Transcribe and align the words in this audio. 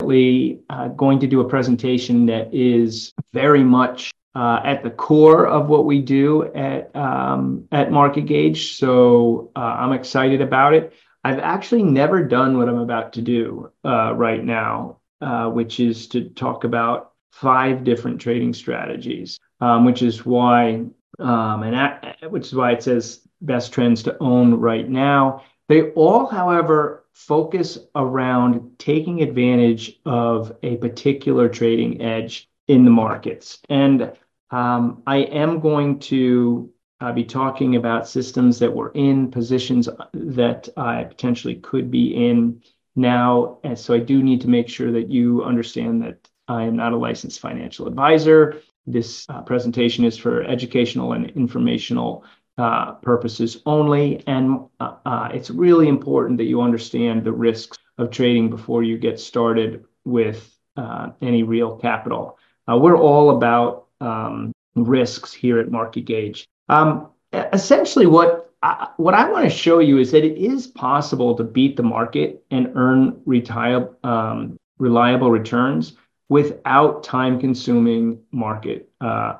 uh, 0.00 0.88
going 0.88 1.18
to 1.20 1.26
do 1.26 1.40
a 1.40 1.48
presentation 1.48 2.26
that 2.26 2.52
is 2.52 3.12
very 3.32 3.64
much 3.64 4.12
uh, 4.34 4.60
at 4.64 4.82
the 4.82 4.90
core 4.90 5.46
of 5.46 5.68
what 5.68 5.84
we 5.84 6.00
do 6.00 6.44
at 6.54 6.94
um, 6.94 7.66
at 7.72 7.90
Market 7.90 8.26
Gauge. 8.26 8.76
So 8.76 9.50
uh, 9.56 9.58
I'm 9.58 9.92
excited 9.92 10.40
about 10.40 10.74
it. 10.74 10.92
I've 11.24 11.40
actually 11.40 11.82
never 11.82 12.22
done 12.22 12.56
what 12.58 12.68
I'm 12.68 12.78
about 12.78 13.14
to 13.14 13.22
do 13.22 13.72
uh, 13.84 14.14
right 14.14 14.42
now, 14.42 14.98
uh, 15.20 15.48
which 15.48 15.80
is 15.80 16.06
to 16.08 16.28
talk 16.28 16.64
about 16.64 17.12
five 17.32 17.82
different 17.82 18.20
trading 18.20 18.54
strategies, 18.54 19.38
um, 19.60 19.84
which 19.84 20.02
is 20.02 20.24
why 20.24 20.84
um, 21.18 21.62
and 21.64 22.30
which 22.30 22.46
is 22.46 22.54
why 22.54 22.72
it 22.72 22.82
says 22.82 23.20
best 23.40 23.72
trends 23.72 24.04
to 24.04 24.16
own 24.20 24.54
right 24.54 24.88
now. 24.88 25.42
They 25.68 25.90
all, 25.90 26.26
however, 26.26 26.97
focus 27.18 27.78
around 27.96 28.78
taking 28.78 29.22
advantage 29.22 29.98
of 30.06 30.56
a 30.62 30.76
particular 30.76 31.48
trading 31.48 32.00
edge 32.00 32.48
in 32.68 32.84
the 32.84 32.92
markets. 32.92 33.58
And 33.68 34.12
um, 34.52 35.02
I 35.04 35.16
am 35.16 35.58
going 35.58 35.98
to 35.98 36.70
uh, 37.00 37.12
be 37.12 37.24
talking 37.24 37.74
about 37.74 38.08
systems 38.08 38.60
that 38.60 38.72
were 38.72 38.92
in 38.94 39.32
positions 39.32 39.88
that 40.12 40.68
I 40.76 41.04
potentially 41.04 41.56
could 41.56 41.90
be 41.90 42.14
in 42.28 42.62
now. 42.94 43.58
And 43.64 43.76
so 43.76 43.94
I 43.94 43.98
do 43.98 44.22
need 44.22 44.42
to 44.42 44.48
make 44.48 44.68
sure 44.68 44.92
that 44.92 45.10
you 45.10 45.42
understand 45.42 46.02
that 46.02 46.28
I 46.46 46.62
am 46.62 46.76
not 46.76 46.92
a 46.92 46.96
licensed 46.96 47.40
financial 47.40 47.88
advisor. 47.88 48.62
This 48.86 49.26
uh, 49.28 49.42
presentation 49.42 50.04
is 50.04 50.16
for 50.16 50.44
educational 50.44 51.14
and 51.14 51.30
informational 51.30 52.24
uh, 52.58 52.92
purposes 52.94 53.62
only. 53.66 54.20
And 54.26 54.66
uh, 54.80 54.96
uh, 55.06 55.28
it's 55.32 55.48
really 55.48 55.86
important 55.86 56.38
that 56.38 56.44
you 56.44 56.60
understand 56.60 57.22
the 57.22 57.32
risks 57.32 57.78
of 57.98 58.10
trading 58.10 58.50
before 58.50 58.82
you 58.82 58.98
get 58.98 59.20
started 59.20 59.84
with 60.04 60.58
uh, 60.76 61.10
any 61.22 61.44
real 61.44 61.76
capital. 61.76 62.36
Uh, 62.68 62.76
we're 62.76 62.98
all 62.98 63.30
about 63.30 63.86
um, 64.00 64.52
risks 64.74 65.32
here 65.32 65.60
at 65.60 65.70
Market 65.70 66.04
Gauge. 66.04 66.46
Um, 66.68 67.08
essentially, 67.32 68.06
what 68.06 68.52
I, 68.62 68.88
what 68.96 69.14
I 69.14 69.30
want 69.30 69.44
to 69.44 69.50
show 69.50 69.78
you 69.78 69.98
is 69.98 70.10
that 70.10 70.24
it 70.24 70.36
is 70.36 70.66
possible 70.66 71.36
to 71.36 71.44
beat 71.44 71.76
the 71.76 71.84
market 71.84 72.44
and 72.50 72.72
earn 72.74 73.22
retire, 73.24 73.88
um, 74.02 74.58
reliable 74.78 75.30
returns 75.30 75.92
without 76.28 77.04
time-consuming 77.04 78.20
market 78.32 78.90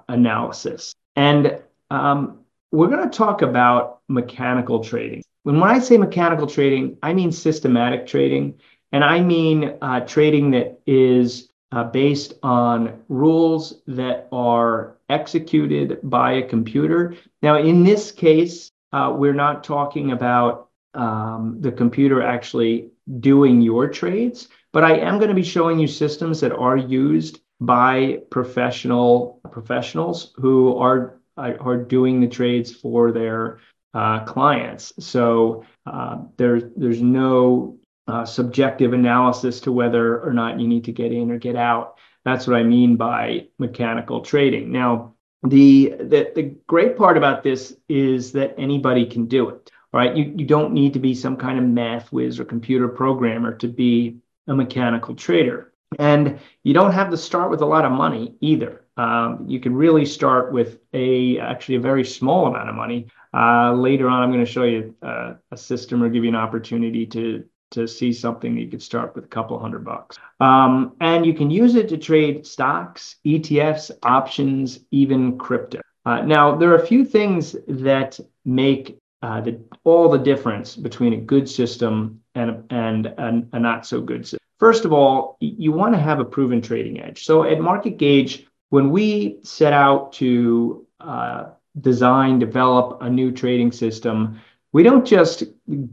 analysis. 0.08 0.94
And 1.16 1.60
um, 1.90 2.38
we're 2.70 2.88
going 2.88 3.08
to 3.08 3.16
talk 3.16 3.42
about 3.42 4.00
mechanical 4.08 4.82
trading. 4.82 5.22
When, 5.42 5.62
I 5.62 5.78
say 5.78 5.96
mechanical 5.96 6.46
trading, 6.46 6.98
I 7.02 7.14
mean 7.14 7.32
systematic 7.32 8.06
trading, 8.06 8.60
and 8.92 9.02
I 9.02 9.20
mean 9.20 9.76
uh, 9.80 10.00
trading 10.00 10.50
that 10.52 10.80
is 10.86 11.48
uh, 11.72 11.84
based 11.84 12.34
on 12.42 13.02
rules 13.08 13.80
that 13.86 14.28
are 14.32 14.96
executed 15.08 15.98
by 16.02 16.32
a 16.32 16.42
computer. 16.42 17.14
Now, 17.42 17.58
in 17.58 17.84
this 17.84 18.12
case, 18.12 18.70
uh, 18.92 19.14
we're 19.16 19.34
not 19.34 19.64
talking 19.64 20.12
about 20.12 20.68
um, 20.94 21.58
the 21.60 21.72
computer 21.72 22.22
actually 22.22 22.90
doing 23.20 23.60
your 23.60 23.88
trades, 23.88 24.48
but 24.72 24.84
I 24.84 24.98
am 24.98 25.18
going 25.18 25.28
to 25.28 25.34
be 25.34 25.42
showing 25.42 25.78
you 25.78 25.86
systems 25.86 26.40
that 26.40 26.52
are 26.52 26.76
used 26.76 27.40
by 27.60 28.20
professional 28.30 29.40
professionals 29.50 30.32
who 30.36 30.76
are 30.76 31.20
are 31.38 31.76
doing 31.76 32.20
the 32.20 32.28
trades 32.28 32.72
for 32.74 33.12
their 33.12 33.60
uh, 33.94 34.24
clients. 34.24 34.92
So 35.00 35.64
uh, 35.86 36.18
there's 36.36 36.64
there's 36.76 37.00
no 37.00 37.78
uh, 38.06 38.24
subjective 38.24 38.92
analysis 38.92 39.60
to 39.60 39.72
whether 39.72 40.20
or 40.20 40.32
not 40.32 40.60
you 40.60 40.68
need 40.68 40.84
to 40.84 40.92
get 40.92 41.12
in 41.12 41.30
or 41.30 41.38
get 41.38 41.56
out. 41.56 41.96
That's 42.24 42.46
what 42.46 42.56
I 42.56 42.62
mean 42.62 42.96
by 42.96 43.48
mechanical 43.58 44.20
trading. 44.22 44.72
Now, 44.72 45.14
the 45.42 45.94
the, 45.98 46.32
the 46.34 46.56
great 46.66 46.96
part 46.96 47.16
about 47.16 47.42
this 47.42 47.76
is 47.88 48.32
that 48.32 48.54
anybody 48.58 49.06
can 49.06 49.26
do 49.26 49.48
it. 49.50 49.70
Right? 49.90 50.14
you, 50.14 50.34
you 50.36 50.44
don't 50.44 50.74
need 50.74 50.92
to 50.92 50.98
be 50.98 51.14
some 51.14 51.38
kind 51.38 51.58
of 51.58 51.64
math 51.64 52.12
whiz 52.12 52.38
or 52.38 52.44
computer 52.44 52.88
programmer 52.88 53.54
to 53.54 53.68
be 53.68 54.18
a 54.46 54.54
mechanical 54.54 55.14
trader. 55.14 55.72
And 55.98 56.40
you 56.62 56.74
don't 56.74 56.92
have 56.92 57.10
to 57.10 57.16
start 57.16 57.50
with 57.50 57.62
a 57.62 57.66
lot 57.66 57.86
of 57.86 57.92
money 57.92 58.34
either. 58.40 58.84
Um, 58.98 59.44
you 59.46 59.60
can 59.60 59.74
really 59.74 60.04
start 60.04 60.52
with 60.52 60.78
a 60.92 61.38
actually 61.38 61.76
a 61.76 61.80
very 61.80 62.04
small 62.04 62.46
amount 62.46 62.68
of 62.68 62.74
money. 62.74 63.06
Uh, 63.32 63.72
later 63.72 64.08
on, 64.08 64.22
I'm 64.22 64.32
going 64.32 64.44
to 64.44 64.50
show 64.50 64.64
you 64.64 64.94
uh, 65.02 65.34
a 65.52 65.56
system 65.56 66.02
or 66.02 66.08
give 66.08 66.24
you 66.24 66.30
an 66.30 66.36
opportunity 66.36 67.06
to 67.06 67.44
to 67.70 67.86
see 67.86 68.12
something 68.12 68.54
that 68.54 68.60
you 68.62 68.68
could 68.68 68.82
start 68.82 69.14
with 69.14 69.24
a 69.24 69.28
couple 69.28 69.58
hundred 69.58 69.84
bucks. 69.84 70.18
Um, 70.40 70.96
and 71.00 71.26
you 71.26 71.34
can 71.34 71.50
use 71.50 71.74
it 71.74 71.88
to 71.90 71.98
trade 71.98 72.46
stocks, 72.46 73.16
ETFs, 73.26 73.90
options, 74.02 74.80
even 74.90 75.36
crypto. 75.38 75.80
Uh, 76.06 76.22
now, 76.22 76.56
there 76.56 76.70
are 76.70 76.76
a 76.76 76.86
few 76.86 77.04
things 77.04 77.54
that 77.68 78.18
make 78.46 78.98
uh, 79.20 79.42
the, 79.42 79.60
all 79.84 80.08
the 80.08 80.18
difference 80.18 80.76
between 80.76 81.12
a 81.12 81.18
good 81.18 81.46
system 81.46 82.22
and, 82.34 82.64
and 82.70 83.06
a, 83.06 83.42
a 83.52 83.60
not 83.60 83.84
so 83.84 84.00
good 84.00 84.24
system. 84.24 84.38
First 84.58 84.84
of 84.84 84.92
all, 84.92 85.36
you 85.40 85.70
want 85.70 85.94
to 85.94 86.00
have 86.00 86.18
a 86.18 86.24
proven 86.24 86.60
trading 86.60 87.00
edge. 87.00 87.24
So 87.24 87.44
at 87.44 87.60
Market 87.60 87.96
Gauge, 87.98 88.47
when 88.70 88.90
we 88.90 89.38
set 89.42 89.72
out 89.72 90.12
to 90.14 90.86
uh, 91.00 91.46
design, 91.80 92.38
develop 92.38 93.02
a 93.02 93.10
new 93.10 93.32
trading 93.32 93.72
system, 93.72 94.40
we 94.72 94.82
don't 94.82 95.06
just 95.06 95.44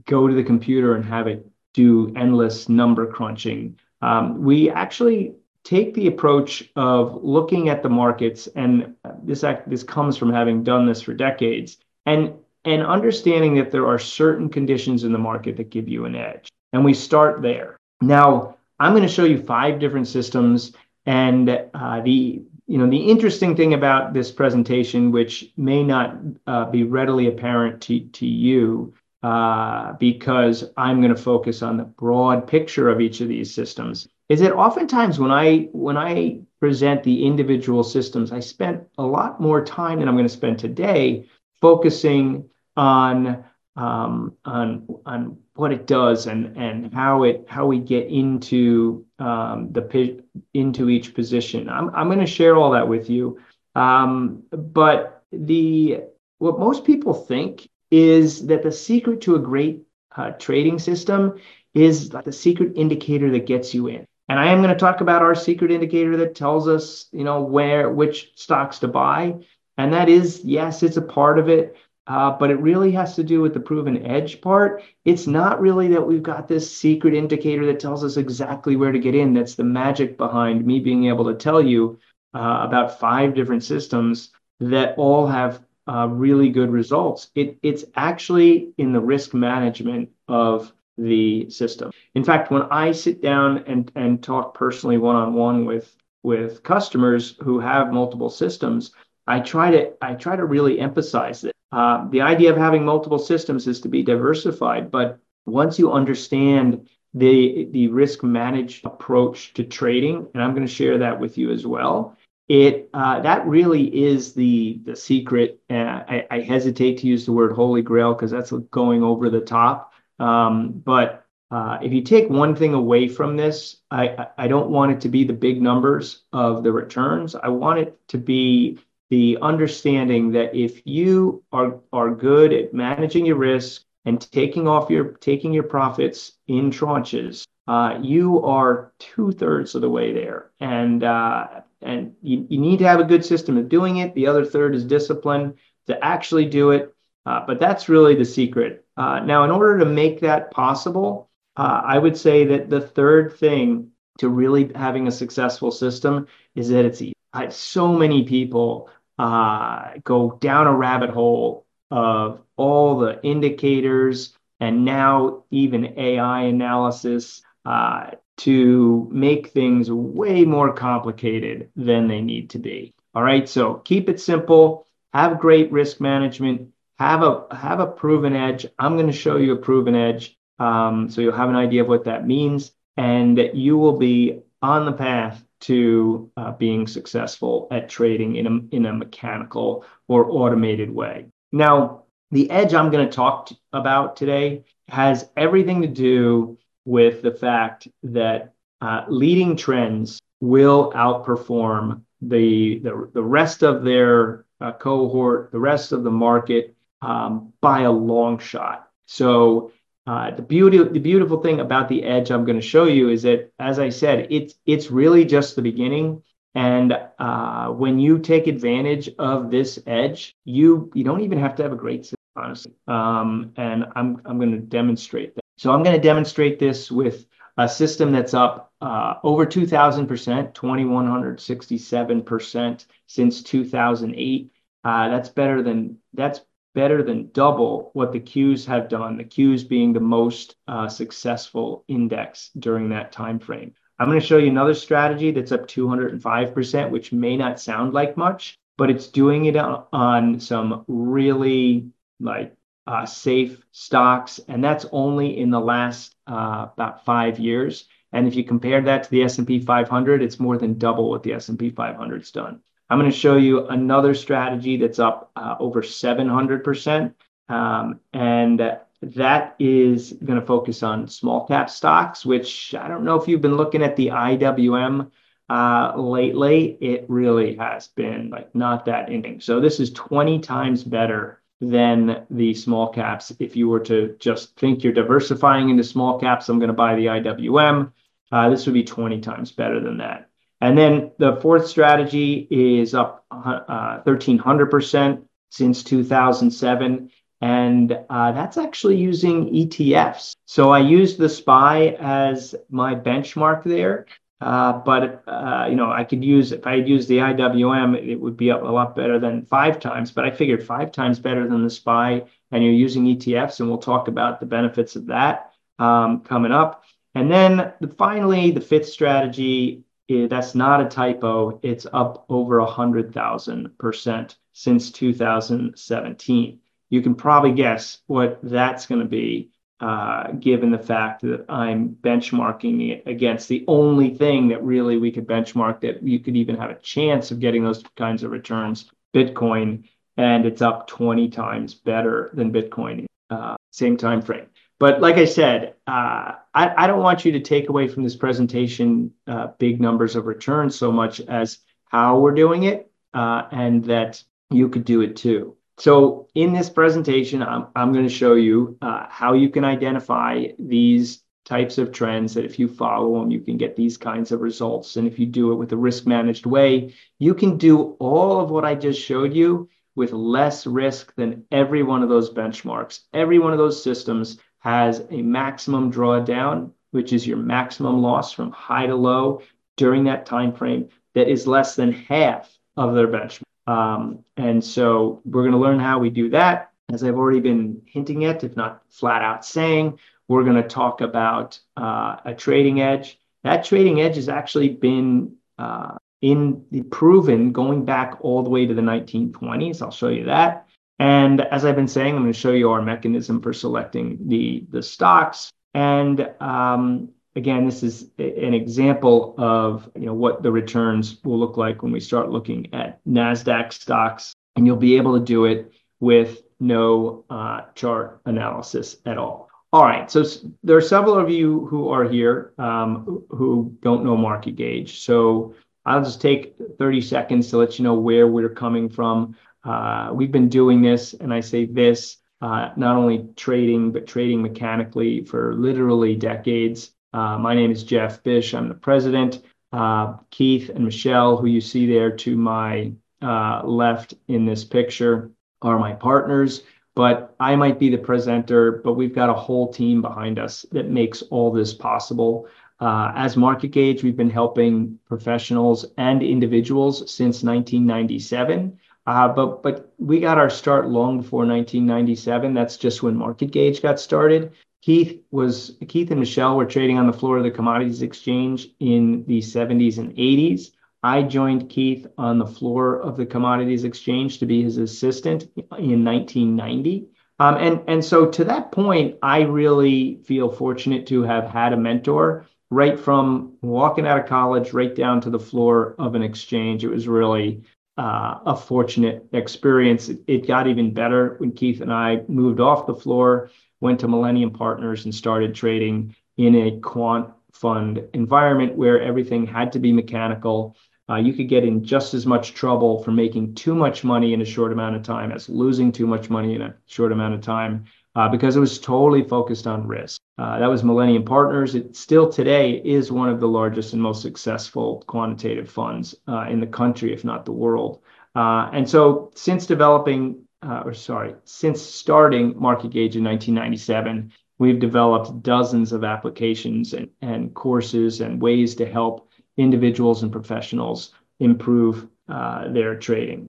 go 0.06 0.28
to 0.28 0.34
the 0.34 0.44
computer 0.44 0.96
and 0.96 1.06
have 1.06 1.28
it 1.28 1.46
do 1.74 2.14
endless 2.16 2.70
number 2.70 3.06
crunching. 3.06 3.78
Um, 4.02 4.42
we 4.42 4.70
actually 4.70 5.34
take 5.64 5.94
the 5.94 6.08
approach 6.08 6.72
of 6.76 7.24
looking 7.24 7.70
at 7.70 7.84
the 7.84 7.90
markets, 7.90 8.48
and 8.56 8.96
this 9.24 9.44
act, 9.44 9.70
this 9.70 9.84
comes 9.84 10.16
from 10.16 10.32
having 10.32 10.64
done 10.64 10.86
this 10.86 11.02
for 11.02 11.14
decades, 11.14 11.78
and 12.06 12.34
and 12.64 12.82
understanding 12.84 13.56
that 13.56 13.72
there 13.72 13.86
are 13.88 14.00
certain 14.00 14.50
conditions 14.50 15.04
in 15.04 15.12
the 15.12 15.20
market 15.20 15.56
that 15.58 15.70
give 15.70 15.88
you 15.88 16.06
an 16.06 16.16
edge. 16.16 16.50
And 16.74 16.84
we 16.84 16.96
start 16.96 17.44
there. 17.44 17.78
Now, 18.02 18.58
I'm 18.80 18.94
going 18.94 19.04
to 19.04 19.10
show 19.10 19.24
you 19.26 19.42
five 19.42 19.80
different 19.80 20.08
systems, 20.08 20.74
and 21.06 21.50
uh, 21.50 22.02
the 22.02 22.42
you 22.68 22.78
know, 22.78 22.90
the 22.90 23.10
interesting 23.10 23.56
thing 23.56 23.74
about 23.74 24.14
this 24.14 24.32
presentation, 24.32 25.12
which 25.12 25.52
may 25.56 25.84
not 25.84 26.16
uh, 26.48 26.66
be 26.66 26.84
readily 26.84 27.28
apparent 27.28 27.82
to, 27.84 28.00
to 28.00 28.26
you, 28.26 28.94
uh, 29.22 29.94
because 29.94 30.64
I'm 30.78 31.02
going 31.02 31.16
to 31.16 31.22
focus 31.22 31.62
on 31.62 31.78
the 31.78 31.84
broad 31.84 32.48
picture 32.48 32.90
of 32.90 33.02
each 33.02 33.22
of 33.22 33.28
these 33.28 33.54
systems, 33.54 34.08
is 34.30 34.40
that 34.40 34.54
oftentimes 34.54 35.20
when 35.20 35.32
I 35.32 35.70
when 35.72 35.98
I 35.98 36.40
present 36.60 37.04
the 37.04 37.26
individual 37.26 37.84
systems, 37.84 38.32
I 38.32 38.40
spent 38.40 38.84
a 38.98 39.04
lot 39.04 39.40
more 39.40 39.64
time 39.64 40.00
than 40.00 40.08
I'm 40.08 40.16
going 40.16 40.26
to 40.28 40.30
spend 40.30 40.60
today 40.60 41.28
focusing 41.62 42.50
on 42.76 43.46
um, 43.76 44.36
on 44.46 44.88
on 45.06 45.38
what 45.56 45.72
it 45.72 45.88
does 45.88 46.28
and 46.28 46.58
and 46.58 46.94
how 46.94 47.24
it 47.24 47.46
how 47.48 47.66
we 47.66 47.80
get 47.80 48.08
into 48.08 49.06
um, 49.20 49.72
the 49.72 50.24
into 50.54 50.90
each 50.90 51.14
position. 51.14 51.70
I'm 51.70 51.90
I'm 51.94 52.08
going 52.08 52.20
to 52.20 52.26
share 52.26 52.56
all 52.56 52.72
that 52.72 52.88
with 52.88 53.10
you, 53.10 53.40
um, 53.76 54.44
but 54.52 55.24
the 55.32 56.02
what 56.38 56.60
most 56.60 56.86
people 56.86 57.14
think 57.14 57.70
is 57.92 58.48
that 58.48 58.64
the 58.64 58.72
secret 58.72 59.22
to 59.22 59.36
a 59.36 59.40
great 59.40 59.84
uh, 60.16 60.32
trading 60.32 60.80
system 60.80 61.40
is 61.74 62.10
the 62.10 62.32
secret 62.32 62.74
indicator 62.76 63.30
that 63.32 63.46
gets 63.46 63.74
you 63.74 63.88
in. 63.88 64.06
And 64.28 64.40
I 64.40 64.48
am 64.48 64.62
going 64.62 64.74
to 64.74 64.80
talk 64.80 65.02
about 65.02 65.22
our 65.22 65.36
secret 65.36 65.72
indicator 65.72 66.18
that 66.18 66.36
tells 66.36 66.68
us, 66.68 67.08
you 67.12 67.24
know, 67.24 67.42
where 67.42 67.90
which 67.90 68.32
stocks 68.36 68.80
to 68.80 68.88
buy. 68.88 69.36
And 69.78 69.94
that 69.94 70.10
is, 70.10 70.42
yes, 70.44 70.84
it's 70.84 70.98
a 70.98 71.02
part 71.02 71.38
of 71.38 71.50
it, 71.50 71.76
uh, 72.08 72.32
but 72.32 72.52
it 72.52 72.60
really 72.60 72.92
has 72.92 73.16
to 73.16 73.24
do 73.24 73.42
with 73.42 73.54
the 73.54 73.60
proven 73.60 74.06
edge 74.06 74.42
part. 74.42 74.84
It's 75.06 75.28
not 75.28 75.60
really 75.60 75.88
that 75.90 76.06
we've 76.06 76.24
got 76.24 76.48
this 76.48 76.76
secret 76.76 77.14
indicator 77.14 77.66
that 77.66 77.80
tells 77.80 78.04
us 78.04 78.18
exactly 78.18 78.76
where 78.76 78.92
to 78.92 79.00
get 79.00 79.16
in. 79.16 79.34
That's 79.34 79.56
the 79.56 79.64
magic 79.64 80.18
behind 80.18 80.66
me 80.66 80.80
being 80.80 81.06
able 81.06 81.26
to 81.26 81.36
tell 81.36 81.62
you 81.62 82.00
uh, 82.36 82.60
about 82.62 83.00
five 83.00 83.34
different 83.34 83.64
systems 83.64 84.32
that 84.60 84.96
all 84.98 85.26
have 85.28 85.64
uh, 85.88 86.08
really 86.10 86.50
good 86.50 86.70
results. 86.70 87.30
It, 87.36 87.58
it's 87.64 87.86
actually 87.96 88.74
in 88.78 88.94
the 88.94 89.00
risk 89.00 89.34
management 89.34 90.10
of 90.28 90.72
the 90.98 91.50
system. 91.50 91.92
In 92.14 92.24
fact, 92.24 92.52
when 92.52 92.64
I 92.64 92.92
sit 92.92 93.22
down 93.22 93.64
and, 93.68 93.92
and 93.96 94.24
talk 94.24 94.54
personally 94.54 94.98
one 94.98 95.16
on 95.16 95.34
one 95.34 95.66
with 95.66 95.96
with 96.24 96.64
customers 96.64 97.36
who 97.44 97.60
have 97.60 97.94
multiple 97.94 98.32
systems, 98.32 98.92
I 99.28 99.42
try 99.42 99.70
to 99.72 99.94
I 100.02 100.16
try 100.16 100.36
to 100.36 100.46
really 100.46 100.80
emphasize 100.80 101.42
that 101.42 101.54
uh, 101.76 102.08
the 102.10 102.22
idea 102.22 102.50
of 102.50 102.56
having 102.56 102.86
multiple 102.86 103.20
systems 103.20 103.68
is 103.68 103.82
to 103.82 103.90
be 103.90 104.02
diversified, 104.02 104.90
but 104.90 105.20
once 105.46 105.78
you 105.78 105.92
understand 105.92 106.88
the 107.14 107.68
the 107.72 107.90
risk 107.90 108.24
managed 108.24 108.86
approach 108.86 109.54
to 109.56 109.64
trading, 109.66 110.26
and 110.34 110.42
I'm 110.42 110.52
going 110.52 110.66
to 110.66 110.74
share 110.74 111.00
that 111.00 111.20
with 111.20 111.38
you 111.38 111.52
as 111.52 111.68
well. 111.68 112.16
It 112.48 112.90
uh, 112.94 113.20
that 113.22 113.46
really 113.46 113.84
is 114.06 114.34
the 114.34 114.80
the 114.86 114.96
secret. 114.96 115.60
I, 115.70 116.26
I, 116.32 116.40
hesitate 116.40 117.00
to 117.00 117.08
use 117.08 117.26
the 117.26 117.34
word 117.34 117.52
holy 117.52 117.82
grail 117.82 118.14
because 118.14 118.32
that's 118.32 118.52
going 118.52 119.04
over 119.04 119.30
the 119.30 119.42
top. 119.42 119.92
Um, 120.18 120.72
but 120.72 121.26
uh, 121.52 121.80
if 121.82 121.92
you 121.92 122.04
take 122.04 122.30
one 122.30 122.56
thing 122.56 122.74
away 122.74 123.10
from 123.10 123.36
this, 123.36 123.82
I, 123.92 124.28
I 124.38 124.48
don't 124.48 124.70
want 124.70 124.94
it 124.94 125.02
to 125.02 125.10
be 125.10 125.26
the 125.26 125.34
big 125.34 125.62
numbers 125.62 126.24
of 126.32 126.64
the 126.64 126.72
returns. 126.72 127.36
I 127.36 127.50
want 127.50 127.80
it 127.80 128.00
to 128.10 128.18
be 128.18 128.80
the 129.10 129.38
understanding 129.42 130.32
that 130.32 130.56
if 130.56 130.82
you 130.86 131.44
are, 131.52 131.80
are 131.94 132.14
good 132.14 132.54
at 132.54 132.74
managing 132.74 133.26
your 133.26 133.36
risk 133.38 133.84
and 134.06 134.20
taking 134.32 134.68
off 134.68 134.90
your 134.90 135.14
taking 135.14 135.54
your 135.54 135.64
profits 135.64 136.34
in 136.48 136.72
tranches, 136.72 137.46
uh, 137.68 137.98
you 138.02 138.44
are 138.44 138.94
two 139.00 139.32
thirds 139.32 139.76
of 139.76 139.82
the 139.82 139.90
way 139.90 140.14
there, 140.14 140.52
and 140.60 141.04
uh, 141.04 141.48
and 141.82 142.16
you, 142.22 142.46
you 142.50 142.60
need 142.60 142.80
to 142.80 142.88
have 142.88 143.00
a 143.00 143.04
good 143.06 143.26
system 143.26 143.58
of 143.58 143.70
doing 143.70 143.98
it. 143.98 144.14
The 144.16 144.28
other 144.28 144.46
third 144.46 144.76
is 144.76 144.84
discipline 144.84 145.56
to 145.88 146.04
actually 146.04 146.46
do 146.46 146.72
it, 146.72 146.94
uh, 147.26 147.44
but 147.46 147.60
that's 147.60 147.90
really 147.90 148.16
the 148.16 148.26
secret. 148.26 148.86
Uh, 148.98 149.20
now, 149.20 149.44
in 149.44 149.52
order 149.52 149.80
to 149.80 149.86
make 149.86 150.22
that 150.22 150.52
possible, 150.52 151.30
uh, 151.58 151.82
I 151.86 151.98
would 151.98 152.18
say 152.18 152.46
that 152.46 152.70
the 152.70 152.82
third 152.82 153.38
thing 153.38 153.92
to 154.20 154.30
really 154.30 154.72
having 154.74 155.08
a 155.08 155.12
successful 155.12 155.72
system 155.72 156.28
is 156.56 156.70
that 156.70 156.86
it's 156.86 157.02
so 157.50 157.94
many 157.94 158.24
people 158.24 158.90
uh, 159.18 159.92
go 160.04 160.38
down 160.42 160.68
a 160.68 160.74
rabbit 160.74 161.10
hole 161.10 161.66
of 161.92 162.42
all 162.58 163.00
the 163.00 163.24
indicators 163.24 164.36
and 164.60 164.86
now 164.86 165.44
even 165.52 165.98
AI 165.98 166.44
analysis 166.44 167.42
uh, 167.66 168.12
to 168.38 169.08
make 169.12 169.50
things 169.50 169.92
way 169.92 170.46
more 170.46 170.74
complicated 170.74 171.70
than 171.76 172.08
they 172.08 172.22
need 172.22 172.50
to 172.52 172.60
be. 172.60 172.94
All 173.14 173.24
right, 173.24 173.48
so 173.48 173.76
keep 173.76 174.10
it 174.10 174.20
simple, 174.20 174.86
have 175.14 175.40
great 175.40 175.72
risk 175.72 176.02
management, 176.02 176.70
have 177.00 177.24
a 177.24 177.46
have 177.52 177.80
a 177.80 177.88
proven 177.88 178.36
edge. 178.36 178.66
I'm 178.78 178.96
going 178.96 179.08
to 179.08 179.14
show 179.14 179.38
you 179.38 179.54
a 179.54 179.58
proven 179.58 179.96
edge 179.96 180.38
um, 180.60 181.10
so 181.10 181.22
you'll 181.22 181.34
have 181.34 181.50
an 181.50 181.56
idea 181.56 181.82
of 181.82 181.90
what 181.90 182.06
that 182.06 182.26
means, 182.26 182.72
and 182.98 183.38
that 183.38 183.56
you 183.56 183.78
will 183.78 183.98
be 183.98 184.40
on 184.62 184.86
the 184.86 184.94
path 184.94 185.44
to 185.66 186.32
uh, 186.38 186.52
being 186.52 186.88
successful 186.88 187.68
at 187.72 187.90
trading 187.90 188.36
in 188.36 188.48
a, 188.48 188.76
in 188.76 188.86
a 188.86 188.94
mechanical 188.94 189.86
or 190.08 190.30
automated 190.30 190.90
way. 190.90 191.26
Now, 191.52 192.04
the 192.32 192.50
edge 192.50 192.74
I'm 192.74 192.92
going 192.92 193.08
to 193.08 193.16
talk 193.16 193.48
t- 193.48 193.58
about 193.72 194.16
today 194.16 194.66
has 194.90 195.30
everything 195.36 195.82
to 195.82 195.88
do 195.88 196.58
with 196.84 197.22
the 197.22 197.32
fact 197.32 197.88
that 198.04 198.54
uh, 198.82 199.06
leading 199.08 199.56
trends 199.56 200.22
will 200.42 200.92
outperform 200.94 202.02
the, 202.22 202.80
the, 202.80 203.10
the 203.14 203.24
rest 203.24 203.64
of 203.64 203.84
their 203.84 204.46
uh, 204.62 204.72
cohort, 204.74 205.52
the 205.52 205.60
rest 205.60 205.92
of 205.92 206.04
the 206.04 206.12
market 206.12 206.76
um, 207.02 207.54
by 207.62 207.82
a 207.82 207.92
long 207.92 208.38
shot. 208.40 208.90
So 209.06 209.72
uh, 210.08 210.32
the 210.32 210.42
beauty, 210.42 210.78
the 210.78 211.00
beautiful 211.00 211.42
thing 211.42 211.60
about 211.60 211.90
the 211.90 212.04
edge 212.04 212.30
I'm 212.30 212.46
going 212.46 212.60
to 212.60 212.66
show 212.66 212.86
you 212.86 213.10
is 213.10 213.24
that, 213.24 213.52
as 213.58 213.80
I 213.80 213.90
said, 213.90 214.28
it's 214.30 214.54
it's 214.66 214.92
really 214.92 215.26
just 215.26 215.56
the 215.56 215.64
beginning. 215.64 216.22
And 216.54 216.98
uh, 217.20 217.70
when 217.70 218.00
you 218.00 218.20
take 218.20 218.48
advantage 218.48 219.10
of 219.18 219.50
this 219.50 219.80
edge, 219.88 220.36
you 220.46 220.92
you 220.94 221.04
don't 221.04 221.22
even 221.22 221.40
have 221.40 221.56
to 221.56 221.64
have 221.64 221.74
a 221.74 221.78
great 221.78 222.06
system, 222.06 222.20
honestly. 222.36 222.74
Um, 222.88 223.54
and 223.58 223.86
I'm 223.96 224.22
I'm 224.26 224.38
going 224.38 224.52
to 224.52 224.60
demonstrate 224.60 225.34
that. 225.36 225.44
So 225.58 225.72
I'm 225.72 225.82
going 225.82 225.96
to 225.96 226.02
demonstrate 226.02 226.60
this 226.60 226.92
with 226.92 227.26
a 227.58 227.68
system 227.68 228.12
that's 228.12 228.34
up 228.34 228.74
uh, 228.82 229.16
over 229.24 229.46
2,000 229.46 230.06
percent, 230.06 230.54
2,167 230.54 232.24
percent 232.24 232.86
since 233.08 233.42
2008. 233.42 234.52
Uh, 234.84 235.10
that's 235.10 235.30
better 235.30 235.64
than 235.64 235.98
that's 236.14 236.42
better 236.76 237.02
than 237.02 237.32
double 237.32 237.90
what 237.94 238.12
the 238.12 238.20
Qs 238.20 238.68
have 238.68 238.90
done, 238.90 239.18
the 239.18 239.24
Qs 239.24 239.68
being 239.68 239.94
the 239.94 240.00
most 240.00 240.58
uh, 240.68 240.88
successful 240.88 241.84
index 241.88 242.52
during 242.60 242.90
that 242.90 243.12
time 243.12 243.40
frame. 243.40 243.74
I'm 243.98 244.08
going 244.08 244.20
to 244.20 244.26
show 244.26 244.38
you 244.38 244.50
another 244.50 244.76
strategy 244.76 245.32
that's 245.32 245.54
up 245.54 245.68
205%, 245.68 246.90
which 246.92 247.14
may 247.14 247.38
not 247.38 247.60
sound 247.60 247.94
like 247.94 248.18
much, 248.18 248.60
but 248.78 248.90
it's 248.90 249.08
doing 249.08 249.46
it 249.46 249.56
on, 249.56 250.40
some 250.40 250.84
really 250.88 251.90
like 252.20 252.54
uh, 252.88 253.06
safe 253.06 253.64
stocks, 253.72 254.40
and 254.48 254.64
that's 254.64 254.86
only 254.92 255.40
in 255.40 255.50
the 255.50 255.60
last 255.60 256.16
uh, 256.28 256.68
about 256.74 257.06
five 257.06 257.40
years. 257.40 257.86
And 258.12 258.28
if 258.28 258.36
you 258.36 258.44
compare 258.44 258.82
that 258.82 259.04
to 259.04 259.12
the 259.12 259.24
S&P 259.24 259.60
500, 259.60 260.22
it's 260.22 260.40
more 260.40 260.58
than 260.58 260.78
double 260.78 261.10
what 261.10 261.24
the 261.24 261.34
S&P 261.34 261.72
500's 261.72 262.32
done. 262.32 262.62
I'm 262.90 263.00
going 263.00 263.12
to 263.12 263.18
show 263.18 263.38
you 263.38 263.68
another 263.68 264.14
strategy 264.14 264.78
that's 264.78 265.00
up 265.00 265.32
uh, 265.36 265.56
over 265.60 265.82
700%. 265.82 267.14
Um, 267.50 268.00
and 268.14 268.80
that 269.02 269.56
is 269.60 270.14
going 270.14 270.40
to 270.40 270.46
focus 270.46 270.84
on 270.84 271.08
small 271.08 271.46
cap 271.48 271.70
stocks, 271.70 272.26
which 272.26 272.74
I 272.76 272.88
don't 272.88 273.04
know 273.04 273.20
if 273.20 273.28
you've 273.28 273.42
been 273.42 273.58
looking 273.58 273.84
at 273.84 273.96
the 273.96 274.08
IWM 274.08 275.12
uh, 275.50 275.94
lately. 275.96 276.78
It 276.82 277.06
really 277.08 277.56
has 277.58 277.88
been 277.88 278.30
like 278.30 278.54
not 278.56 278.86
that 278.86 279.10
interesting. 279.10 279.42
So 279.42 279.60
this 279.60 279.80
is 279.80 279.92
20 279.92 280.40
times 280.40 280.84
better 280.84 281.42
than 281.62 282.26
the 282.30 282.54
small 282.54 282.90
caps. 282.90 283.34
If 283.40 283.56
you 283.56 283.70
were 283.70 283.80
to 283.82 284.16
just 284.20 284.56
think 284.58 284.84
you're 284.84 284.94
diversifying 284.94 285.70
into 285.70 285.84
small 285.84 286.20
caps, 286.20 286.50
I'm 286.50 286.60
going 286.60 286.68
to 286.68 286.74
buy 286.74 286.96
the 286.96 287.06
IWM. 287.06 287.92
Uh, 288.32 288.50
this 288.50 288.66
would 288.66 288.74
be 288.74 288.84
20 288.84 289.22
times 289.22 289.52
better 289.52 289.80
than 289.80 289.98
that. 289.98 290.30
And 290.66 290.76
then 290.76 291.12
the 291.20 291.36
fourth 291.36 291.68
strategy 291.68 292.48
is 292.50 292.96
up 292.96 293.24
uh, 293.30 294.02
1,300% 294.02 295.22
since 295.52 295.84
2007. 295.84 297.12
And 297.40 298.00
uh, 298.10 298.32
that's 298.32 298.58
actually 298.58 298.98
using 298.98 299.54
ETFs. 299.54 300.36
So 300.48 300.72
I 300.72 300.80
use 300.80 301.18
the 301.18 301.30
SPY 301.30 301.98
as 302.00 302.56
my 302.72 302.96
benchmark 302.96 303.64
there. 303.64 304.08
Uh, 304.42 304.74
but 304.74 305.24
uh, 305.28 305.68
you 305.70 305.76
know, 305.76 305.92
I 305.92 306.04
could 306.04 306.26
use 306.26 306.52
if 306.52 306.66
I 306.66 306.76
use 306.76 307.06
the 307.06 307.18
IWM, 307.18 307.96
it 308.04 308.16
would 308.16 308.36
be 308.36 308.50
up 308.50 308.64
a 308.64 308.66
lot 308.66 308.96
better 308.96 309.20
than 309.20 309.46
five 309.46 309.80
times. 309.80 310.12
But 310.12 310.26
I 310.26 310.32
figured 310.32 310.66
five 310.66 310.92
times 310.92 311.20
better 311.20 311.48
than 311.48 311.64
the 311.64 311.70
SPY, 311.70 312.24
and 312.52 312.64
you're 312.64 312.74
using 312.74 313.06
ETFs, 313.06 313.60
and 313.60 313.70
we'll 313.70 313.78
talk 313.78 314.08
about 314.08 314.40
the 314.40 314.48
benefits 314.48 314.96
of 314.96 315.06
that 315.08 315.52
um, 315.78 316.22
coming 316.22 316.52
up. 316.52 316.84
And 317.14 317.32
then 317.32 317.72
the, 317.80 317.88
finally, 317.88 318.50
the 318.50 318.62
fifth 318.62 318.90
strategy 318.90 319.86
it, 320.08 320.30
that's 320.30 320.56
not 320.56 320.82
a 320.82 320.90
typo. 320.90 321.60
It's 321.62 321.88
up 321.92 322.26
over 322.30 322.60
100,000% 322.60 324.36
since 324.54 324.92
2017. 324.92 326.60
You 326.90 327.02
can 327.02 327.16
probably 327.16 327.54
guess 327.54 328.00
what 328.08 328.40
that's 328.44 328.86
going 328.86 329.02
to 329.02 329.08
be, 329.08 329.52
uh, 329.80 330.32
given 330.34 330.72
the 330.72 330.78
fact 330.80 331.22
that 331.24 331.46
I'm 331.50 331.90
benchmarking 331.90 332.92
it 332.92 333.04
against 333.08 333.50
the 333.50 333.66
only 333.68 334.14
thing 334.14 334.50
that 334.50 334.64
really 334.64 334.98
we 334.98 335.12
could 335.12 335.28
benchmark 335.28 335.82
that 335.82 336.04
you 336.04 336.20
could 336.20 336.38
even 336.38 336.56
have 336.58 336.70
a 336.70 336.80
chance 336.80 337.32
of 337.32 337.40
getting 337.40 337.64
those 337.64 337.84
kinds 337.98 338.24
of 338.24 338.32
returns, 338.32 338.90
Bitcoin, 339.14 339.90
and 340.18 340.46
it's 340.46 340.62
up 340.62 340.88
20 340.88 341.30
times 341.30 341.74
better 341.74 342.30
than 342.34 342.54
Bitcoin, 342.54 343.06
uh, 343.30 343.56
same 343.72 343.98
time 343.98 344.22
frame. 344.22 344.48
But 344.80 345.02
like 345.02 345.16
I 345.16 345.26
said, 345.26 345.76
uh, 345.88 346.34
I, 346.54 346.84
I, 346.84 346.88
don't 346.88 347.02
want 347.02 347.24
you 347.24 347.32
to 347.34 347.40
take 347.40 347.70
away 347.70 347.88
from 347.88 348.04
this 348.04 348.16
presentation 348.16 349.12
uh, 349.26 349.48
big 349.58 349.80
numbers 349.80 350.16
of 350.16 350.26
returns 350.26 350.76
so 350.76 350.92
much 350.92 351.22
as 351.22 351.60
how 351.86 352.20
we're 352.20 352.34
doing 352.34 352.64
it 352.64 352.92
uh, 353.14 353.44
and 353.52 353.86
that 353.86 354.22
you 354.50 354.68
could 354.68 354.84
do 354.84 355.02
it 355.02 355.16
too. 355.16 355.56
So 355.78 356.28
in 356.36 356.54
this 356.54 356.70
presentation, 356.70 357.42
I'm, 357.42 357.68
I'm 357.76 357.94
going 357.94 358.08
to 358.08 358.14
show 358.14 358.34
you 358.36 358.78
uh, 358.82 359.06
how 359.10 359.34
you 359.34 359.50
can 359.50 359.64
identify 359.64 360.48
these 360.60 361.22
types 361.46 361.78
of 361.78 361.92
trends 361.92 362.34
that 362.34 362.46
if 362.46 362.58
you 362.58 362.68
follow 362.68 363.20
them, 363.20 363.32
you 363.32 363.40
can 363.40 363.58
get 363.58 363.76
these 363.76 363.98
kinds 363.98 364.32
of 364.32 364.42
results. 364.42 364.96
And 364.98 365.08
if 365.08 365.20
you 365.20 365.26
do 365.26 365.52
it 365.52 365.56
with 365.56 365.72
a 365.72 365.78
risk 365.78 366.06
managed 366.08 366.46
way, 366.46 366.94
you 367.20 367.34
can 367.34 367.58
do 367.58 367.96
all 368.00 368.42
of 368.42 368.50
what 368.50 368.66
I 368.66 368.76
just 368.76 369.00
showed 369.00 369.34
you 369.34 369.70
with 369.96 370.12
less 370.12 370.66
risk 370.66 371.14
than 371.16 371.46
every 371.52 371.84
one 371.84 372.04
of 372.04 372.10
those 372.10 372.34
benchmarks. 372.34 373.02
Every 373.14 373.40
one 373.40 373.54
of 373.54 373.60
those 373.60 373.82
systems 373.82 374.40
has 374.66 375.04
a 375.12 375.22
maximum 375.22 375.94
drawdown, 375.94 376.72
which 376.90 377.14
is 377.14 377.28
your 377.28 377.38
maximum 377.38 378.02
loss 378.02 378.34
from 378.34 378.52
high 378.52 378.88
to 378.88 378.96
low 378.96 379.44
during 379.78 380.06
that 380.06 380.26
time 380.26 380.52
frame 380.52 380.90
that 381.14 381.30
is 381.30 381.46
less 381.46 381.76
than 381.76 381.92
half 381.92 382.52
of 382.76 382.96
their 382.96 383.08
benchmark. 383.08 383.44
Um, 383.68 384.26
and 384.38 384.64
so 384.64 385.22
we're 385.24 385.44
going 385.44 385.52
to 385.52 385.60
learn 385.60 385.80
how 385.80 386.00
we 386.00 386.10
do 386.10 386.32
that. 386.32 386.72
As 386.92 387.04
I've 387.04 387.16
already 387.16 387.42
been 387.42 387.84
hinting 387.86 388.26
at, 388.26 388.44
if 388.44 388.56
not 388.56 388.82
flat 388.90 389.22
out 389.22 389.46
saying, 389.46 390.00
we're 390.28 390.44
going 390.44 390.62
to 390.62 390.68
talk 390.68 391.02
about 391.02 391.60
uh, 391.78 392.18
a 392.26 392.34
trading 392.34 392.82
edge. 392.82 393.20
That 393.44 393.66
trading 393.66 394.02
edge 394.02 394.16
has 394.16 394.30
actually 394.30 394.70
been 394.70 395.36
uh, 395.60 395.98
in 396.24 396.66
the 396.72 396.82
proven 396.82 397.52
going 397.52 397.86
back 397.86 398.18
all 398.22 398.42
the 398.42 398.50
way 398.50 398.66
to 398.66 398.74
the 398.74 398.82
1920s. 398.82 399.84
I'll 399.84 399.92
show 399.92 400.10
you 400.10 400.26
that. 400.26 400.65
And 401.00 401.42
as 401.42 401.66
I've 401.66 401.76
been 401.76 401.88
saying, 401.88 402.16
I'm 402.16 402.22
going 402.22 402.34
to 402.34 402.40
show 402.40 402.52
you 402.52 402.72
our 402.72 402.82
mechanism 402.82 403.42
for 403.42 403.54
selecting 403.54 404.18
the, 404.28 404.66
the 404.70 404.82
stocks. 404.82 405.52
And 405.74 406.30
um, 406.40 407.10
again, 407.36 407.66
this 407.66 407.84
is 407.84 408.10
an 408.18 408.54
example 408.54 409.36
of 409.38 409.90
you 409.96 410.06
know, 410.06 410.14
what 410.14 410.42
the 410.42 410.52
returns 410.52 411.22
will 411.24 411.38
look 411.38 411.58
like 411.58 411.84
when 411.84 411.92
we 411.92 412.00
start 412.00 412.30
looking 412.30 412.74
at 412.74 413.04
NASDAQ 413.06 413.74
stocks. 413.74 414.34
And 414.56 414.66
you'll 414.66 414.78
be 414.78 414.96
able 414.96 415.20
to 415.20 415.26
do 415.26 415.46
it 415.46 415.74
with 416.00 416.44
no 416.60 417.26
uh, 417.30 417.62
chart 417.76 418.22
analysis 418.26 418.96
at 419.06 419.18
all. 419.18 419.50
all 419.74 419.84
right. 419.84 420.10
So 420.10 420.24
there 420.64 420.78
are 420.78 420.82
several 420.82 421.18
of 421.18 421.30
you 421.30 421.66
who 421.66 421.90
are 421.90 422.06
here 422.06 422.54
um, 422.58 423.26
who 423.30 423.78
don't 423.82 424.06
know 424.06 424.16
Market 424.16 424.56
Gauge. 424.56 425.02
So 425.02 425.56
I'll 425.86 426.04
just 426.04 426.22
take 426.22 426.56
30 426.80 427.02
seconds 427.02 427.50
to 427.50 427.58
let 427.58 427.78
you 427.78 427.84
know 427.84 427.94
where 427.96 428.28
we're 428.28 428.50
coming 428.50 428.90
from. 428.90 429.36
Uh, 429.66 430.12
we've 430.14 430.32
been 430.32 430.50
doing 430.50 430.82
this, 430.82 431.14
and 431.14 431.34
I 431.34 431.40
say 431.40 431.66
this, 431.66 432.18
uh, 432.42 432.70
not 432.76 432.96
only 432.96 433.28
trading, 433.36 433.92
but 433.92 434.06
trading 434.06 434.42
mechanically 434.42 435.24
for 435.26 435.56
literally 435.56 436.16
decades. 436.16 436.92
Uh, 437.14 437.38
my 437.40 437.56
name 437.56 437.72
is 437.72 437.84
Geoff 437.84 438.22
Bysshe. 438.24 438.56
I'm 438.56 438.70
the 438.70 438.76
president. 438.76 439.42
Uh, 439.72 440.18
Keith 440.30 440.70
and 440.70 440.86
Michele, 440.86 441.38
who 441.38 441.48
you 441.48 441.62
see 441.62 441.88
there 441.88 442.12
to 442.18 442.38
my 442.38 442.92
uh, 443.22 443.62
left 443.66 444.14
in 444.28 444.46
this 444.46 444.64
picture, 444.64 445.32
are 445.62 445.80
my 445.80 445.94
partners. 445.94 446.62
But 446.94 447.36
I 447.40 447.56
might 447.56 447.80
be 447.80 447.90
the 447.90 447.98
presenter, 447.98 448.82
but 448.84 448.94
we've 448.94 449.16
got 449.16 449.30
a 449.30 449.34
whole 449.34 449.74
team 449.74 450.02
behind 450.02 450.40
us 450.40 450.66
that 450.72 450.90
makes 450.90 451.24
all 451.24 451.52
this 451.52 451.74
possible. 451.74 452.48
Uh, 452.80 453.12
as 453.16 453.36
Market 453.36 453.70
Gauge, 453.70 454.04
we've 454.04 454.16
been 454.16 454.30
helping 454.30 455.00
professionals 455.08 455.86
and 455.98 456.22
individuals 456.22 457.00
since 457.12 457.44
1997. 457.44 458.78
Uh, 459.08 459.28
but 459.28 459.62
but 459.62 459.94
we 460.00 460.20
got 460.20 460.38
our 460.38 460.50
start 460.50 460.90
long 460.90 461.22
before 461.22 461.46
1997. 461.46 462.54
That's 462.54 462.78
just 462.78 463.04
when 463.04 463.16
Market 463.16 463.52
Gauge 463.52 463.82
got 463.82 464.00
started. 464.00 464.52
Keith 464.82 465.24
was 465.32 465.78
Keith 465.88 466.12
and 466.12 466.20
Michele 466.20 466.56
were 466.56 466.66
trading 466.66 466.98
on 466.98 467.08
the 467.08 467.14
floor 467.14 467.38
of 467.38 467.44
the 467.44 467.52
Commodities 467.52 468.02
Exchange 468.02 468.68
in 468.80 469.26
the 469.26 469.40
70s 469.40 469.98
and 469.98 470.16
80s. 470.16 470.72
I 471.04 471.22
joined 471.22 471.70
Keith 471.70 472.08
on 472.18 472.40
the 472.40 472.48
floor 472.48 473.00
of 473.00 473.16
the 473.16 473.28
Commodities 473.28 473.84
Exchange 473.84 474.40
to 474.40 474.48
be 474.48 474.64
his 474.64 474.78
assistant 474.78 475.44
in 475.56 476.04
1990. 476.04 477.08
Um, 477.38 477.56
and 477.58 477.82
and 477.88 478.06
so 478.06 478.26
to 478.28 478.44
that 478.46 478.72
point, 478.72 479.18
I 479.22 479.42
really 479.42 480.22
feel 480.24 480.50
fortunate 480.50 481.06
to 481.08 481.24
have 481.24 481.46
had 481.46 481.74
a 481.74 481.78
mentor 481.78 482.46
right 482.72 483.00
from 483.00 483.54
walking 483.62 484.08
out 484.08 484.20
of 484.20 484.26
college 484.26 484.74
right 484.74 484.96
down 484.96 485.22
to 485.22 485.30
the 485.30 485.40
floor 485.40 485.96
of 486.00 486.16
an 486.16 486.24
exchange. 486.24 486.84
It 486.84 486.90
was 486.90 487.08
really 487.08 487.64
uh, 487.98 488.40
a 488.46 488.56
fortunate 488.56 489.26
experience. 489.32 490.10
It 490.28 490.48
got 490.48 490.68
even 490.68 490.94
better 490.94 491.36
when 491.38 491.52
Keith 491.52 491.82
and 491.82 491.94
I 491.94 492.22
moved 492.28 492.60
off 492.60 492.88
the 492.88 492.96
floor, 492.96 493.50
went 493.80 494.00
to 494.02 494.08
Millennium 494.08 494.52
Partners, 494.52 495.06
and 495.06 495.16
started 495.16 495.56
trading 495.56 496.16
in 496.38 496.56
a 496.56 496.80
quant 496.80 497.30
fund 497.54 498.04
environment 498.14 498.76
where 498.76 499.02
everything 499.02 499.48
had 499.48 499.72
to 499.72 499.80
be 499.80 499.94
mechanical. 499.94 500.76
Uh, 501.10 501.16
you 501.16 501.34
could 501.34 501.48
get 501.48 501.64
in 501.64 501.84
just 501.84 502.14
as 502.14 502.26
much 502.26 502.54
trouble 502.54 503.02
for 503.04 503.12
making 503.12 503.56
too 503.56 503.76
much 503.76 504.04
money 504.04 504.34
in 504.34 504.42
a 504.42 504.46
short 504.46 504.74
amount 504.74 504.96
of 504.96 505.04
time 505.04 505.32
as 505.32 505.48
losing 505.48 505.92
too 505.92 506.08
much 506.08 506.30
money 506.30 506.56
in 506.56 506.62
a 506.62 506.76
short 506.88 507.12
amount 507.12 507.34
of 507.34 507.42
time 507.42 507.86
uh, 508.16 508.30
because 508.30 508.56
it 508.56 508.60
was 508.60 508.80
totally 508.80 509.24
focused 509.24 509.68
on 509.68 509.88
risk. 509.88 510.22
Uh, 510.38 510.60
that 510.60 510.68
was 510.68 510.84
Millennium 510.84 511.24
Partners. 511.24 511.76
It 511.76 511.96
still 511.96 512.30
today 512.30 512.82
is 512.84 513.12
one 513.12 513.30
of 513.30 513.40
the 513.40 513.48
largest 513.48 513.94
and 513.94 514.02
most 514.02 514.22
successful 514.22 515.04
quantitative 515.08 515.70
funds 515.70 516.16
uh, 516.28 516.46
in 516.50 516.60
the 516.60 516.68
country, 516.68 517.14
if 517.14 517.26
not 517.26 517.46
the 517.46 517.52
world. 517.52 518.02
Uh, 518.36 518.70
and 518.74 518.90
so, 518.90 519.32
since 519.36 519.66
developing, 519.66 520.44
uh, 520.62 520.84
or 520.86 520.94
sorry, 520.94 521.36
since 521.46 521.82
starting 521.82 522.54
Market 522.60 522.92
Gauge 522.92 523.16
in 523.16 523.24
1997, 523.24 524.32
we've 524.58 524.80
developed 524.80 525.42
dozens 525.44 525.92
of 525.92 526.04
applications 526.04 526.94
and, 526.94 527.10
and 527.22 527.54
courses 527.54 528.22
and 528.22 528.42
ways 528.42 528.76
to 528.76 528.86
help 528.86 529.30
individuals 529.58 530.24
and 530.24 530.32
professionals 530.32 531.14
improve 531.40 532.08
uh, 532.28 532.68
their 532.70 532.96
trading. 532.96 533.48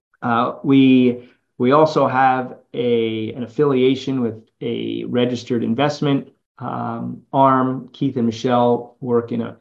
we 0.63 1.29
we 1.57 1.71
also 1.71 2.07
have 2.07 2.57
a, 2.73 3.33
an 3.33 3.43
affiliation 3.43 4.21
with 4.21 4.47
a 4.61 5.03
registered 5.05 5.63
investment 5.63 6.29
um, 6.59 7.23
arm. 7.33 7.89
Keith 7.93 8.17
and 8.17 8.25
Michele 8.25 8.95
work 8.99 9.31
in 9.31 9.41
an 9.41 9.55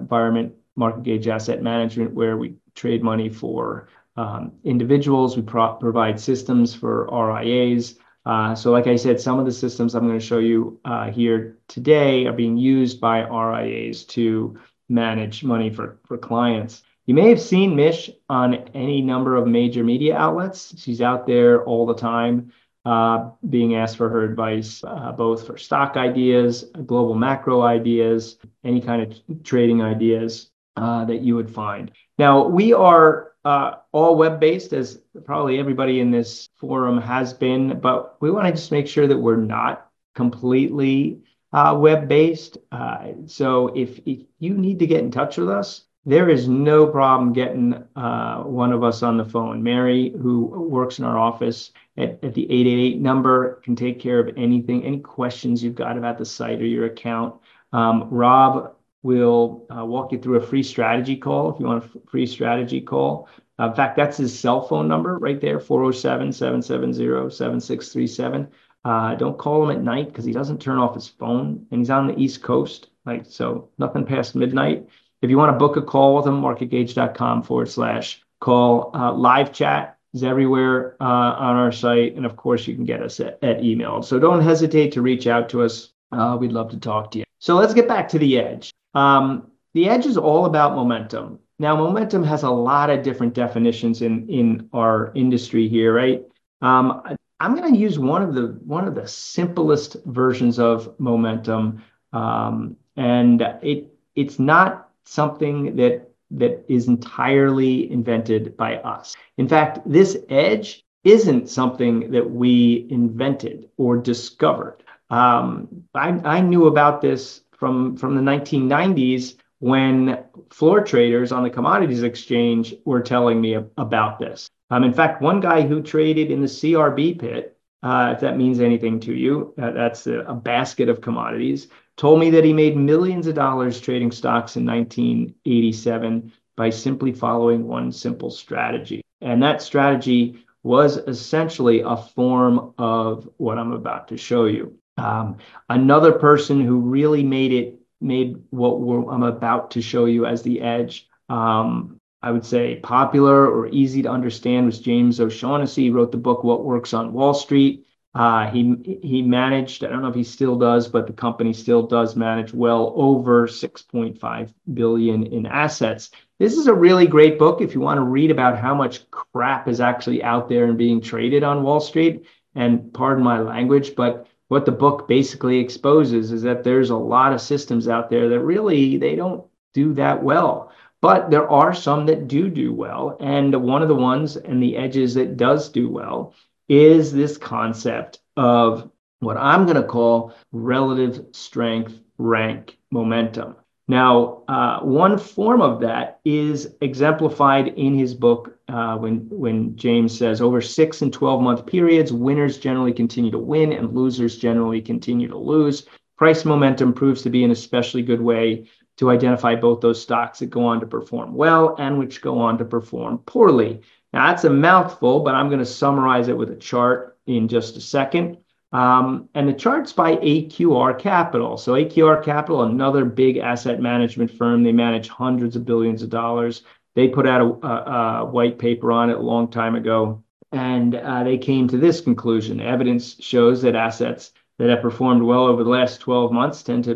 environment, 0.00 0.54
market 0.76 1.02
gauge 1.02 1.28
asset 1.28 1.62
management, 1.62 2.12
where 2.12 2.36
we 2.36 2.54
trade 2.74 3.02
money 3.02 3.28
for 3.28 3.88
um, 4.16 4.52
individuals. 4.64 5.36
We 5.36 5.42
pro- 5.42 5.74
provide 5.74 6.20
systems 6.20 6.74
for 6.74 7.08
RIAs. 7.10 7.96
Uh, 8.26 8.54
so, 8.54 8.70
like 8.70 8.86
I 8.86 8.96
said, 8.96 9.20
some 9.20 9.38
of 9.38 9.46
the 9.46 9.52
systems 9.52 9.94
I'm 9.94 10.06
going 10.06 10.18
to 10.18 10.24
show 10.24 10.38
you 10.38 10.78
uh, 10.84 11.10
here 11.10 11.58
today 11.68 12.26
are 12.26 12.32
being 12.32 12.56
used 12.56 13.00
by 13.00 13.20
RIAs 13.20 14.04
to 14.06 14.58
manage 14.88 15.42
money 15.42 15.70
for, 15.70 15.98
for 16.04 16.18
clients. 16.18 16.82
You 17.10 17.14
may 17.14 17.28
have 17.30 17.40
seen 17.40 17.74
Mish 17.74 18.08
on 18.28 18.54
any 18.72 19.00
number 19.00 19.34
of 19.34 19.48
major 19.48 19.82
media 19.82 20.16
outlets. 20.16 20.72
She's 20.78 21.00
out 21.00 21.26
there 21.26 21.64
all 21.64 21.84
the 21.84 21.96
time 21.96 22.52
uh, 22.84 23.30
being 23.48 23.74
asked 23.74 23.96
for 23.96 24.08
her 24.08 24.22
advice, 24.22 24.84
uh, 24.84 25.10
both 25.10 25.44
for 25.44 25.58
stock 25.58 25.96
ideas, 25.96 26.66
global 26.86 27.16
macro 27.16 27.62
ideas, 27.62 28.36
any 28.62 28.80
kind 28.80 29.02
of 29.02 29.42
trading 29.42 29.82
ideas 29.82 30.52
uh, 30.76 31.04
that 31.06 31.20
you 31.22 31.34
would 31.34 31.50
find. 31.50 31.90
Now, 32.16 32.46
we 32.46 32.72
are 32.74 33.32
uh, 33.44 33.72
all 33.90 34.14
web 34.14 34.38
based, 34.38 34.72
as 34.72 35.02
probably 35.24 35.58
everybody 35.58 35.98
in 35.98 36.12
this 36.12 36.48
forum 36.60 37.00
has 37.00 37.32
been, 37.32 37.80
but 37.80 38.22
we 38.22 38.30
want 38.30 38.46
to 38.46 38.52
just 38.52 38.70
make 38.70 38.86
sure 38.86 39.08
that 39.08 39.18
we're 39.18 39.34
not 39.34 39.90
completely 40.14 41.22
uh, 41.52 41.76
web 41.76 42.06
based. 42.06 42.58
Uh, 42.70 43.14
so 43.26 43.66
if, 43.74 43.98
if 44.06 44.20
you 44.38 44.54
need 44.54 44.78
to 44.78 44.86
get 44.86 45.02
in 45.02 45.10
touch 45.10 45.38
with 45.38 45.48
us, 45.48 45.86
there 46.06 46.30
is 46.30 46.48
no 46.48 46.86
problem 46.86 47.32
getting 47.32 47.74
uh, 47.94 48.42
one 48.42 48.72
of 48.72 48.82
us 48.82 49.02
on 49.02 49.18
the 49.18 49.24
phone. 49.24 49.62
Mary, 49.62 50.14
who 50.20 50.46
works 50.46 50.98
in 50.98 51.04
our 51.04 51.18
office 51.18 51.72
at, 51.98 52.24
at 52.24 52.34
the 52.34 52.44
888 52.44 53.00
number, 53.00 53.60
can 53.62 53.76
take 53.76 54.00
care 54.00 54.18
of 54.18 54.34
anything, 54.36 54.84
any 54.84 55.00
questions 55.00 55.62
you've 55.62 55.74
got 55.74 55.98
about 55.98 56.16
the 56.16 56.24
site 56.24 56.60
or 56.60 56.66
your 56.66 56.86
account. 56.86 57.34
Um, 57.72 58.08
Rob 58.10 58.74
will 59.02 59.66
uh, 59.74 59.84
walk 59.84 60.12
you 60.12 60.18
through 60.18 60.36
a 60.36 60.46
free 60.46 60.62
strategy 60.62 61.16
call 61.16 61.52
if 61.52 61.60
you 61.60 61.66
want 61.66 61.84
a 61.84 62.10
free 62.10 62.26
strategy 62.26 62.80
call. 62.80 63.28
Uh, 63.58 63.68
in 63.68 63.74
fact, 63.74 63.96
that's 63.96 64.16
his 64.16 64.38
cell 64.38 64.66
phone 64.66 64.88
number 64.88 65.18
right 65.18 65.40
there 65.40 65.60
407 65.60 66.32
770 66.32 67.30
7637. 67.34 68.48
Uh, 68.82 69.14
don't 69.16 69.36
call 69.36 69.68
him 69.68 69.76
at 69.76 69.82
night 69.82 70.08
because 70.08 70.24
he 70.24 70.32
doesn't 70.32 70.60
turn 70.60 70.78
off 70.78 70.94
his 70.94 71.08
phone 71.08 71.66
and 71.70 71.80
he's 71.80 71.90
on 71.90 72.06
the 72.06 72.18
East 72.18 72.42
Coast. 72.42 72.88
Like, 73.04 73.26
so 73.26 73.68
nothing 73.78 74.06
past 74.06 74.34
midnight. 74.34 74.88
If 75.22 75.30
you 75.30 75.36
want 75.36 75.52
to 75.52 75.58
book 75.58 75.76
a 75.76 75.82
call 75.82 76.16
with 76.16 76.24
them, 76.24 76.40
marketgauge.com 76.40 77.42
forward 77.42 77.68
slash 77.68 78.22
call. 78.40 78.90
Uh, 78.94 79.12
live 79.12 79.52
chat 79.52 79.98
is 80.14 80.24
everywhere 80.24 80.96
uh, 81.00 81.04
on 81.04 81.56
our 81.56 81.72
site. 81.72 82.16
And 82.16 82.24
of 82.24 82.36
course, 82.36 82.66
you 82.66 82.74
can 82.74 82.84
get 82.84 83.02
us 83.02 83.20
at, 83.20 83.42
at 83.42 83.62
email. 83.62 84.02
So 84.02 84.18
don't 84.18 84.40
hesitate 84.40 84.92
to 84.92 85.02
reach 85.02 85.26
out 85.26 85.48
to 85.50 85.62
us. 85.62 85.92
Uh, 86.10 86.36
we'd 86.40 86.52
love 86.52 86.70
to 86.70 86.78
talk 86.78 87.10
to 87.12 87.18
you. 87.18 87.24
So 87.38 87.54
let's 87.56 87.74
get 87.74 87.86
back 87.86 88.08
to 88.10 88.18
the 88.18 88.38
edge. 88.38 88.72
Um, 88.94 89.50
the 89.74 89.88
edge 89.88 90.06
is 90.06 90.16
all 90.16 90.46
about 90.46 90.74
momentum. 90.74 91.38
Now, 91.58 91.76
momentum 91.76 92.24
has 92.24 92.42
a 92.42 92.50
lot 92.50 92.90
of 92.90 93.02
different 93.02 93.34
definitions 93.34 94.02
in, 94.02 94.28
in 94.28 94.68
our 94.72 95.12
industry 95.14 95.68
here, 95.68 95.94
right? 95.94 96.22
Um, 96.62 97.02
I'm 97.38 97.54
going 97.54 97.72
to 97.72 97.78
use 97.78 97.98
one 97.98 98.22
of 98.22 98.34
the 98.34 98.58
one 98.64 98.86
of 98.86 98.94
the 98.94 99.08
simplest 99.08 99.96
versions 100.04 100.58
of 100.58 100.98
momentum, 100.98 101.82
um, 102.12 102.76
and 102.96 103.40
it 103.62 103.86
it's 104.14 104.38
not 104.38 104.89
something 105.04 105.76
that 105.76 106.10
that 106.32 106.64
is 106.68 106.86
entirely 106.86 107.90
invented 107.90 108.56
by 108.56 108.76
us. 108.76 109.16
In 109.36 109.48
fact, 109.48 109.80
this 109.84 110.16
edge 110.28 110.84
isn't 111.02 111.48
something 111.48 112.10
that 112.12 112.30
we 112.30 112.86
invented 112.90 113.68
or 113.76 113.96
discovered. 113.96 114.82
Um, 115.08 115.84
I, 115.94 116.08
I 116.24 116.40
knew 116.40 116.66
about 116.66 117.00
this 117.00 117.42
from, 117.52 117.96
from 117.96 118.14
the 118.14 118.22
1990s 118.22 119.36
when 119.58 120.24
floor 120.50 120.82
traders 120.82 121.32
on 121.32 121.42
the 121.42 121.50
commodities 121.50 122.02
exchange 122.02 122.74
were 122.84 123.00
telling 123.00 123.40
me 123.40 123.54
about 123.76 124.18
this. 124.18 124.48
Um, 124.70 124.84
in 124.84 124.92
fact, 124.92 125.20
one 125.20 125.40
guy 125.40 125.62
who 125.62 125.82
traded 125.82 126.30
in 126.30 126.40
the 126.40 126.46
CRB 126.46 127.18
pit, 127.18 127.56
uh, 127.82 128.12
if 128.14 128.20
that 128.20 128.36
means 128.36 128.60
anything 128.60 129.00
to 129.00 129.14
you, 129.14 129.52
uh, 129.60 129.72
that's 129.72 130.06
a, 130.06 130.20
a 130.20 130.34
basket 130.34 130.88
of 130.88 131.00
commodities, 131.00 131.68
told 132.00 132.18
me 132.18 132.30
that 132.30 132.46
he 132.46 132.52
made 132.54 132.78
millions 132.78 133.26
of 133.26 133.34
dollars 133.34 133.78
trading 133.78 134.10
stocks 134.10 134.56
in 134.56 134.64
1987 134.64 136.32
by 136.56 136.70
simply 136.70 137.12
following 137.12 137.68
one 137.68 137.92
simple 137.92 138.30
strategy. 138.30 139.02
And 139.20 139.42
that 139.42 139.60
strategy 139.60 140.42
was 140.62 140.96
essentially 140.96 141.82
a 141.84 141.98
form 141.98 142.72
of 142.78 143.28
what 143.36 143.58
I'm 143.58 143.72
about 143.72 144.08
to 144.08 144.16
show 144.16 144.46
you. 144.46 144.78
Um, 144.96 145.36
another 145.68 146.12
person 146.12 146.64
who 146.64 146.80
really 146.80 147.22
made 147.22 147.52
it, 147.52 147.78
made 148.00 148.44
what 148.48 148.78
I'm 149.12 149.22
about 149.22 149.72
to 149.72 149.82
show 149.82 150.06
you 150.06 150.24
as 150.24 150.40
the 150.40 150.62
edge, 150.62 151.06
um, 151.28 151.98
I 152.22 152.30
would 152.30 152.46
say 152.46 152.76
popular 152.76 153.46
or 153.46 153.68
easy 153.68 154.00
to 154.04 154.10
understand 154.10 154.64
was 154.64 154.80
James 154.80 155.20
O'Shaughnessy. 155.20 155.82
He 155.82 155.90
wrote 155.90 156.12
the 156.12 156.16
book 156.16 156.44
What 156.44 156.64
Works 156.64 156.94
on 156.94 157.12
Wall 157.12 157.34
Street. 157.34 157.86
Uh, 158.12 158.50
he 158.50 158.98
he 159.02 159.22
managed. 159.22 159.84
I 159.84 159.88
don't 159.88 160.02
know 160.02 160.08
if 160.08 160.16
he 160.16 160.24
still 160.24 160.58
does, 160.58 160.88
but 160.88 161.06
the 161.06 161.12
company 161.12 161.52
still 161.52 161.86
does 161.86 162.16
manage 162.16 162.52
well 162.52 162.92
over 162.96 163.46
6.5 163.46 164.52
billion 164.74 165.26
in 165.26 165.46
assets. 165.46 166.10
This 166.40 166.56
is 166.56 166.66
a 166.66 166.74
really 166.74 167.06
great 167.06 167.38
book 167.38 167.60
if 167.60 167.72
you 167.72 167.80
want 167.80 167.98
to 167.98 168.02
read 168.02 168.32
about 168.32 168.58
how 168.58 168.74
much 168.74 169.08
crap 169.10 169.68
is 169.68 169.80
actually 169.80 170.24
out 170.24 170.48
there 170.48 170.64
and 170.64 170.76
being 170.76 171.00
traded 171.00 171.44
on 171.44 171.62
Wall 171.62 171.80
Street. 171.80 172.26
And 172.56 172.92
pardon 172.92 173.22
my 173.22 173.38
language, 173.38 173.94
but 173.94 174.26
what 174.48 174.64
the 174.64 174.72
book 174.72 175.06
basically 175.06 175.60
exposes 175.60 176.32
is 176.32 176.42
that 176.42 176.64
there's 176.64 176.90
a 176.90 176.96
lot 176.96 177.32
of 177.32 177.40
systems 177.40 177.86
out 177.86 178.10
there 178.10 178.28
that 178.30 178.40
really 178.40 178.96
they 178.96 179.14
don't 179.14 179.44
do 179.72 179.94
that 179.94 180.20
well. 180.20 180.72
But 181.00 181.30
there 181.30 181.48
are 181.48 181.72
some 181.72 182.06
that 182.06 182.26
do 182.26 182.50
do 182.50 182.74
well. 182.74 183.16
And 183.20 183.54
one 183.62 183.82
of 183.82 183.88
the 183.88 183.94
ones 183.94 184.36
and 184.36 184.60
the 184.60 184.76
edges 184.76 185.14
that 185.14 185.36
does 185.36 185.68
do 185.68 185.88
well 185.88 186.34
is 186.70 187.12
this 187.12 187.36
concept 187.36 188.20
of 188.36 188.90
what 189.18 189.36
I'm 189.36 189.64
going 189.64 189.76
to 189.76 189.82
call 189.82 190.32
relative 190.52 191.26
strength 191.32 191.98
rank 192.16 192.78
momentum. 192.92 193.56
Now, 193.88 194.44
uh, 194.46 194.78
one 194.80 195.18
form 195.18 195.60
of 195.62 195.80
that 195.80 196.20
is 196.24 196.76
exemplified 196.80 197.68
in 197.68 197.98
his 197.98 198.14
book 198.14 198.56
uh, 198.68 198.96
when, 198.96 199.28
when 199.30 199.76
James 199.76 200.16
says 200.16 200.40
over 200.40 200.60
six 200.60 201.02
and 201.02 201.12
12 201.12 201.42
month 201.42 201.66
periods, 201.66 202.12
winners 202.12 202.56
generally 202.56 202.92
continue 202.92 203.32
to 203.32 203.38
win 203.38 203.72
and 203.72 203.92
losers 203.92 204.38
generally 204.38 204.80
continue 204.80 205.26
to 205.26 205.36
lose. 205.36 205.86
Price 206.16 206.44
momentum 206.44 206.92
proves 206.92 207.22
to 207.22 207.30
be 207.30 207.42
an 207.42 207.50
especially 207.50 208.02
good 208.02 208.20
way 208.20 208.68
to 208.98 209.10
identify 209.10 209.56
both 209.56 209.80
those 209.80 210.00
stocks 210.00 210.38
that 210.38 210.50
go 210.50 210.66
on 210.66 210.78
to 210.78 210.86
perform 210.86 211.34
well 211.34 211.74
and 211.80 211.98
which 211.98 212.22
go 212.22 212.38
on 212.38 212.58
to 212.58 212.64
perform 212.64 213.18
poorly. 213.18 213.80
Now, 214.12 214.28
that's 214.28 214.44
a 214.44 214.50
mouthful, 214.50 215.20
but 215.20 215.34
I'm 215.34 215.48
going 215.48 215.60
to 215.60 215.66
summarize 215.66 216.28
it 216.28 216.36
with 216.36 216.50
a 216.50 216.56
chart 216.56 217.18
in 217.26 217.48
just 217.48 217.76
a 217.76 217.80
second. 217.80 218.38
Um, 218.72 219.28
and 219.34 219.48
the 219.48 219.52
chart's 219.52 219.92
by 219.92 220.16
AQR 220.16 220.98
Capital. 220.98 221.56
So, 221.56 221.72
AQR 221.72 222.22
Capital, 222.22 222.62
another 222.62 223.04
big 223.04 223.36
asset 223.36 223.80
management 223.80 224.30
firm, 224.30 224.62
they 224.62 224.72
manage 224.72 225.08
hundreds 225.08 225.56
of 225.56 225.64
billions 225.64 226.02
of 226.02 226.10
dollars. 226.10 226.62
They 226.94 227.08
put 227.08 227.26
out 227.26 227.40
a, 227.40 227.66
a, 227.66 228.22
a 228.22 228.24
white 228.24 228.58
paper 228.58 228.92
on 228.92 229.10
it 229.10 229.16
a 229.16 229.20
long 229.20 229.50
time 229.50 229.76
ago, 229.76 230.22
and 230.52 230.94
uh, 230.94 231.24
they 231.24 231.38
came 231.38 231.68
to 231.68 231.78
this 231.78 232.00
conclusion. 232.00 232.60
Evidence 232.60 233.16
shows 233.20 233.62
that 233.62 233.76
assets 233.76 234.32
that 234.58 234.70
have 234.70 234.82
performed 234.82 235.22
well 235.22 235.44
over 235.44 235.64
the 235.64 235.70
last 235.70 236.00
12 236.00 236.32
months 236.32 236.62
tend 236.62 236.84
to 236.84 236.94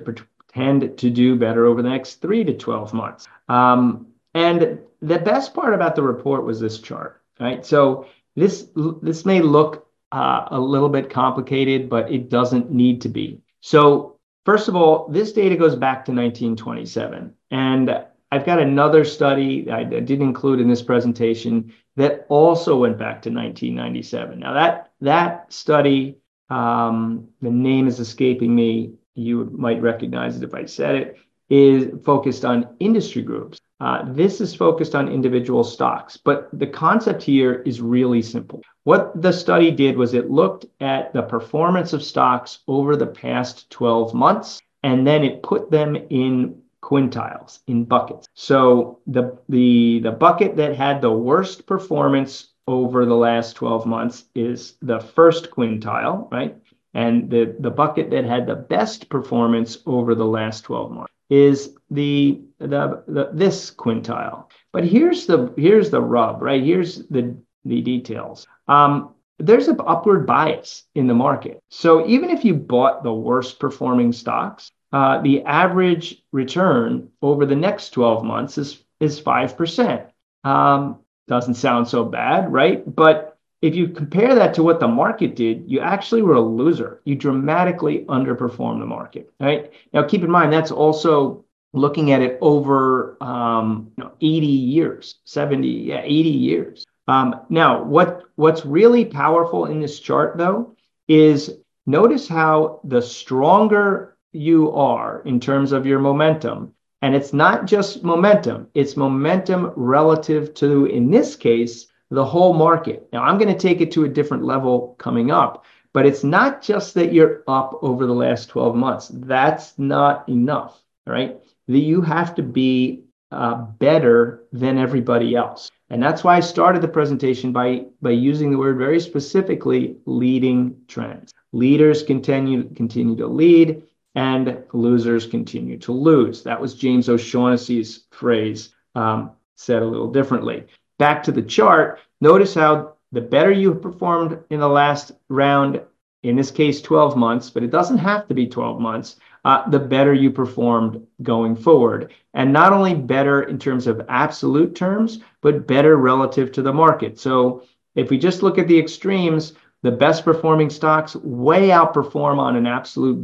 tend 0.53 0.97
to 0.99 1.11
do 1.11 1.37
better 1.37 1.67
over 1.67 1.83
the 1.83 1.89
next 1.89 2.17
three 2.17 2.45
to 2.45 2.53
12 2.53 2.95
months. 2.95 3.27
Um, 3.49 4.07
and 4.35 4.81
the 5.05 5.19
best 5.19 5.55
part 5.55 5.75
about 5.75 5.95
the 5.95 6.03
report 6.03 6.45
was 6.45 6.61
this 6.61 6.81
chart, 6.81 7.23
right? 7.39 7.65
So 7.65 8.07
this 8.37 8.69
this 9.03 9.25
may 9.25 9.41
look 9.41 9.87
uh, 10.13 10.47
a 10.51 10.59
little 10.59 10.89
bit 10.89 11.11
complicated, 11.11 11.89
but 11.89 12.11
it 12.11 12.29
doesn't 12.29 12.71
need 12.71 13.03
to 13.03 13.09
be. 13.09 13.41
So 13.61 14.19
first 14.45 14.69
of 14.69 14.77
all, 14.77 15.09
this 15.09 15.33
data 15.33 15.57
goes 15.57 15.75
back 15.75 16.05
to 16.07 16.13
1927, 16.13 17.35
and 17.51 18.05
I've 18.33 18.47
got 18.47 18.61
another 18.61 19.05
study 19.05 19.71
I 19.71 19.85
didn't 19.85 20.23
include 20.23 20.61
in 20.61 20.69
this 20.69 20.83
presentation 20.83 21.73
that 21.97 22.27
also 22.29 22.77
went 22.77 22.99
back 22.99 23.23
to 23.23 23.31
1997. 23.31 24.41
Now 24.41 24.55
that 24.55 24.93
that 25.03 25.53
study, 25.53 26.17
um, 26.49 27.29
the 27.43 27.51
name 27.51 27.87
is 27.87 28.01
escaping 28.01 28.55
me. 28.55 28.95
You 29.15 29.51
might 29.53 29.83
recognize 29.83 30.37
it 30.37 30.43
if 30.43 30.55
I 30.55 30.65
said 30.65 30.95
it. 30.95 31.17
Is 31.51 31.93
focused 32.05 32.47
on 32.47 32.75
industry 32.81 33.21
groups. 33.21 33.61
Uh, 33.81 34.05
this 34.13 34.41
is 34.41 34.55
focused 34.55 34.95
on 34.95 35.09
individual 35.09 35.65
stocks, 35.65 36.17
but 36.17 36.49
the 36.53 36.67
concept 36.67 37.23
here 37.23 37.55
is 37.67 37.81
really 37.81 38.23
simple. 38.23 38.63
What 38.85 39.21
the 39.21 39.33
study 39.33 39.71
did 39.71 39.97
was 39.97 40.15
it 40.15 40.31
looked 40.31 40.67
at 40.81 41.13
the 41.13 41.23
performance 41.23 41.93
of 41.93 42.03
stocks 42.03 42.61
over 42.69 42.95
the 42.95 43.07
past 43.07 43.69
12 43.71 44.15
months, 44.15 44.61
and 44.85 45.07
then 45.07 45.25
it 45.25 45.43
put 45.43 45.71
them 45.71 45.97
in 46.11 46.63
quintiles, 46.83 47.61
in 47.67 47.85
buckets. 47.85 48.29
So 48.35 49.01
the, 49.07 49.39
the, 49.49 50.01
the 50.01 50.13
bucket 50.13 50.57
that 50.57 50.77
had 50.77 51.01
the 51.01 51.13
worst 51.13 51.67
performance 51.67 52.53
over 52.69 53.05
the 53.05 53.17
last 53.17 53.57
12 53.57 53.87
months 53.87 54.25
is 54.35 54.77
the 54.83 55.01
first 55.01 55.51
quintile, 55.51 56.31
right? 56.31 56.57
And 56.93 57.29
the, 57.29 57.57
the 57.59 57.71
bucket 57.71 58.11
that 58.11 58.25
had 58.25 58.47
the 58.47 58.55
best 58.55 59.09
performance 59.09 59.79
over 59.85 60.15
the 60.15 60.27
last 60.27 60.63
12 60.63 60.93
months 60.93 61.14
is 61.35 61.77
the, 61.91 62.41
the, 62.59 63.03
the 63.09 63.31
this 63.33 63.71
quintile. 63.71 64.47
But 64.73 64.85
here's 64.85 65.27
the 65.27 65.53
here's 65.57 65.91
the 65.91 66.01
rub, 66.01 66.43
right? 66.43 66.63
Here's 66.63 67.07
the 67.09 67.37
the 67.65 67.81
details. 67.81 68.47
Um, 68.69 69.15
there's 69.39 69.69
an 69.69 69.79
upward 69.85 70.27
bias 70.27 70.85
in 70.95 71.07
the 71.07 71.15
market. 71.15 71.61
So 71.71 72.07
even 72.07 72.31
if 72.31 72.45
you 72.45 72.55
bought 72.55 73.03
the 73.03 73.13
worst 73.13 73.59
performing 73.59 74.13
stocks, 74.13 74.71
uh, 74.93 75.21
the 75.23 75.43
average 75.43 76.23
return 76.31 77.09
over 77.21 77.47
the 77.47 77.57
next 77.57 77.91
12 77.91 78.25
months 78.25 78.59
is 78.59 78.85
is 79.01 79.19
five 79.19 79.57
percent. 79.57 80.03
Um, 80.45 81.01
doesn't 81.27 81.55
sound 81.55 81.89
so 81.89 82.05
bad, 82.05 82.53
right? 82.53 82.83
But 82.87 83.34
if 83.65 83.75
you 83.75 83.89
compare 83.89 84.35
that 84.35 84.53
to 84.53 84.63
what 84.63 84.79
the 84.79 84.87
market 84.87 85.35
did, 85.35 85.65
you 85.67 85.81
actually 85.81 86.21
were 86.21 86.35
a 86.35 86.41
loser. 86.41 87.01
You 87.05 87.15
dramatically 87.15 88.05
underperformed 88.11 88.79
the 88.79 88.85
market, 88.85 89.33
right? 89.41 89.73
Now, 89.95 90.03
keep 90.03 90.23
in 90.23 90.31
mind, 90.31 90.53
that's 90.53 90.71
also 90.71 91.47
looking 91.73 92.13
at 92.13 92.21
it 92.21 92.37
over 92.43 93.17
um, 93.23 93.91
you 93.97 94.05
know, 94.05 94.13
80 94.21 94.47
years, 94.47 95.15
70, 95.25 95.67
yeah, 95.67 96.03
80 96.05 96.29
years. 96.29 96.85
Um, 97.09 97.41
now, 97.49 97.83
what, 97.83 98.25
what's 98.35 98.67
really 98.67 99.07
powerful 99.07 99.65
in 99.65 99.81
this 99.81 99.99
chart, 99.99 100.37
though, 100.37 100.77
is 101.09 101.51
notice 101.87 102.29
how 102.29 102.81
the 102.85 103.01
stronger 103.01 104.19
you 104.33 104.73
are 104.73 105.23
in 105.25 105.41
terms 105.41 105.73
of 105.73 105.87
your 105.87 106.01
momentum, 106.01 106.75
and 107.01 107.15
it's 107.15 107.33
not 107.33 107.65
just 107.65 108.05
momentum, 108.05 108.69
it's 108.75 108.95
momentum 108.95 109.73
relative 109.75 110.53
to, 110.53 110.85
in 110.85 111.11
this 111.11 111.35
case, 111.35 111.87
the 112.11 112.25
whole 112.25 112.55
market. 112.55 113.09
Now, 113.13 113.23
I'm 113.25 113.39
going 113.39 113.53
to 113.53 113.59
take 113.59 113.81
it 113.81 113.93
to 113.93 114.05
a 114.05 114.09
different 114.09 114.45
level 114.45 114.95
coming 114.99 115.31
up, 115.31 115.65
but 115.93 116.07
it's 116.07 116.25
not 116.25 116.63
just 116.63 116.95
that 116.95 117.13
you're 117.13 117.43
up 117.49 117.79
over 117.83 118.07
the 118.07 118.13
last 118.13 118.49
12 118.49 118.77
months. 118.77 119.11
That's 119.13 119.79
not 119.79 120.29
enough, 120.29 120.83
right? 121.07 121.41
That 121.69 121.79
you 121.79 122.03
have 122.03 122.35
to 122.37 122.43
be 122.43 123.05
uh, 123.31 123.55
better 123.55 124.45
than 124.53 124.79
everybody 124.79 125.35
else. 125.35 125.71
And 125.91 126.03
that's 126.03 126.25
why 126.25 126.37
I 126.37 126.41
started 126.41 126.83
the 126.83 126.89
presentation 126.89 127.53
by, 127.53 127.87
by 128.01 128.11
using 128.11 128.51
the 128.51 128.59
word 128.59 128.79
very 128.79 129.01
specifically 129.01 129.97
leading 130.07 130.77
trends. 130.89 131.33
Leaders 131.53 132.03
continue, 132.03 132.69
continue 132.75 133.17
to 133.17 133.27
lead 133.27 133.83
and 134.15 134.63
losers 134.73 135.27
continue 135.27 135.79
to 135.79 135.93
lose. 135.93 136.43
That 136.43 136.61
was 136.61 136.75
James 136.75 137.09
O'Shaughnessy's 137.09 138.07
phrase, 138.11 138.75
um, 138.95 139.33
said 139.57 139.83
a 139.83 139.87
little 139.87 140.11
differently 140.11 140.67
back 140.99 141.23
to 141.25 141.33
the 141.33 141.43
chart, 141.43 142.01
notice 142.21 142.55
how 142.55 142.95
the 143.13 143.21
better 143.21 143.51
you 143.51 143.75
performed 143.75 144.39
in 144.51 144.61
the 144.61 144.69
last 144.69 145.13
round, 145.29 145.81
in 146.23 146.37
this 146.37 146.51
case 146.51 146.81
12 146.83 147.17
months, 147.17 147.51
but 147.51 147.63
it 147.63 147.71
doesn't 147.71 147.99
have 147.99 148.27
to 148.29 148.35
be 148.35 148.47
12 148.47 148.81
months, 148.81 149.17
uh, 149.45 149.69
the 149.69 149.79
better 149.79 150.13
you 150.13 150.31
performed 150.31 151.07
going 151.23 151.55
forward. 151.55 152.13
And 152.33 152.53
not 152.53 152.73
only 152.73 152.95
better 152.95 153.43
in 153.43 153.59
terms 153.59 153.87
of 153.87 154.05
absolute 154.09 154.75
terms, 154.75 155.21
but 155.43 155.67
better 155.67 155.97
relative 155.97 156.51
to 156.53 156.63
the 156.63 156.73
market. 156.73 157.19
So 157.19 157.65
if 157.95 158.11
we 158.11 158.19
just 158.19 158.43
look 158.43 158.59
at 158.59 158.69
the 158.69 158.79
extremes, 158.79 159.53
the 159.83 159.93
best 159.93 160.25
performing 160.25 160.71
stocks 160.71 161.15
way 161.15 161.69
outperform 161.69 162.39
on 162.39 162.57
an 162.57 162.67
absolute 162.67 163.19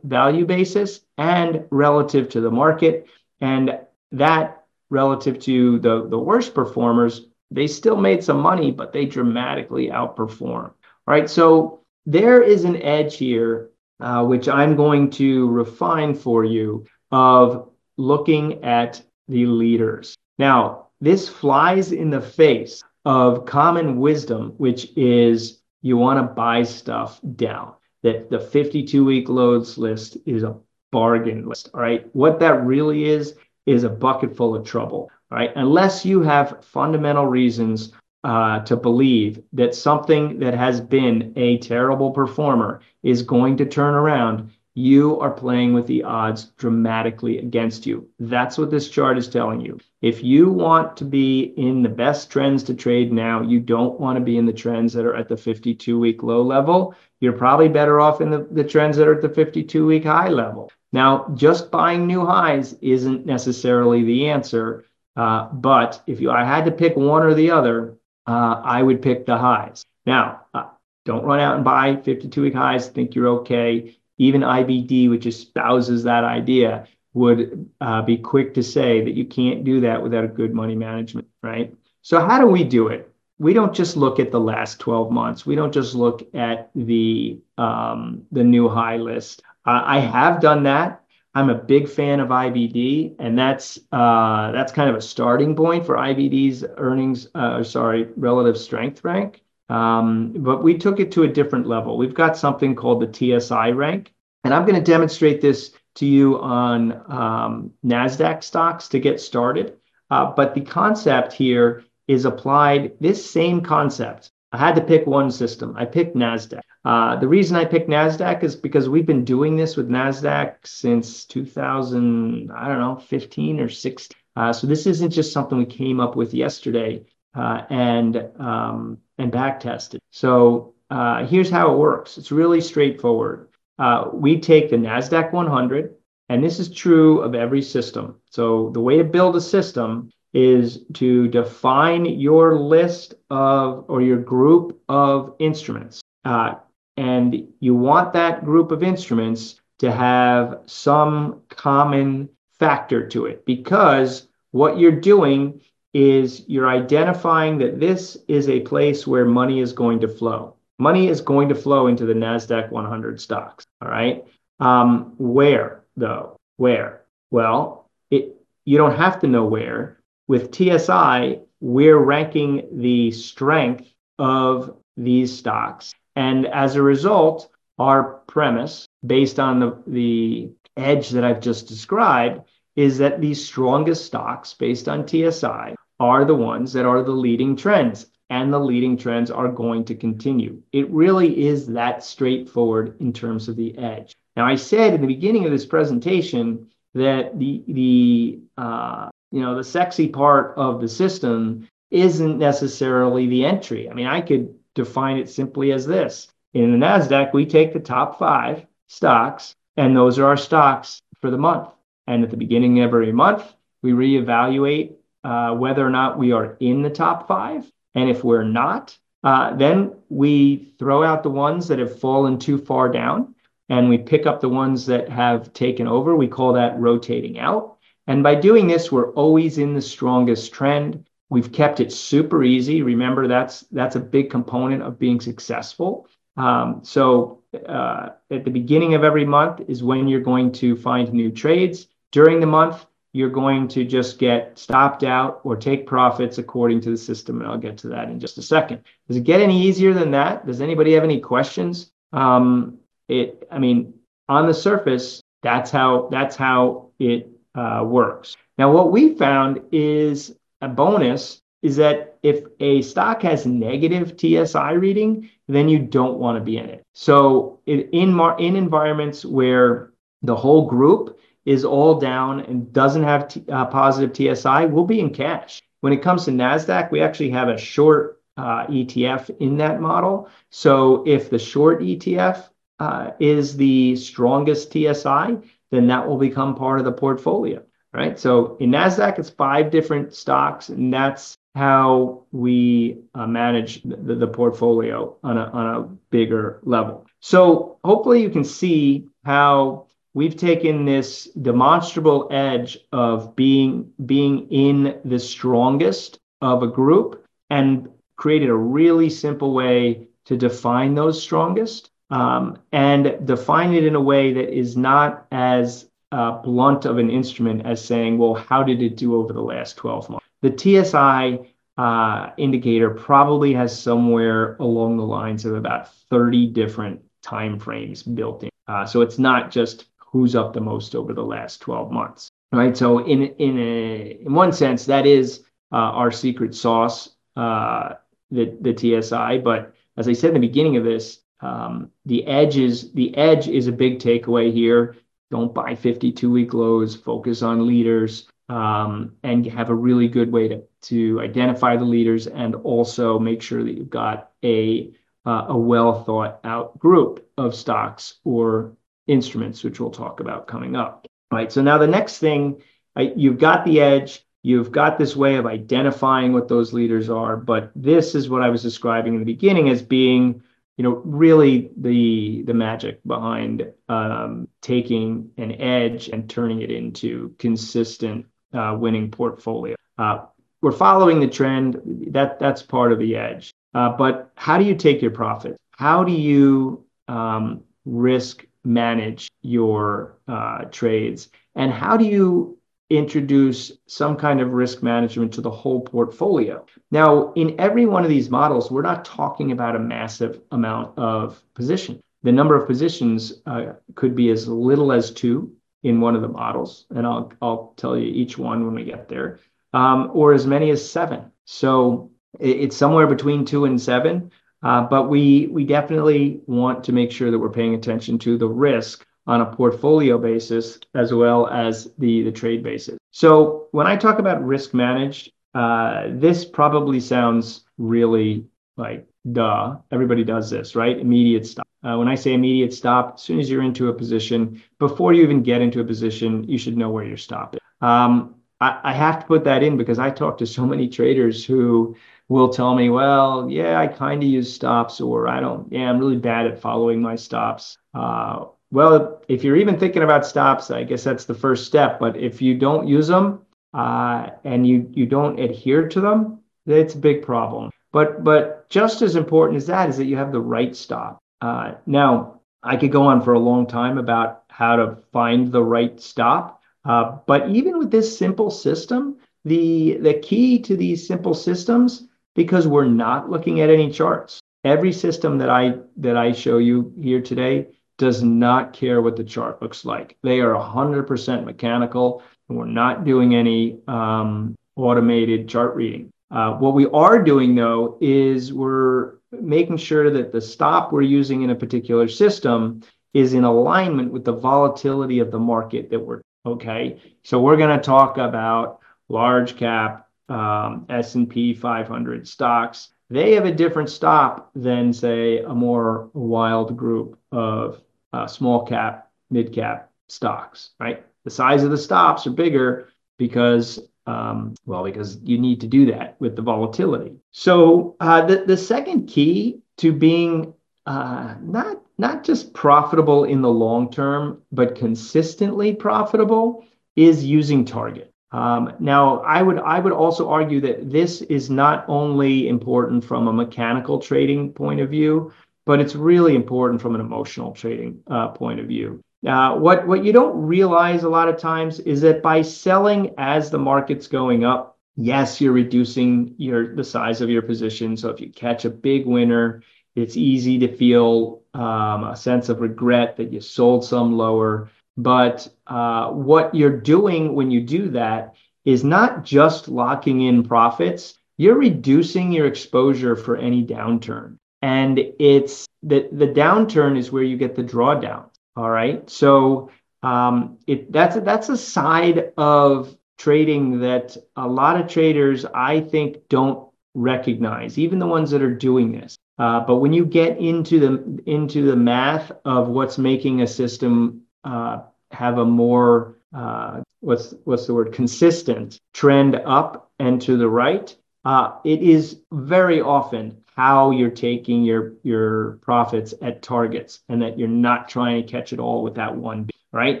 value 0.04 0.44
basis 0.44 1.00
and 1.16 1.64
relative 1.70 2.28
to 2.28 2.42
the 2.42 2.50
market. 2.50 3.06
And 3.40 3.78
that 4.12 4.59
relative 4.90 5.38
to 5.40 5.78
the, 5.78 6.06
the 6.08 6.18
worst 6.18 6.54
performers, 6.54 7.26
they 7.50 7.66
still 7.66 7.96
made 7.96 8.22
some 8.22 8.40
money, 8.40 8.70
but 8.70 8.92
they 8.92 9.06
dramatically 9.06 9.88
outperformed. 9.88 10.72
All 10.72 11.14
right, 11.14 11.28
so 11.28 11.80
there 12.06 12.42
is 12.42 12.64
an 12.64 12.76
edge 12.82 13.16
here, 13.16 13.70
uh, 14.00 14.24
which 14.24 14.48
I'm 14.48 14.76
going 14.76 15.10
to 15.10 15.48
refine 15.50 16.14
for 16.14 16.44
you 16.44 16.86
of 17.10 17.70
looking 17.96 18.64
at 18.64 19.02
the 19.28 19.46
leaders. 19.46 20.16
Now, 20.38 20.88
this 21.00 21.28
flies 21.28 21.92
in 21.92 22.10
the 22.10 22.20
face 22.20 22.82
of 23.04 23.46
common 23.46 23.98
wisdom, 23.98 24.54
which 24.58 24.92
is 24.96 25.60
you 25.82 25.96
want 25.96 26.18
to 26.18 26.34
buy 26.34 26.62
stuff 26.62 27.20
down. 27.36 27.74
That 28.02 28.30
the 28.30 28.40
52 28.40 29.04
week 29.04 29.28
loads 29.28 29.76
list 29.76 30.16
is 30.26 30.42
a 30.42 30.56
bargain 30.90 31.46
list. 31.46 31.70
All 31.74 31.80
right. 31.80 32.08
What 32.14 32.40
that 32.40 32.64
really 32.64 33.04
is, 33.04 33.34
is 33.70 33.84
a 33.84 33.88
bucket 33.88 34.36
full 34.36 34.54
of 34.54 34.64
trouble. 34.64 35.10
Right? 35.30 35.52
Unless 35.54 36.04
you 36.04 36.22
have 36.22 36.64
fundamental 36.64 37.26
reasons 37.26 37.92
uh, 38.24 38.60
to 38.60 38.76
believe 38.76 39.42
that 39.52 39.74
something 39.74 40.38
that 40.40 40.54
has 40.54 40.80
been 40.80 41.32
a 41.36 41.58
terrible 41.58 42.10
performer 42.10 42.80
is 43.02 43.22
going 43.22 43.56
to 43.56 43.64
turn 43.64 43.94
around, 43.94 44.50
you 44.74 45.18
are 45.20 45.30
playing 45.30 45.74
with 45.74 45.86
the 45.86 46.02
odds 46.04 46.44
dramatically 46.56 47.38
against 47.38 47.86
you. 47.86 48.08
That's 48.18 48.56
what 48.56 48.70
this 48.70 48.88
chart 48.88 49.18
is 49.18 49.28
telling 49.28 49.60
you. 49.60 49.78
If 50.00 50.22
you 50.22 50.50
want 50.50 50.96
to 50.98 51.04
be 51.04 51.54
in 51.56 51.82
the 51.82 51.88
best 51.88 52.30
trends 52.30 52.62
to 52.64 52.74
trade 52.74 53.12
now, 53.12 53.42
you 53.42 53.58
don't 53.58 53.98
want 53.98 54.16
to 54.16 54.24
be 54.24 54.36
in 54.36 54.46
the 54.46 54.52
trends 54.52 54.92
that 54.92 55.04
are 55.04 55.16
at 55.16 55.28
the 55.28 55.36
52 55.36 55.98
week 55.98 56.22
low 56.22 56.42
level. 56.42 56.94
You're 57.20 57.32
probably 57.32 57.68
better 57.68 58.00
off 58.00 58.20
in 58.20 58.30
the, 58.30 58.46
the 58.50 58.64
trends 58.64 58.96
that 58.96 59.08
are 59.08 59.14
at 59.14 59.22
the 59.22 59.28
52 59.28 59.86
week 59.86 60.04
high 60.04 60.28
level. 60.28 60.70
Now, 60.92 61.32
just 61.34 61.70
buying 61.70 62.06
new 62.06 62.24
highs 62.24 62.72
isn't 62.74 63.26
necessarily 63.26 64.02
the 64.02 64.28
answer. 64.28 64.84
Uh, 65.16 65.48
but 65.52 66.02
if 66.06 66.20
you, 66.20 66.30
I 66.30 66.44
had 66.44 66.64
to 66.64 66.70
pick 66.70 66.96
one 66.96 67.22
or 67.22 67.34
the 67.34 67.50
other, 67.50 67.96
uh, 68.26 68.60
I 68.64 68.82
would 68.82 69.02
pick 69.02 69.26
the 69.26 69.36
highs. 69.36 69.84
Now, 70.06 70.42
uh, 70.54 70.68
don't 71.04 71.24
run 71.24 71.40
out 71.40 71.56
and 71.56 71.64
buy 71.64 71.96
52 71.96 72.42
week 72.42 72.54
highs, 72.54 72.88
think 72.88 73.14
you're 73.14 73.28
okay. 73.40 73.96
Even 74.18 74.42
IBD, 74.42 75.08
which 75.08 75.26
espouses 75.26 76.04
that 76.04 76.24
idea, 76.24 76.86
would 77.14 77.68
uh, 77.80 78.02
be 78.02 78.16
quick 78.16 78.54
to 78.54 78.62
say 78.62 79.02
that 79.04 79.14
you 79.14 79.24
can't 79.24 79.64
do 79.64 79.80
that 79.80 80.02
without 80.02 80.24
a 80.24 80.28
good 80.28 80.54
money 80.54 80.76
management, 80.76 81.26
right? 81.42 81.74
So, 82.02 82.24
how 82.24 82.40
do 82.40 82.46
we 82.46 82.64
do 82.64 82.88
it? 82.88 83.12
We 83.38 83.54
don't 83.54 83.74
just 83.74 83.96
look 83.96 84.20
at 84.20 84.30
the 84.30 84.40
last 84.40 84.78
12 84.80 85.10
months. 85.10 85.46
We 85.46 85.54
don't 85.54 85.72
just 85.72 85.94
look 85.94 86.34
at 86.34 86.70
the 86.74 87.40
um, 87.56 88.26
the 88.30 88.44
new 88.44 88.68
high 88.68 88.98
list. 88.98 89.42
Uh, 89.70 89.84
I 89.86 90.00
have 90.00 90.40
done 90.40 90.64
that. 90.64 91.04
I'm 91.32 91.48
a 91.48 91.54
big 91.54 91.88
fan 91.88 92.18
of 92.18 92.30
IBD, 92.30 93.14
and 93.20 93.38
that's 93.38 93.78
uh, 93.92 94.50
that's 94.50 94.72
kind 94.72 94.90
of 94.90 94.96
a 94.96 95.00
starting 95.00 95.54
point 95.54 95.86
for 95.86 95.94
IBD's 95.94 96.64
earnings. 96.76 97.28
Uh, 97.36 97.62
sorry, 97.62 98.08
relative 98.16 98.58
strength 98.58 99.04
rank. 99.04 99.42
Um, 99.68 100.32
but 100.38 100.64
we 100.64 100.76
took 100.76 100.98
it 100.98 101.12
to 101.12 101.22
a 101.22 101.28
different 101.28 101.68
level. 101.68 101.96
We've 101.96 102.14
got 102.14 102.36
something 102.36 102.74
called 102.74 103.00
the 103.00 103.38
TSI 103.38 103.70
rank, 103.70 104.12
and 104.42 104.52
I'm 104.52 104.66
going 104.66 104.82
to 104.82 104.92
demonstrate 104.92 105.40
this 105.40 105.72
to 105.96 106.06
you 106.06 106.40
on 106.40 106.92
um, 107.06 107.70
NASDAQ 107.86 108.42
stocks 108.42 108.88
to 108.88 108.98
get 108.98 109.20
started. 109.20 109.76
Uh, 110.10 110.32
but 110.32 110.56
the 110.56 110.62
concept 110.62 111.32
here 111.32 111.84
is 112.08 112.24
applied, 112.24 112.94
this 112.98 113.30
same 113.30 113.60
concept. 113.60 114.32
I 114.52 114.58
had 114.58 114.74
to 114.74 114.80
pick 114.80 115.06
one 115.06 115.30
system. 115.30 115.74
I 115.76 115.84
picked 115.84 116.16
NASDAQ. 116.16 116.60
Uh, 116.84 117.16
the 117.16 117.28
reason 117.28 117.56
I 117.56 117.64
picked 117.64 117.88
NASDAQ 117.88 118.42
is 118.42 118.56
because 118.56 118.88
we've 118.88 119.06
been 119.06 119.24
doing 119.24 119.56
this 119.56 119.76
with 119.76 119.88
NASDAQ 119.88 120.56
since 120.64 121.24
2000, 121.26 122.50
I 122.50 122.68
don't 122.68 122.80
know, 122.80 122.96
15 122.96 123.60
or 123.60 123.68
16. 123.68 124.16
Uh, 124.36 124.52
so 124.52 124.66
this 124.66 124.86
isn't 124.86 125.10
just 125.10 125.32
something 125.32 125.58
we 125.58 125.66
came 125.66 126.00
up 126.00 126.16
with 126.16 126.34
yesterday 126.34 127.04
uh, 127.34 127.62
and, 127.70 128.28
um, 128.38 128.98
and 129.18 129.30
back 129.30 129.60
tested. 129.60 130.00
So 130.10 130.74
uh, 130.90 131.26
here's 131.26 131.50
how 131.50 131.72
it 131.72 131.78
works. 131.78 132.18
It's 132.18 132.32
really 132.32 132.60
straightforward 132.60 133.50
uh, 133.80 134.10
we 134.12 134.38
take 134.38 134.68
the 134.68 134.76
NASDAQ 134.76 135.32
100, 135.32 135.94
and 136.28 136.44
this 136.44 136.60
is 136.60 136.70
true 136.70 137.22
of 137.22 137.34
every 137.34 137.62
system. 137.62 138.20
So 138.30 138.68
the 138.74 138.80
way 138.80 138.98
to 138.98 139.04
build 139.04 139.36
a 139.36 139.40
system 139.40 140.12
is 140.32 140.80
to 140.94 141.28
define 141.28 142.04
your 142.04 142.58
list 142.58 143.14
of 143.30 143.84
or 143.88 144.02
your 144.02 144.18
group 144.18 144.80
of 144.88 145.34
instruments. 145.38 146.00
Uh, 146.24 146.54
and 146.96 147.48
you 147.60 147.74
want 147.74 148.12
that 148.12 148.44
group 148.44 148.70
of 148.70 148.82
instruments 148.82 149.60
to 149.78 149.90
have 149.90 150.60
some 150.66 151.40
common 151.48 152.28
factor 152.58 153.08
to 153.08 153.26
it 153.26 153.44
because 153.46 154.28
what 154.50 154.78
you're 154.78 154.92
doing 154.92 155.60
is 155.94 156.44
you're 156.46 156.68
identifying 156.68 157.58
that 157.58 157.80
this 157.80 158.16
is 158.28 158.48
a 158.48 158.60
place 158.60 159.06
where 159.06 159.24
money 159.24 159.60
is 159.60 159.72
going 159.72 160.00
to 160.00 160.08
flow 160.08 160.54
money 160.80 161.08
is 161.08 161.20
going 161.20 161.50
to 161.50 161.54
flow 161.54 161.86
into 161.86 162.06
the 162.06 162.14
NASDAQ 162.14 162.70
100 162.70 163.20
stocks. 163.20 163.64
All 163.82 163.88
right. 163.88 164.24
Um, 164.58 165.14
where, 165.18 165.84
though? 165.96 166.36
Where? 166.56 167.02
Well, 167.30 167.88
it, 168.10 168.34
you 168.64 168.78
don't 168.78 168.96
have 168.96 169.20
to 169.20 169.26
know 169.28 169.44
where. 169.44 169.99
With 170.30 170.54
TSI, 170.54 171.40
we're 171.60 171.98
ranking 171.98 172.68
the 172.70 173.10
strength 173.10 173.92
of 174.16 174.76
these 174.96 175.36
stocks. 175.36 175.92
And 176.14 176.46
as 176.46 176.76
a 176.76 176.82
result, 176.82 177.50
our 177.80 178.20
premise, 178.28 178.86
based 179.04 179.40
on 179.40 179.58
the, 179.58 179.82
the 179.88 180.52
edge 180.76 181.08
that 181.10 181.24
I've 181.24 181.40
just 181.40 181.66
described, 181.66 182.42
is 182.76 182.98
that 182.98 183.20
these 183.20 183.44
strongest 183.44 184.04
stocks, 184.04 184.54
based 184.54 184.88
on 184.88 185.04
TSI, 185.04 185.74
are 185.98 186.24
the 186.24 186.36
ones 186.36 186.72
that 186.74 186.86
are 186.86 187.02
the 187.02 187.10
leading 187.10 187.56
trends 187.56 188.06
and 188.28 188.52
the 188.52 188.60
leading 188.60 188.96
trends 188.96 189.32
are 189.32 189.48
going 189.48 189.84
to 189.86 189.96
continue. 189.96 190.62
It 190.70 190.88
really 190.90 191.44
is 191.48 191.66
that 191.66 192.04
straightforward 192.04 193.00
in 193.00 193.12
terms 193.12 193.48
of 193.48 193.56
the 193.56 193.76
edge. 193.76 194.14
Now, 194.36 194.46
I 194.46 194.54
said 194.54 194.94
in 194.94 195.00
the 195.00 195.08
beginning 195.08 195.44
of 195.44 195.50
this 195.50 195.66
presentation 195.66 196.68
that 196.94 197.36
the 197.36 197.64
the 197.66 198.38
uh, 198.56 199.10
you 199.30 199.40
know 199.40 199.54
the 199.54 199.64
sexy 199.64 200.08
part 200.08 200.54
of 200.56 200.80
the 200.80 200.88
system 200.88 201.68
isn't 201.90 202.38
necessarily 202.38 203.26
the 203.26 203.44
entry. 203.44 203.90
I 203.90 203.94
mean, 203.94 204.06
I 204.06 204.20
could 204.20 204.54
define 204.74 205.18
it 205.18 205.28
simply 205.28 205.72
as 205.72 205.86
this: 205.86 206.28
in 206.54 206.72
the 206.72 206.86
Nasdaq, 206.86 207.32
we 207.32 207.46
take 207.46 207.72
the 207.72 207.80
top 207.80 208.18
five 208.18 208.66
stocks, 208.88 209.54
and 209.76 209.96
those 209.96 210.18
are 210.18 210.26
our 210.26 210.36
stocks 210.36 211.00
for 211.20 211.30
the 211.30 211.38
month. 211.38 211.68
And 212.06 212.24
at 212.24 212.30
the 212.30 212.36
beginning 212.36 212.80
of 212.80 212.88
every 212.88 213.12
month, 213.12 213.54
we 213.82 213.92
reevaluate 213.92 214.94
uh, 215.22 215.54
whether 215.54 215.86
or 215.86 215.90
not 215.90 216.18
we 216.18 216.32
are 216.32 216.56
in 216.60 216.82
the 216.82 216.90
top 216.90 217.28
five 217.28 217.70
and 217.94 218.08
if 218.08 218.24
we're 218.24 218.44
not, 218.44 218.96
uh, 219.22 219.54
then 219.54 219.92
we 220.08 220.72
throw 220.78 221.02
out 221.02 221.22
the 221.22 221.30
ones 221.30 221.68
that 221.68 221.78
have 221.78 221.98
fallen 221.98 222.38
too 222.38 222.58
far 222.58 222.88
down 222.88 223.34
and 223.68 223.88
we 223.88 223.98
pick 223.98 224.26
up 224.26 224.40
the 224.40 224.48
ones 224.48 224.86
that 224.86 225.08
have 225.08 225.52
taken 225.52 225.86
over. 225.86 226.16
We 226.16 226.28
call 226.28 226.54
that 226.54 226.78
rotating 226.78 227.38
out. 227.38 227.76
And 228.10 228.24
by 228.24 228.34
doing 228.34 228.66
this, 228.66 228.90
we're 228.90 229.12
always 229.12 229.58
in 229.58 229.72
the 229.72 229.80
strongest 229.80 230.52
trend. 230.52 231.06
We've 231.28 231.52
kept 231.52 231.78
it 231.78 231.92
super 231.92 232.42
easy. 232.42 232.82
Remember, 232.82 233.28
that's 233.28 233.60
that's 233.70 233.94
a 233.94 234.00
big 234.00 234.30
component 234.30 234.82
of 234.82 234.98
being 234.98 235.20
successful. 235.20 236.08
Um, 236.36 236.80
so 236.82 237.44
uh, 237.68 238.08
at 238.32 238.44
the 238.44 238.50
beginning 238.50 238.94
of 238.94 239.04
every 239.04 239.24
month 239.24 239.60
is 239.68 239.84
when 239.84 240.08
you're 240.08 240.28
going 240.32 240.50
to 240.54 240.74
find 240.74 241.12
new 241.12 241.30
trades. 241.30 241.86
During 242.10 242.40
the 242.40 242.48
month, 242.48 242.84
you're 243.12 243.30
going 243.30 243.68
to 243.68 243.84
just 243.84 244.18
get 244.18 244.58
stopped 244.58 245.04
out 245.04 245.42
or 245.44 245.54
take 245.54 245.86
profits 245.86 246.38
according 246.38 246.80
to 246.80 246.90
the 246.90 246.96
system. 246.96 247.40
And 247.40 247.48
I'll 247.48 247.58
get 247.58 247.78
to 247.78 247.88
that 247.90 248.08
in 248.08 248.18
just 248.18 248.38
a 248.38 248.42
second. 248.42 248.82
Does 249.06 249.18
it 249.18 249.24
get 249.24 249.40
any 249.40 249.62
easier 249.62 249.94
than 249.94 250.10
that? 250.10 250.46
Does 250.46 250.60
anybody 250.60 250.94
have 250.94 251.04
any 251.04 251.20
questions? 251.20 251.92
Um, 252.12 252.80
it, 253.06 253.46
I 253.52 253.60
mean, 253.60 253.94
on 254.28 254.48
the 254.48 254.54
surface, 254.54 255.22
that's 255.42 255.70
how 255.70 256.08
that's 256.10 256.34
how 256.34 256.90
it 256.98 257.36
uh, 257.54 257.84
works. 257.86 258.36
Now, 258.58 258.72
what 258.72 258.92
we 258.92 259.14
found 259.14 259.60
is 259.72 260.36
a 260.60 260.68
bonus 260.68 261.40
is 261.62 261.76
that 261.76 262.18
if 262.22 262.44
a 262.60 262.82
stock 262.82 263.22
has 263.22 263.46
negative 263.46 264.14
TSI 264.18 264.72
reading, 264.72 265.28
then 265.48 265.68
you 265.68 265.78
don't 265.78 266.18
want 266.18 266.38
to 266.38 266.44
be 266.44 266.56
in 266.56 266.66
it. 266.66 266.82
So 266.94 267.60
in 267.66 267.88
in 267.92 268.56
environments 268.56 269.24
where 269.24 269.92
the 270.22 270.36
whole 270.36 270.66
group 270.66 271.18
is 271.44 271.64
all 271.64 271.98
down 271.98 272.40
and 272.40 272.72
doesn't 272.72 273.02
have 273.02 273.28
t- 273.28 273.44
uh, 273.50 273.66
positive 273.66 274.14
TSI, 274.14 274.66
we'll 274.66 274.84
be 274.84 275.00
in 275.00 275.10
cash. 275.10 275.62
When 275.80 275.92
it 275.92 276.02
comes 276.02 276.26
to 276.26 276.30
NASDAQ, 276.30 276.90
we 276.90 277.00
actually 277.00 277.30
have 277.30 277.48
a 277.48 277.56
short 277.56 278.20
uh, 278.36 278.66
ETF 278.66 279.30
in 279.40 279.56
that 279.58 279.80
model. 279.80 280.28
So 280.50 281.02
if 281.06 281.30
the 281.30 281.38
short 281.38 281.80
ETF 281.80 282.48
uh, 282.78 283.12
is 283.18 283.56
the 283.56 283.96
strongest 283.96 284.72
TSI, 284.72 285.38
then 285.70 285.86
that 285.88 286.06
will 286.06 286.18
become 286.18 286.54
part 286.54 286.78
of 286.78 286.84
the 286.84 286.92
portfolio, 286.92 287.62
right? 287.92 288.18
So 288.18 288.56
in 288.58 288.70
NASDAQ, 288.70 289.18
it's 289.18 289.30
five 289.30 289.70
different 289.70 290.14
stocks, 290.14 290.68
and 290.68 290.92
that's 290.92 291.36
how 291.54 292.24
we 292.30 292.98
uh, 293.14 293.26
manage 293.26 293.82
the, 293.82 294.14
the 294.14 294.26
portfolio 294.26 295.16
on 295.22 295.36
a, 295.36 295.44
on 295.44 295.66
a 295.76 295.82
bigger 296.10 296.60
level. 296.62 297.06
So 297.20 297.78
hopefully 297.84 298.22
you 298.22 298.30
can 298.30 298.44
see 298.44 299.08
how 299.24 299.86
we've 300.14 300.36
taken 300.36 300.84
this 300.84 301.28
demonstrable 301.40 302.28
edge 302.30 302.78
of 302.92 303.34
being 303.36 303.92
being 304.06 304.48
in 304.50 305.00
the 305.04 305.18
strongest 305.18 306.18
of 306.40 306.62
a 306.62 306.66
group 306.66 307.24
and 307.48 307.88
created 308.16 308.50
a 308.50 308.54
really 308.54 309.10
simple 309.10 309.52
way 309.52 310.08
to 310.26 310.36
define 310.36 310.94
those 310.94 311.22
strongest 311.22 311.90
um, 312.10 312.58
and 312.72 313.26
define 313.26 313.72
it 313.72 313.84
in 313.84 313.94
a 313.94 314.00
way 314.00 314.32
that 314.32 314.52
is 314.52 314.76
not 314.76 315.26
as 315.30 315.86
uh, 316.12 316.32
blunt 316.42 316.84
of 316.84 316.98
an 316.98 317.10
instrument 317.10 317.64
as 317.64 317.84
saying, 317.84 318.18
well, 318.18 318.34
how 318.34 318.62
did 318.62 318.82
it 318.82 318.96
do 318.96 319.16
over 319.16 319.32
the 319.32 319.42
last 319.42 319.76
12 319.76 320.10
months? 320.10 320.26
The 320.42 320.56
TSI 320.56 321.54
uh, 321.78 322.30
indicator 322.36 322.90
probably 322.90 323.52
has 323.54 323.78
somewhere 323.80 324.56
along 324.56 324.96
the 324.96 325.06
lines 325.06 325.44
of 325.44 325.54
about 325.54 325.92
30 326.10 326.48
different 326.48 327.00
time 327.22 327.58
frames 327.58 328.02
built 328.02 328.42
in. 328.42 328.50
Uh, 328.66 328.86
so 328.86 329.02
it's 329.02 329.18
not 329.18 329.50
just 329.50 329.86
who's 329.96 330.34
up 330.34 330.52
the 330.52 330.60
most 330.60 330.94
over 330.94 331.12
the 331.12 331.24
last 331.24 331.60
12 331.60 331.90
months. 331.90 332.30
Right. 332.52 332.76
So 332.76 332.98
in 332.98 333.22
in 333.22 333.58
a 333.58 334.18
in 334.24 334.34
one 334.34 334.52
sense, 334.52 334.84
that 334.86 335.06
is 335.06 335.44
uh, 335.72 335.76
our 335.76 336.10
secret 336.10 336.52
sauce, 336.54 337.10
uh, 337.36 337.94
the 338.32 338.56
the 338.60 338.76
TSI. 338.76 339.38
But 339.38 339.72
as 339.96 340.08
I 340.08 340.14
said 340.14 340.34
in 340.34 340.34
the 340.34 340.46
beginning 340.48 340.76
of 340.76 340.82
this, 340.82 341.20
um, 341.42 341.90
the 342.04 342.26
edge 342.26 342.56
is 342.56 342.92
the 342.92 343.16
edge 343.16 343.48
is 343.48 343.66
a 343.66 343.72
big 343.72 343.98
takeaway 343.98 344.52
here. 344.52 344.96
Don't 345.30 345.54
buy 345.54 345.74
52 345.74 346.30
week 346.30 346.54
lows. 346.54 346.96
Focus 346.96 347.42
on 347.42 347.66
leaders. 347.66 348.28
Um, 348.48 349.12
and 349.22 349.46
have 349.46 349.70
a 349.70 349.74
really 349.74 350.08
good 350.08 350.32
way 350.32 350.48
to, 350.48 350.62
to 350.82 351.20
identify 351.20 351.76
the 351.76 351.84
leaders 351.84 352.26
and 352.26 352.56
also 352.56 353.16
make 353.16 353.42
sure 353.42 353.62
that 353.62 353.74
you've 353.74 353.90
got 353.90 354.32
a, 354.42 354.90
uh, 355.24 355.46
a 355.50 355.56
well 355.56 356.02
thought 356.02 356.40
out 356.42 356.76
group 356.76 357.30
of 357.38 357.54
stocks 357.54 358.14
or 358.24 358.72
instruments, 359.06 359.62
which 359.62 359.78
we'll 359.78 359.92
talk 359.92 360.18
about 360.18 360.48
coming 360.48 360.74
up. 360.74 361.06
Right. 361.30 361.52
So 361.52 361.62
now 361.62 361.78
the 361.78 361.86
next 361.86 362.18
thing, 362.18 362.60
you've 362.98 363.38
got 363.38 363.64
the 363.64 363.80
edge, 363.80 364.26
you've 364.42 364.72
got 364.72 364.98
this 364.98 365.14
way 365.14 365.36
of 365.36 365.46
identifying 365.46 366.32
what 366.32 366.48
those 366.48 366.72
leaders 366.72 367.08
are, 367.08 367.36
but 367.36 367.70
this 367.76 368.16
is 368.16 368.28
what 368.28 368.42
I 368.42 368.48
was 368.48 368.62
describing 368.62 369.14
in 369.14 369.20
the 369.20 369.26
beginning 369.26 369.68
as 369.68 369.80
being 369.80 370.42
you 370.80 370.84
know, 370.84 371.02
really 371.04 371.70
the 371.76 372.40
the 372.46 372.54
magic 372.54 373.00
behind 373.06 373.70
um, 373.90 374.48
taking 374.62 375.30
an 375.36 375.52
edge 375.60 376.08
and 376.08 376.30
turning 376.30 376.62
it 376.62 376.70
into 376.70 377.34
consistent 377.38 378.24
uh, 378.54 378.74
winning 378.80 379.10
portfolio. 379.10 379.76
Uh, 379.98 380.24
we're 380.62 380.72
following 380.72 381.20
the 381.20 381.28
trend. 381.28 381.82
That 382.12 382.38
that's 382.38 382.62
part 382.62 382.92
of 382.92 382.98
the 382.98 383.14
edge. 383.14 383.52
Uh, 383.74 383.90
but 383.90 384.30
how 384.36 384.56
do 384.56 384.64
you 384.64 384.74
take 384.74 385.02
your 385.02 385.10
profit? 385.10 385.58
How 385.72 386.02
do 386.02 386.12
you 386.12 386.86
um, 387.08 387.64
risk 387.84 388.46
manage 388.64 389.28
your 389.42 390.16
uh, 390.26 390.64
trades, 390.70 391.28
and 391.54 391.70
how 391.70 391.98
do 391.98 392.06
you 392.06 392.56
introduce 392.90 393.72
some 393.86 394.16
kind 394.16 394.40
of 394.40 394.52
risk 394.52 394.82
management 394.82 395.32
to 395.34 395.40
the 395.40 395.50
whole 395.50 395.80
portfolio. 395.80 396.66
Now, 396.90 397.32
in 397.34 397.58
every 397.58 397.86
one 397.86 398.02
of 398.02 398.10
these 398.10 398.28
models, 398.28 398.70
we're 398.70 398.82
not 398.82 399.04
talking 399.04 399.52
about 399.52 399.76
a 399.76 399.78
massive 399.78 400.40
amount 400.50 400.98
of 400.98 401.40
position. 401.54 402.00
The 402.22 402.32
number 402.32 402.56
of 402.56 402.66
positions 402.66 403.40
uh, 403.46 403.74
could 403.94 404.14
be 404.14 404.30
as 404.30 404.48
little 404.48 404.92
as 404.92 405.12
two 405.12 405.52
in 405.82 406.00
one 406.00 406.16
of 406.16 406.20
the 406.20 406.28
models, 406.28 406.86
and 406.90 407.06
I'll, 407.06 407.32
I'll 407.40 407.72
tell 407.76 407.96
you 407.96 408.06
each 408.06 408.36
one 408.36 408.66
when 408.66 408.74
we 408.74 408.84
get 408.84 409.08
there, 409.08 409.38
um, 409.72 410.10
or 410.12 410.34
as 410.34 410.46
many 410.46 410.70
as 410.70 410.90
seven. 410.90 411.32
So 411.46 412.10
it's 412.38 412.76
somewhere 412.76 413.06
between 413.06 413.44
two 413.44 413.64
and 413.64 413.80
seven. 413.80 414.30
Uh, 414.62 414.82
but 414.82 415.08
we 415.08 415.46
we 415.46 415.64
definitely 415.64 416.42
want 416.46 416.84
to 416.84 416.92
make 416.92 417.10
sure 417.10 417.30
that 417.30 417.38
we're 417.38 417.48
paying 417.48 417.74
attention 417.74 418.18
to 418.18 418.36
the 418.36 418.46
risk 418.46 419.06
on 419.30 419.40
a 419.42 419.46
portfolio 419.46 420.18
basis 420.18 420.80
as 420.94 421.14
well 421.14 421.46
as 421.46 421.88
the, 421.98 422.22
the 422.24 422.32
trade 422.32 422.64
basis. 422.64 422.98
So 423.12 423.68
when 423.70 423.86
I 423.86 423.96
talk 423.96 424.18
about 424.18 424.44
risk 424.44 424.74
managed, 424.74 425.30
uh, 425.54 426.08
this 426.08 426.44
probably 426.44 426.98
sounds 426.98 427.64
really 427.78 428.44
like 428.76 429.06
duh. 429.30 429.76
Everybody 429.92 430.24
does 430.24 430.50
this, 430.50 430.74
right? 430.74 430.98
Immediate 430.98 431.46
stop. 431.46 431.68
Uh, 431.84 431.96
when 431.96 432.08
I 432.08 432.16
say 432.16 432.32
immediate 432.34 432.74
stop, 432.74 433.14
as 433.14 433.22
soon 433.22 433.38
as 433.38 433.48
you're 433.48 433.62
into 433.62 433.88
a 433.88 433.94
position, 433.94 434.60
before 434.80 435.12
you 435.12 435.22
even 435.22 435.44
get 435.44 435.60
into 435.62 435.80
a 435.80 435.84
position, 435.84 436.42
you 436.48 436.58
should 436.58 436.76
know 436.76 436.90
where 436.90 437.04
you're 437.04 437.16
stopping. 437.16 437.60
Um, 437.80 438.34
I, 438.60 438.80
I 438.82 438.92
have 438.92 439.20
to 439.20 439.26
put 439.26 439.44
that 439.44 439.62
in 439.62 439.76
because 439.76 440.00
I 440.00 440.10
talk 440.10 440.38
to 440.38 440.46
so 440.46 440.66
many 440.66 440.88
traders 440.88 441.44
who 441.44 441.94
will 442.28 442.48
tell 442.48 442.74
me, 442.74 442.90
well, 442.90 443.48
yeah, 443.48 443.78
I 443.78 443.86
kind 443.86 444.22
of 444.24 444.28
use 444.28 444.52
stops, 444.52 445.00
or 445.00 445.28
I 445.28 445.38
don't, 445.38 445.72
yeah, 445.72 445.88
I'm 445.88 446.00
really 446.00 446.16
bad 446.16 446.46
at 446.46 446.60
following 446.60 447.00
my 447.00 447.14
stops. 447.14 447.78
Uh, 447.94 448.46
well, 448.72 449.22
if 449.28 449.42
you're 449.42 449.56
even 449.56 449.78
thinking 449.78 450.02
about 450.02 450.26
stops, 450.26 450.70
I 450.70 450.84
guess 450.84 451.02
that's 451.02 451.24
the 451.24 451.34
first 451.34 451.66
step. 451.66 451.98
But 451.98 452.16
if 452.16 452.40
you 452.40 452.56
don't 452.56 452.86
use 452.86 453.08
them 453.08 453.40
uh, 453.74 454.28
and 454.44 454.66
you 454.66 454.88
you 454.92 455.06
don't 455.06 455.40
adhere 455.40 455.88
to 455.88 456.00
them, 456.00 456.40
it's 456.66 456.94
a 456.94 456.98
big 456.98 457.22
problem. 457.22 457.70
But 457.92 458.22
but 458.22 458.68
just 458.70 459.02
as 459.02 459.16
important 459.16 459.56
as 459.56 459.66
that 459.66 459.88
is 459.88 459.96
that 459.96 460.04
you 460.04 460.16
have 460.16 460.32
the 460.32 460.40
right 460.40 460.74
stop. 460.74 461.18
Uh, 461.40 461.72
now, 461.86 462.40
I 462.62 462.76
could 462.76 462.92
go 462.92 463.02
on 463.02 463.22
for 463.22 463.32
a 463.32 463.38
long 463.38 463.66
time 463.66 463.98
about 463.98 464.44
how 464.48 464.76
to 464.76 464.98
find 465.12 465.50
the 465.50 465.64
right 465.64 466.00
stop. 466.00 466.60
Uh, 466.84 467.18
but 467.26 467.48
even 467.50 467.78
with 467.78 467.90
this 467.90 468.16
simple 468.16 468.50
system, 468.50 469.16
the 469.44 469.96
the 469.96 470.14
key 470.14 470.60
to 470.60 470.76
these 470.76 471.06
simple 471.06 471.34
systems, 471.34 472.06
because 472.36 472.68
we're 472.68 472.84
not 472.84 473.30
looking 473.30 473.60
at 473.60 473.70
any 473.70 473.90
charts, 473.90 474.40
every 474.62 474.92
system 474.92 475.38
that 475.38 475.50
I 475.50 475.78
that 475.96 476.16
I 476.16 476.30
show 476.30 476.58
you 476.58 476.92
here 477.00 477.20
today 477.20 477.66
does 478.00 478.22
not 478.22 478.72
care 478.72 479.02
what 479.02 479.14
the 479.14 479.22
chart 479.22 479.60
looks 479.60 479.84
like. 479.84 480.16
They 480.22 480.40
are 480.40 480.54
100% 480.54 481.44
mechanical, 481.44 482.22
and 482.48 482.56
we're 482.56 482.64
not 482.64 483.04
doing 483.04 483.34
any 483.34 483.78
um, 483.86 484.56
automated 484.74 485.50
chart 485.50 485.76
reading. 485.76 486.10
Uh, 486.30 486.54
what 486.54 486.72
we 486.72 486.86
are 486.86 487.22
doing, 487.22 487.54
though, 487.54 487.98
is 488.00 488.54
we're 488.54 489.16
making 489.32 489.76
sure 489.76 490.08
that 490.10 490.32
the 490.32 490.40
stop 490.40 490.92
we're 490.92 491.02
using 491.02 491.42
in 491.42 491.50
a 491.50 491.54
particular 491.54 492.08
system 492.08 492.82
is 493.12 493.34
in 493.34 493.44
alignment 493.44 494.10
with 494.10 494.24
the 494.24 494.32
volatility 494.32 495.18
of 495.18 495.30
the 495.30 495.38
market 495.38 495.90
that 495.90 496.00
we're 496.00 496.22
okay. 496.46 496.98
So 497.22 497.38
we're 497.38 497.58
going 497.58 497.78
to 497.78 497.84
talk 497.84 498.16
about 498.16 498.80
large 499.10 499.58
cap 499.58 500.08
um, 500.30 500.86
S&P 500.88 501.52
500 501.52 502.26
stocks. 502.26 502.94
They 503.10 503.34
have 503.34 503.44
a 503.44 503.52
different 503.52 503.90
stop 503.90 504.52
than, 504.54 504.90
say, 504.94 505.40
a 505.40 505.54
more 505.54 506.08
wild 506.14 506.78
group 506.78 507.18
of 507.30 507.82
uh, 508.12 508.26
small 508.26 508.64
cap, 508.66 509.10
mid 509.30 509.52
cap 509.52 509.90
stocks, 510.08 510.70
right? 510.78 511.04
The 511.24 511.30
size 511.30 511.64
of 511.64 511.70
the 511.70 511.78
stops 511.78 512.26
are 512.26 512.30
bigger 512.30 512.88
because, 513.18 513.78
um, 514.06 514.54
well, 514.64 514.84
because 514.84 515.18
you 515.22 515.38
need 515.38 515.60
to 515.60 515.66
do 515.66 515.86
that 515.86 516.16
with 516.20 516.36
the 516.36 516.42
volatility. 516.42 517.16
So 517.30 517.96
uh, 518.00 518.26
the 518.26 518.44
the 518.44 518.56
second 518.56 519.06
key 519.06 519.60
to 519.78 519.92
being 519.92 520.54
uh, 520.86 521.34
not 521.42 521.82
not 521.98 522.24
just 522.24 522.54
profitable 522.54 523.24
in 523.24 523.42
the 523.42 523.50
long 523.50 523.90
term, 523.90 524.42
but 524.50 524.74
consistently 524.74 525.74
profitable 525.74 526.64
is 526.96 527.24
using 527.24 527.64
target. 527.64 528.12
Um, 528.32 528.74
now, 528.78 529.20
I 529.20 529.42
would 529.42 529.58
I 529.58 529.80
would 529.80 529.92
also 529.92 530.28
argue 530.30 530.60
that 530.62 530.90
this 530.90 531.20
is 531.22 531.50
not 531.50 531.84
only 531.88 532.48
important 532.48 533.04
from 533.04 533.28
a 533.28 533.32
mechanical 533.32 533.98
trading 533.98 534.52
point 534.52 534.80
of 534.80 534.88
view, 534.88 535.32
but 535.66 535.80
it's 535.80 535.94
really 535.94 536.34
important 536.34 536.80
from 536.80 536.94
an 536.94 537.00
emotional 537.00 537.52
trading 537.52 538.02
uh, 538.08 538.28
point 538.28 538.60
of 538.60 538.66
view. 538.66 539.02
Uh, 539.26 539.54
what 539.56 539.86
what 539.86 540.02
you 540.04 540.12
don't 540.12 540.46
realize 540.46 541.02
a 541.02 541.08
lot 541.08 541.28
of 541.28 541.36
times 541.36 541.78
is 541.80 542.00
that 542.00 542.22
by 542.22 542.40
selling 542.40 543.14
as 543.18 543.50
the 543.50 543.58
market's 543.58 544.06
going 544.06 544.44
up, 544.44 544.78
yes, 544.96 545.40
you're 545.40 545.52
reducing 545.52 546.34
your 546.38 546.74
the 546.74 546.84
size 546.84 547.20
of 547.20 547.28
your 547.28 547.42
position. 547.42 547.96
So 547.96 548.08
if 548.08 548.20
you 548.20 548.30
catch 548.30 548.64
a 548.64 548.70
big 548.70 549.06
winner, 549.06 549.62
it's 549.94 550.16
easy 550.16 550.58
to 550.60 550.74
feel 550.74 551.42
um, 551.52 552.04
a 552.04 552.16
sense 552.16 552.48
of 552.48 552.60
regret 552.60 553.18
that 553.18 553.32
you 553.32 553.40
sold 553.40 553.84
some 553.84 554.16
lower. 554.16 554.70
But 554.96 555.48
uh, 555.66 556.10
what 556.10 556.54
you're 556.54 556.80
doing 556.80 557.34
when 557.34 557.50
you 557.50 557.60
do 557.60 557.90
that 557.90 558.34
is 558.64 558.84
not 558.84 559.24
just 559.24 559.68
locking 559.68 560.22
in 560.22 560.44
profits. 560.44 561.18
You're 561.36 561.58
reducing 561.58 562.32
your 562.32 562.46
exposure 562.46 563.16
for 563.16 563.36
any 563.36 563.64
downturn 563.64 564.36
and 564.62 564.98
it's 565.18 565.66
the 565.82 566.08
the 566.12 566.26
downturn 566.26 566.98
is 566.98 567.10
where 567.10 567.22
you 567.22 567.36
get 567.36 567.54
the 567.54 567.64
drawdown. 567.64 568.24
All 568.56 568.70
right, 568.70 569.08
so 569.08 569.70
um, 570.02 570.58
it 570.66 570.92
that's 570.92 571.16
that's 571.20 571.48
a 571.48 571.56
side 571.56 572.32
of 572.36 572.96
trading 573.18 573.80
that 573.80 574.16
a 574.36 574.48
lot 574.48 574.80
of 574.80 574.88
traders 574.88 575.44
I 575.54 575.80
think 575.80 576.28
don't 576.28 576.68
recognize, 576.94 577.78
even 577.78 577.98
the 577.98 578.06
ones 578.06 578.30
that 578.30 578.42
are 578.42 578.54
doing 578.54 578.92
this. 578.92 579.16
Uh, 579.38 579.60
but 579.60 579.76
when 579.76 579.92
you 579.92 580.04
get 580.04 580.38
into 580.38 580.80
the 580.80 581.22
into 581.26 581.64
the 581.64 581.76
math 581.76 582.32
of 582.44 582.68
what's 582.68 582.98
making 582.98 583.42
a 583.42 583.46
system 583.46 584.22
uh, 584.44 584.80
have 585.10 585.38
a 585.38 585.44
more 585.44 586.16
uh, 586.34 586.80
what's 587.00 587.34
what's 587.44 587.66
the 587.66 587.74
word 587.74 587.92
consistent 587.92 588.80
trend 588.92 589.36
up 589.36 589.90
and 589.98 590.20
to 590.22 590.36
the 590.36 590.48
right, 590.48 590.94
uh, 591.24 591.52
it 591.64 591.82
is 591.82 592.20
very 592.32 592.80
often 592.80 593.36
how 593.60 593.90
you're 593.90 594.18
taking 594.28 594.62
your 594.64 594.94
your 595.02 595.58
profits 595.60 596.14
at 596.22 596.40
targets 596.40 597.00
and 597.10 597.20
that 597.20 597.38
you're 597.38 597.60
not 597.68 597.88
trying 597.94 598.16
to 598.22 598.32
catch 598.32 598.54
it 598.54 598.58
all 598.58 598.82
with 598.82 598.94
that 598.94 599.14
one 599.14 599.48
right? 599.72 600.00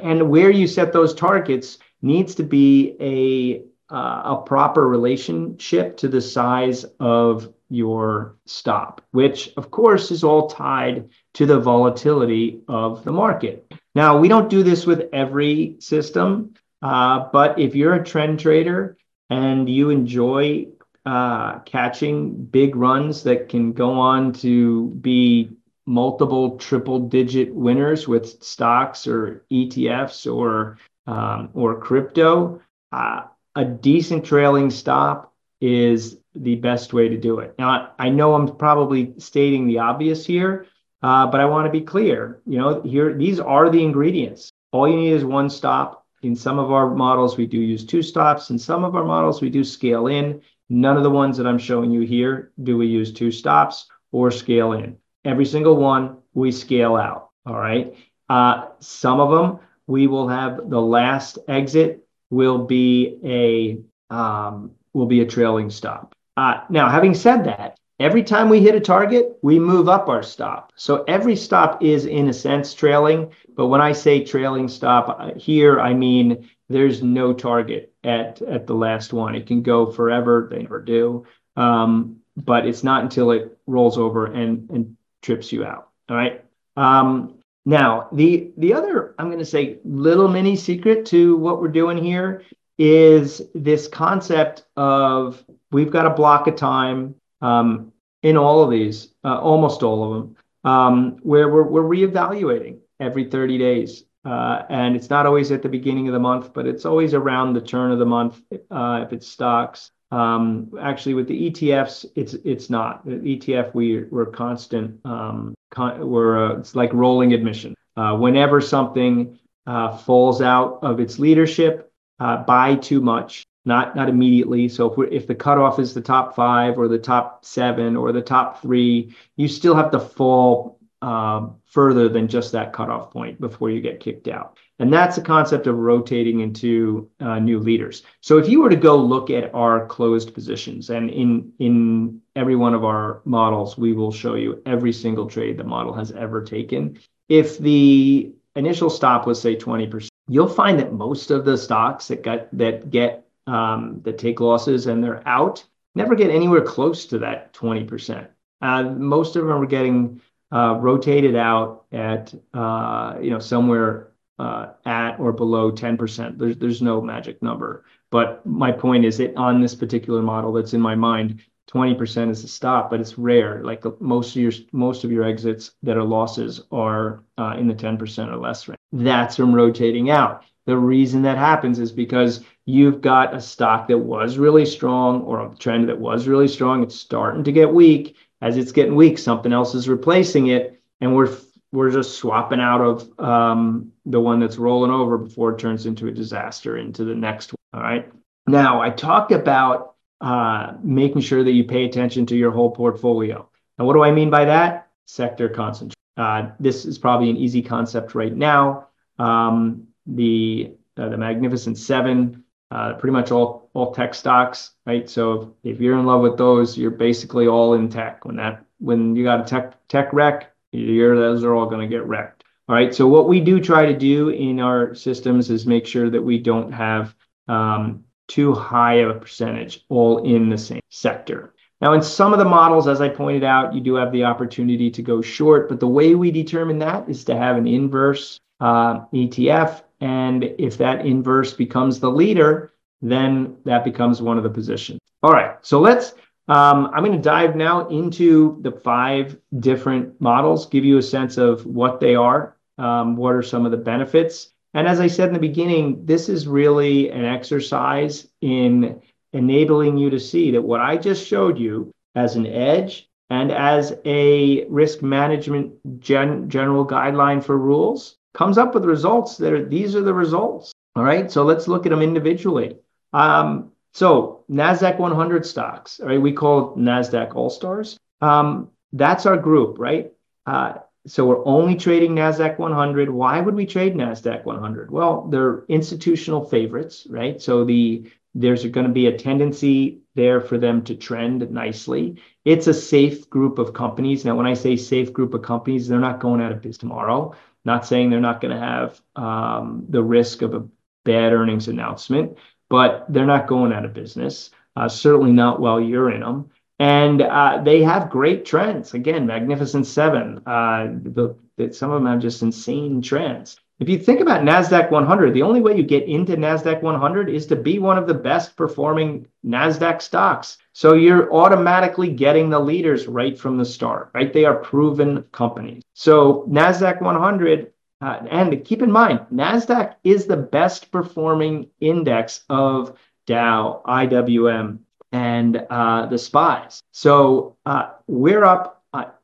And 0.02 0.30
where 0.30 0.50
you 0.50 0.66
set 0.66 0.92
those 0.92 1.14
targets 1.14 1.78
needs 2.02 2.34
to 2.36 2.42
be 2.42 2.96
a 3.00 3.94
uh, 3.94 4.36
a 4.36 4.42
proper 4.46 4.86
relationship 4.86 5.96
to 5.96 6.08
the 6.08 6.20
size 6.20 6.86
of 7.00 7.52
your 7.68 8.36
stop 8.46 9.02
which 9.10 9.50
of 9.56 9.70
course 9.70 10.10
is 10.10 10.24
all 10.24 10.48
tied 10.48 11.08
to 11.34 11.44
the 11.46 11.60
volatility 11.60 12.60
of 12.66 13.04
the 13.04 13.12
market. 13.12 13.72
Now 13.94 14.18
we 14.18 14.28
don't 14.28 14.48
do 14.48 14.62
this 14.62 14.86
with 14.86 15.08
every 15.12 15.76
system 15.80 16.54
uh, 16.82 17.28
but 17.32 17.58
if 17.58 17.74
you're 17.74 17.94
a 17.94 18.04
trend 18.04 18.40
trader 18.40 18.96
and 19.28 19.68
you 19.68 19.90
enjoy 19.90 20.66
uh, 21.06 21.60
catching 21.60 22.44
big 22.44 22.76
runs 22.76 23.22
that 23.22 23.48
can 23.48 23.72
go 23.72 23.92
on 23.92 24.32
to 24.34 24.88
be 25.00 25.50
multiple 25.86 26.56
triple 26.58 27.00
digit 27.00 27.54
winners 27.54 28.06
with 28.06 28.42
stocks 28.42 29.06
or 29.06 29.44
ETFs 29.50 30.32
or 30.32 30.78
um, 31.06 31.50
or 31.54 31.80
crypto, 31.80 32.60
uh, 32.92 33.22
a 33.56 33.64
decent 33.64 34.24
trailing 34.24 34.70
stop 34.70 35.32
is 35.60 36.18
the 36.34 36.54
best 36.56 36.92
way 36.92 37.08
to 37.08 37.18
do 37.18 37.40
it. 37.40 37.54
Now, 37.58 37.92
I 37.98 38.08
know 38.10 38.34
I'm 38.34 38.56
probably 38.56 39.14
stating 39.18 39.66
the 39.66 39.78
obvious 39.80 40.24
here, 40.24 40.66
uh, 41.02 41.26
but 41.26 41.40
I 41.40 41.46
want 41.46 41.66
to 41.66 41.72
be 41.72 41.80
clear. 41.80 42.40
You 42.46 42.58
know, 42.58 42.82
here 42.82 43.12
these 43.12 43.40
are 43.40 43.68
the 43.70 43.82
ingredients. 43.82 44.52
All 44.72 44.88
you 44.88 44.96
need 44.96 45.12
is 45.12 45.24
one 45.24 45.50
stop. 45.50 46.06
In 46.22 46.36
some 46.36 46.58
of 46.58 46.70
our 46.70 46.94
models, 46.94 47.36
we 47.36 47.46
do 47.46 47.58
use 47.58 47.84
two 47.84 48.02
stops. 48.02 48.50
In 48.50 48.58
some 48.58 48.84
of 48.84 48.94
our 48.94 49.04
models, 49.04 49.40
we 49.40 49.50
do 49.50 49.64
scale 49.64 50.06
in. 50.06 50.42
None 50.70 50.96
of 50.96 51.02
the 51.02 51.10
ones 51.10 51.36
that 51.36 51.46
I'm 51.46 51.58
showing 51.58 51.90
you 51.90 52.02
here 52.02 52.52
do 52.62 52.78
we 52.78 52.86
use 52.86 53.12
two 53.12 53.30
stops 53.30 53.86
or 54.12 54.30
scale 54.30 54.72
in. 54.72 54.96
Every 55.24 55.44
single 55.44 55.76
one 55.76 56.18
we 56.32 56.52
scale 56.52 56.96
out. 56.96 57.30
All 57.44 57.58
right. 57.58 57.94
Uh, 58.28 58.68
some 58.78 59.20
of 59.20 59.30
them 59.30 59.58
we 59.86 60.06
will 60.06 60.28
have 60.28 60.70
the 60.70 60.80
last 60.80 61.38
exit 61.48 62.06
will 62.30 62.64
be 62.64 63.18
a 63.24 64.14
um, 64.14 64.70
will 64.94 65.06
be 65.06 65.20
a 65.20 65.26
trailing 65.26 65.68
stop. 65.70 66.14
Uh, 66.36 66.62
now, 66.70 66.88
having 66.88 67.14
said 67.14 67.44
that, 67.44 67.76
Every 68.00 68.22
time 68.22 68.48
we 68.48 68.60
hit 68.60 68.74
a 68.74 68.80
target, 68.80 69.36
we 69.42 69.58
move 69.58 69.86
up 69.86 70.08
our 70.08 70.22
stop. 70.22 70.72
So 70.74 71.04
every 71.06 71.36
stop 71.36 71.82
is, 71.82 72.06
in 72.06 72.28
a 72.28 72.32
sense, 72.32 72.72
trailing. 72.72 73.30
But 73.54 73.66
when 73.66 73.82
I 73.82 73.92
say 73.92 74.24
trailing 74.24 74.68
stop 74.68 75.36
here, 75.36 75.78
I 75.78 75.92
mean 75.92 76.48
there's 76.70 77.02
no 77.02 77.34
target 77.34 77.92
at, 78.04 78.40
at 78.42 78.66
the 78.66 78.74
last 78.74 79.12
one. 79.12 79.34
It 79.34 79.46
can 79.46 79.62
go 79.62 79.90
forever. 79.90 80.48
They 80.50 80.62
never 80.62 80.80
do. 80.80 81.26
Um, 81.56 82.20
but 82.36 82.64
it's 82.64 82.84
not 82.84 83.02
until 83.02 83.32
it 83.32 83.58
rolls 83.66 83.98
over 83.98 84.26
and, 84.26 84.70
and 84.70 84.96
trips 85.20 85.52
you 85.52 85.64
out. 85.64 85.88
All 86.08 86.16
right. 86.16 86.44
Um, 86.76 87.34
now, 87.66 88.08
the 88.12 88.52
the 88.56 88.72
other 88.72 89.14
I'm 89.18 89.26
going 89.26 89.40
to 89.40 89.44
say 89.44 89.78
little 89.84 90.28
mini 90.28 90.56
secret 90.56 91.04
to 91.06 91.36
what 91.36 91.60
we're 91.60 91.68
doing 91.68 92.02
here 92.02 92.44
is 92.78 93.42
this 93.54 93.86
concept 93.86 94.64
of 94.76 95.44
we've 95.70 95.90
got 95.90 96.06
a 96.06 96.10
block 96.10 96.46
of 96.46 96.56
time 96.56 97.16
um, 97.42 97.92
in 98.22 98.36
all 98.36 98.62
of 98.62 98.70
these, 98.70 99.08
uh, 99.24 99.38
almost 99.38 99.82
all 99.82 100.04
of 100.04 100.10
them, 100.22 100.36
um, 100.64 101.16
where 101.22 101.48
we're, 101.48 101.64
we're 101.64 101.82
reevaluating 101.82 102.78
every 102.98 103.24
30 103.24 103.58
days. 103.58 104.04
Uh, 104.24 104.62
and 104.68 104.96
it's 104.96 105.08
not 105.08 105.24
always 105.24 105.50
at 105.50 105.62
the 105.62 105.68
beginning 105.68 106.06
of 106.08 106.12
the 106.12 106.18
month, 106.20 106.52
but 106.52 106.66
it's 106.66 106.84
always 106.84 107.14
around 107.14 107.54
the 107.54 107.60
turn 107.60 107.90
of 107.90 107.98
the 107.98 108.06
month 108.06 108.40
uh, 108.70 109.04
if 109.06 109.12
it's 109.12 109.26
stocks. 109.26 109.90
Um, 110.10 110.72
actually, 110.80 111.14
with 111.14 111.28
the 111.28 111.50
ETFs, 111.50 112.04
it's 112.16 112.34
it's 112.34 112.68
not. 112.68 113.06
The 113.06 113.12
ETF, 113.12 113.74
we 113.74 114.04
we're 114.04 114.26
constant. 114.26 115.00
Um, 115.06 115.54
con- 115.70 116.06
we're 116.08 116.52
uh, 116.52 116.58
it's 116.58 116.74
like 116.74 116.92
rolling 116.92 117.32
admission. 117.32 117.74
Uh, 117.96 118.16
whenever 118.16 118.60
something 118.60 119.38
uh, 119.66 119.96
falls 119.96 120.42
out 120.42 120.80
of 120.82 121.00
its 121.00 121.18
leadership, 121.18 121.92
uh, 122.18 122.38
buy 122.38 122.74
too 122.74 123.00
much, 123.00 123.46
not 123.64 123.94
not 123.94 124.08
immediately. 124.08 124.68
So 124.68 124.90
if 124.90 124.98
we 124.98 125.08
if 125.10 125.26
the 125.28 125.34
cutoff 125.34 125.78
is 125.78 125.94
the 125.94 126.00
top 126.00 126.34
five 126.34 126.76
or 126.76 126.88
the 126.88 126.98
top 126.98 127.44
seven 127.44 127.96
or 127.96 128.12
the 128.12 128.22
top 128.22 128.60
three, 128.60 129.14
you 129.36 129.46
still 129.46 129.76
have 129.76 129.92
to 129.92 130.00
fall 130.00 130.79
um, 131.02 131.56
further 131.66 132.08
than 132.08 132.28
just 132.28 132.52
that 132.52 132.72
cutoff 132.72 133.10
point 133.10 133.40
before 133.40 133.70
you 133.70 133.80
get 133.80 134.00
kicked 134.00 134.28
out. 134.28 134.58
And 134.78 134.92
that's 134.92 135.16
the 135.16 135.22
concept 135.22 135.66
of 135.66 135.76
rotating 135.76 136.40
into 136.40 137.10
uh, 137.20 137.38
new 137.38 137.58
leaders. 137.58 138.02
So 138.20 138.38
if 138.38 138.48
you 138.48 138.62
were 138.62 138.70
to 138.70 138.76
go 138.76 138.96
look 138.96 139.30
at 139.30 139.54
our 139.54 139.86
closed 139.86 140.32
positions, 140.34 140.90
and 140.90 141.10
in 141.10 141.52
in 141.58 142.20
every 142.34 142.56
one 142.56 142.74
of 142.74 142.84
our 142.84 143.20
models, 143.24 143.76
we 143.76 143.92
will 143.92 144.12
show 144.12 144.34
you 144.34 144.62
every 144.64 144.92
single 144.92 145.26
trade 145.26 145.58
the 145.58 145.64
model 145.64 145.92
has 145.92 146.12
ever 146.12 146.42
taken. 146.42 146.98
If 147.28 147.58
the 147.58 148.32
initial 148.56 148.90
stop 148.90 149.26
was 149.26 149.40
say 149.40 149.56
20%, 149.56 150.08
you'll 150.28 150.48
find 150.48 150.78
that 150.78 150.92
most 150.92 151.30
of 151.30 151.44
the 151.44 151.58
stocks 151.58 152.08
that 152.08 152.22
got 152.22 152.48
that 152.56 152.90
get 152.90 153.26
um, 153.46 154.00
that 154.04 154.18
take 154.18 154.40
losses 154.40 154.86
and 154.86 155.02
they're 155.02 155.26
out 155.26 155.64
never 155.94 156.14
get 156.14 156.30
anywhere 156.30 156.62
close 156.62 157.06
to 157.06 157.18
that 157.18 157.52
20%. 157.52 158.28
Uh, 158.62 158.82
most 158.84 159.36
of 159.36 159.46
them 159.46 159.62
are 159.62 159.66
getting 159.66 160.20
uh, 160.52 160.78
rotated 160.80 161.36
out 161.36 161.84
at 161.92 162.34
uh, 162.54 163.16
you 163.20 163.30
know 163.30 163.38
somewhere 163.38 164.12
uh, 164.38 164.72
at 164.86 165.18
or 165.18 165.32
below 165.32 165.70
10%. 165.70 166.38
There's 166.38 166.56
there's 166.56 166.82
no 166.82 167.00
magic 167.00 167.42
number. 167.42 167.84
But 168.10 168.44
my 168.44 168.72
point 168.72 169.04
is 169.04 169.18
that 169.18 169.36
on 169.36 169.60
this 169.60 169.74
particular 169.74 170.22
model 170.22 170.52
that's 170.52 170.74
in 170.74 170.80
my 170.80 170.94
mind, 170.94 171.40
20% 171.72 172.30
is 172.30 172.42
a 172.42 172.48
stop, 172.48 172.90
but 172.90 173.00
it's 173.00 173.16
rare. 173.16 173.62
Like 173.62 173.84
most 174.00 174.34
of 174.34 174.42
your 174.42 174.52
most 174.72 175.04
of 175.04 175.12
your 175.12 175.24
exits 175.24 175.72
that 175.82 175.96
are 175.96 176.02
losses 176.04 176.62
are 176.72 177.22
uh, 177.38 177.54
in 177.58 177.68
the 177.68 177.74
10% 177.74 178.32
or 178.32 178.36
less 178.36 178.66
range. 178.66 178.78
That's 178.92 179.36
from 179.36 179.54
rotating 179.54 180.10
out. 180.10 180.44
The 180.66 180.76
reason 180.76 181.22
that 181.22 181.38
happens 181.38 181.78
is 181.78 181.92
because 181.92 182.44
you've 182.66 183.00
got 183.00 183.34
a 183.34 183.40
stock 183.40 183.88
that 183.88 183.98
was 183.98 184.38
really 184.38 184.66
strong 184.66 185.22
or 185.22 185.40
a 185.40 185.54
trend 185.56 185.88
that 185.88 185.98
was 185.98 186.26
really 186.26 186.48
strong. 186.48 186.82
It's 186.82 186.94
starting 186.94 187.44
to 187.44 187.52
get 187.52 187.72
weak. 187.72 188.16
As 188.40 188.56
it's 188.56 188.72
getting 188.72 188.94
weak, 188.94 189.18
something 189.18 189.52
else 189.52 189.74
is 189.74 189.88
replacing 189.88 190.48
it, 190.48 190.80
and 191.00 191.14
we're 191.14 191.36
we're 191.72 191.90
just 191.90 192.18
swapping 192.18 192.60
out 192.60 192.80
of 192.80 193.20
um, 193.20 193.92
the 194.06 194.20
one 194.20 194.40
that's 194.40 194.56
rolling 194.56 194.90
over 194.90 195.18
before 195.18 195.52
it 195.52 195.58
turns 195.58 195.86
into 195.86 196.08
a 196.08 196.12
disaster 196.12 196.76
into 196.78 197.04
the 197.04 197.14
next 197.14 197.52
one. 197.52 197.80
All 197.80 197.88
right. 197.88 198.10
Now, 198.46 198.82
I 198.82 198.90
talked 198.90 199.30
about 199.30 199.94
uh, 200.20 200.74
making 200.82 201.20
sure 201.22 201.44
that 201.44 201.52
you 201.52 201.64
pay 201.64 201.84
attention 201.84 202.26
to 202.26 202.36
your 202.36 202.50
whole 202.50 202.70
portfolio. 202.70 203.48
And 203.78 203.86
what 203.86 203.94
do 203.94 204.02
I 204.02 204.10
mean 204.10 204.30
by 204.30 204.46
that? 204.46 204.88
Sector 205.06 205.50
concentration. 205.50 205.94
Uh, 206.16 206.50
this 206.58 206.84
is 206.84 206.98
probably 206.98 207.30
an 207.30 207.36
easy 207.36 207.62
concept 207.62 208.14
right 208.14 208.34
now. 208.34 208.88
Um, 209.18 209.86
the 210.06 210.72
uh, 210.96 211.08
the 211.08 211.16
Magnificent 211.16 211.78
Seven, 211.78 212.44
uh, 212.70 212.94
pretty 212.94 213.12
much 213.12 213.30
all 213.30 213.68
all 213.74 213.92
tech 213.92 214.14
stocks, 214.14 214.72
right? 214.86 215.08
So 215.08 215.54
if, 215.64 215.80
you're 215.80 215.98
in 215.98 216.06
love 216.06 216.22
with 216.22 216.36
those, 216.36 216.76
you're 216.76 216.90
basically 216.90 217.46
all 217.46 217.74
in 217.74 217.88
tech. 217.88 218.24
When 218.24 218.36
that 218.36 218.64
when 218.78 219.16
you 219.16 219.24
got 219.24 219.40
a 219.40 219.44
tech 219.44 219.86
tech 219.88 220.12
wreck, 220.12 220.52
year, 220.72 221.16
those 221.16 221.44
are 221.44 221.54
all 221.54 221.66
going 221.66 221.80
to 221.80 221.94
get 221.94 222.06
wrecked. 222.06 222.44
All 222.68 222.74
right. 222.74 222.94
So 222.94 223.06
what 223.08 223.28
we 223.28 223.40
do 223.40 223.60
try 223.60 223.86
to 223.86 223.96
do 223.96 224.28
in 224.28 224.60
our 224.60 224.94
systems 224.94 225.50
is 225.50 225.66
make 225.66 225.86
sure 225.86 226.08
that 226.10 226.22
we 226.22 226.38
don't 226.38 226.70
have 226.72 227.14
um, 227.48 228.04
too 228.28 228.54
high 228.54 228.94
of 228.94 229.10
a 229.10 229.18
percentage 229.18 229.84
all 229.88 230.18
in 230.18 230.48
the 230.48 230.58
same 230.58 230.80
sector. 230.88 231.52
Now, 231.80 231.94
in 231.94 232.02
some 232.02 232.32
of 232.32 232.38
the 232.38 232.44
models, 232.44 232.86
as 232.86 233.00
I 233.00 233.08
pointed 233.08 233.42
out, 233.42 233.74
you 233.74 233.80
do 233.80 233.94
have 233.94 234.12
the 234.12 234.24
opportunity 234.24 234.90
to 234.90 235.02
go 235.02 235.22
short, 235.22 235.68
but 235.68 235.80
the 235.80 235.88
way 235.88 236.14
we 236.14 236.30
determine 236.30 236.78
that 236.80 237.08
is 237.08 237.24
to 237.24 237.36
have 237.36 237.56
an 237.56 237.66
inverse 237.66 238.38
uh, 238.60 239.00
ETF. 239.14 239.82
And 240.00 240.44
if 240.58 240.78
that 240.78 241.04
inverse 241.04 241.52
becomes 241.52 242.00
the 242.00 242.10
leader, 242.10 242.72
then 243.02 243.56
that 243.64 243.84
becomes 243.84 244.22
one 244.22 244.36
of 244.36 244.44
the 244.44 244.50
positions. 244.50 245.00
All 245.22 245.32
right, 245.32 245.56
so 245.62 245.80
let's 245.80 246.14
um, 246.50 246.90
I'm 246.92 247.04
going 247.04 247.12
to 247.12 247.22
dive 247.22 247.54
now 247.54 247.86
into 247.88 248.58
the 248.62 248.72
five 248.72 249.36
different 249.60 250.20
models, 250.20 250.66
give 250.66 250.84
you 250.84 250.98
a 250.98 251.02
sense 251.02 251.38
of 251.38 251.64
what 251.64 252.00
they 252.00 252.16
are, 252.16 252.56
um, 252.76 253.14
what 253.16 253.36
are 253.36 253.42
some 253.42 253.64
of 253.64 253.70
the 253.70 253.76
benefits. 253.76 254.52
And 254.74 254.88
as 254.88 254.98
I 254.98 255.06
said 255.06 255.28
in 255.28 255.34
the 255.34 255.40
beginning, 255.40 256.04
this 256.06 256.28
is 256.28 256.48
really 256.48 257.08
an 257.10 257.24
exercise 257.24 258.26
in 258.40 259.00
enabling 259.32 259.96
you 259.96 260.10
to 260.10 260.18
see 260.18 260.50
that 260.50 260.62
what 260.62 260.80
I 260.80 260.96
just 260.96 261.24
showed 261.24 261.56
you 261.56 261.92
as 262.16 262.34
an 262.34 262.46
edge 262.46 263.08
and 263.30 263.52
as 263.52 263.96
a 264.04 264.64
risk 264.64 265.02
management 265.02 266.00
gen- 266.00 266.50
general 266.50 266.84
guideline 266.84 267.44
for 267.44 267.56
rules 267.56 268.16
comes 268.34 268.58
up 268.58 268.74
with 268.74 268.84
results 268.84 269.36
that 269.38 269.52
are 269.52 269.64
these 269.64 269.94
are 269.96 270.02
the 270.02 270.14
results. 270.14 270.72
All 270.96 271.04
right, 271.04 271.30
so 271.30 271.44
let's 271.44 271.68
look 271.68 271.86
at 271.86 271.90
them 271.90 272.02
individually. 272.02 272.76
Um, 273.12 273.72
so 273.92 274.44
Nasdaq 274.50 274.98
100 274.98 275.46
stocks, 275.46 276.00
right? 276.02 276.20
We 276.20 276.32
call 276.32 276.72
it 276.72 276.78
Nasdaq 276.78 277.34
All 277.34 277.50
Stars. 277.50 277.98
Um, 278.20 278.70
that's 278.92 279.26
our 279.26 279.36
group, 279.36 279.78
right? 279.78 280.12
Uh, 280.46 280.74
so 281.06 281.26
we're 281.26 281.44
only 281.46 281.76
trading 281.76 282.14
Nasdaq 282.14 282.58
100. 282.58 283.08
Why 283.08 283.40
would 283.40 283.54
we 283.54 283.66
trade 283.66 283.94
Nasdaq 283.94 284.44
100? 284.44 284.90
Well, 284.90 285.28
they're 285.28 285.64
institutional 285.68 286.44
favorites, 286.44 287.06
right? 287.08 287.40
So 287.40 287.64
the 287.64 288.10
there's 288.34 288.64
going 288.64 288.86
to 288.86 288.92
be 288.92 289.06
a 289.06 289.18
tendency 289.18 290.02
there 290.14 290.40
for 290.40 290.56
them 290.56 290.82
to 290.84 290.94
trend 290.94 291.50
nicely. 291.50 292.22
It's 292.44 292.68
a 292.68 292.74
safe 292.74 293.28
group 293.28 293.58
of 293.58 293.72
companies. 293.72 294.24
Now, 294.24 294.36
when 294.36 294.46
I 294.46 294.54
say 294.54 294.76
safe 294.76 295.12
group 295.12 295.34
of 295.34 295.42
companies, 295.42 295.88
they're 295.88 295.98
not 295.98 296.20
going 296.20 296.40
out 296.40 296.52
of 296.52 296.58
business 296.60 296.78
tomorrow. 296.78 297.34
Not 297.64 297.86
saying 297.86 298.10
they're 298.10 298.20
not 298.20 298.40
going 298.40 298.54
to 298.54 298.60
have 298.60 299.00
um, 299.16 299.86
the 299.88 300.02
risk 300.02 300.42
of 300.42 300.54
a 300.54 300.66
bad 301.04 301.32
earnings 301.32 301.68
announcement, 301.68 302.38
but 302.68 303.06
they're 303.08 303.26
not 303.26 303.46
going 303.46 303.72
out 303.72 303.84
of 303.84 303.92
business. 303.92 304.50
Uh, 304.76 304.88
certainly 304.88 305.32
not 305.32 305.60
while 305.60 305.80
you're 305.80 306.10
in 306.10 306.20
them. 306.20 306.50
And 306.78 307.20
uh, 307.20 307.60
they 307.62 307.82
have 307.82 308.08
great 308.08 308.46
trends. 308.46 308.94
Again, 308.94 309.26
Magnificent 309.26 309.86
Seven. 309.86 310.42
Uh, 310.46 310.86
the, 311.02 311.36
the, 311.56 311.74
some 311.74 311.90
of 311.90 312.00
them 312.00 312.10
have 312.10 312.22
just 312.22 312.40
insane 312.40 313.02
trends. 313.02 313.60
If 313.80 313.88
you 313.88 313.98
think 313.98 314.20
about 314.20 314.42
NASDAQ 314.42 314.90
100, 314.90 315.32
the 315.32 315.40
only 315.40 315.62
way 315.62 315.74
you 315.74 315.82
get 315.82 316.06
into 316.06 316.36
NASDAQ 316.36 316.82
100 316.82 317.30
is 317.30 317.46
to 317.46 317.56
be 317.56 317.78
one 317.78 317.96
of 317.96 318.06
the 318.06 318.12
best 318.12 318.54
performing 318.54 319.26
NASDAQ 319.42 320.02
stocks. 320.02 320.58
So 320.74 320.92
you're 320.92 321.32
automatically 321.32 322.10
getting 322.10 322.50
the 322.50 322.58
leaders 322.58 323.06
right 323.06 323.38
from 323.38 323.56
the 323.56 323.64
start, 323.64 324.10
right? 324.12 324.34
They 324.34 324.44
are 324.44 324.56
proven 324.56 325.24
companies. 325.32 325.82
So 325.94 326.44
NASDAQ 326.50 327.00
100 327.00 327.72
uh, 328.02 328.20
and 328.30 328.64
keep 328.66 328.82
in 328.82 328.92
mind, 328.92 329.20
NASDAQ 329.32 329.94
is 330.04 330.26
the 330.26 330.36
best 330.36 330.90
performing 330.92 331.70
index 331.80 332.44
of 332.50 332.98
Dow, 333.26 333.80
IWM, 333.86 334.78
and 335.12 335.56
uh, 335.70 336.04
the 336.04 336.16
SPYs. 336.16 336.82
So 336.92 337.56
uh, 337.64 337.92
we're 338.06 338.44
up 338.44 338.80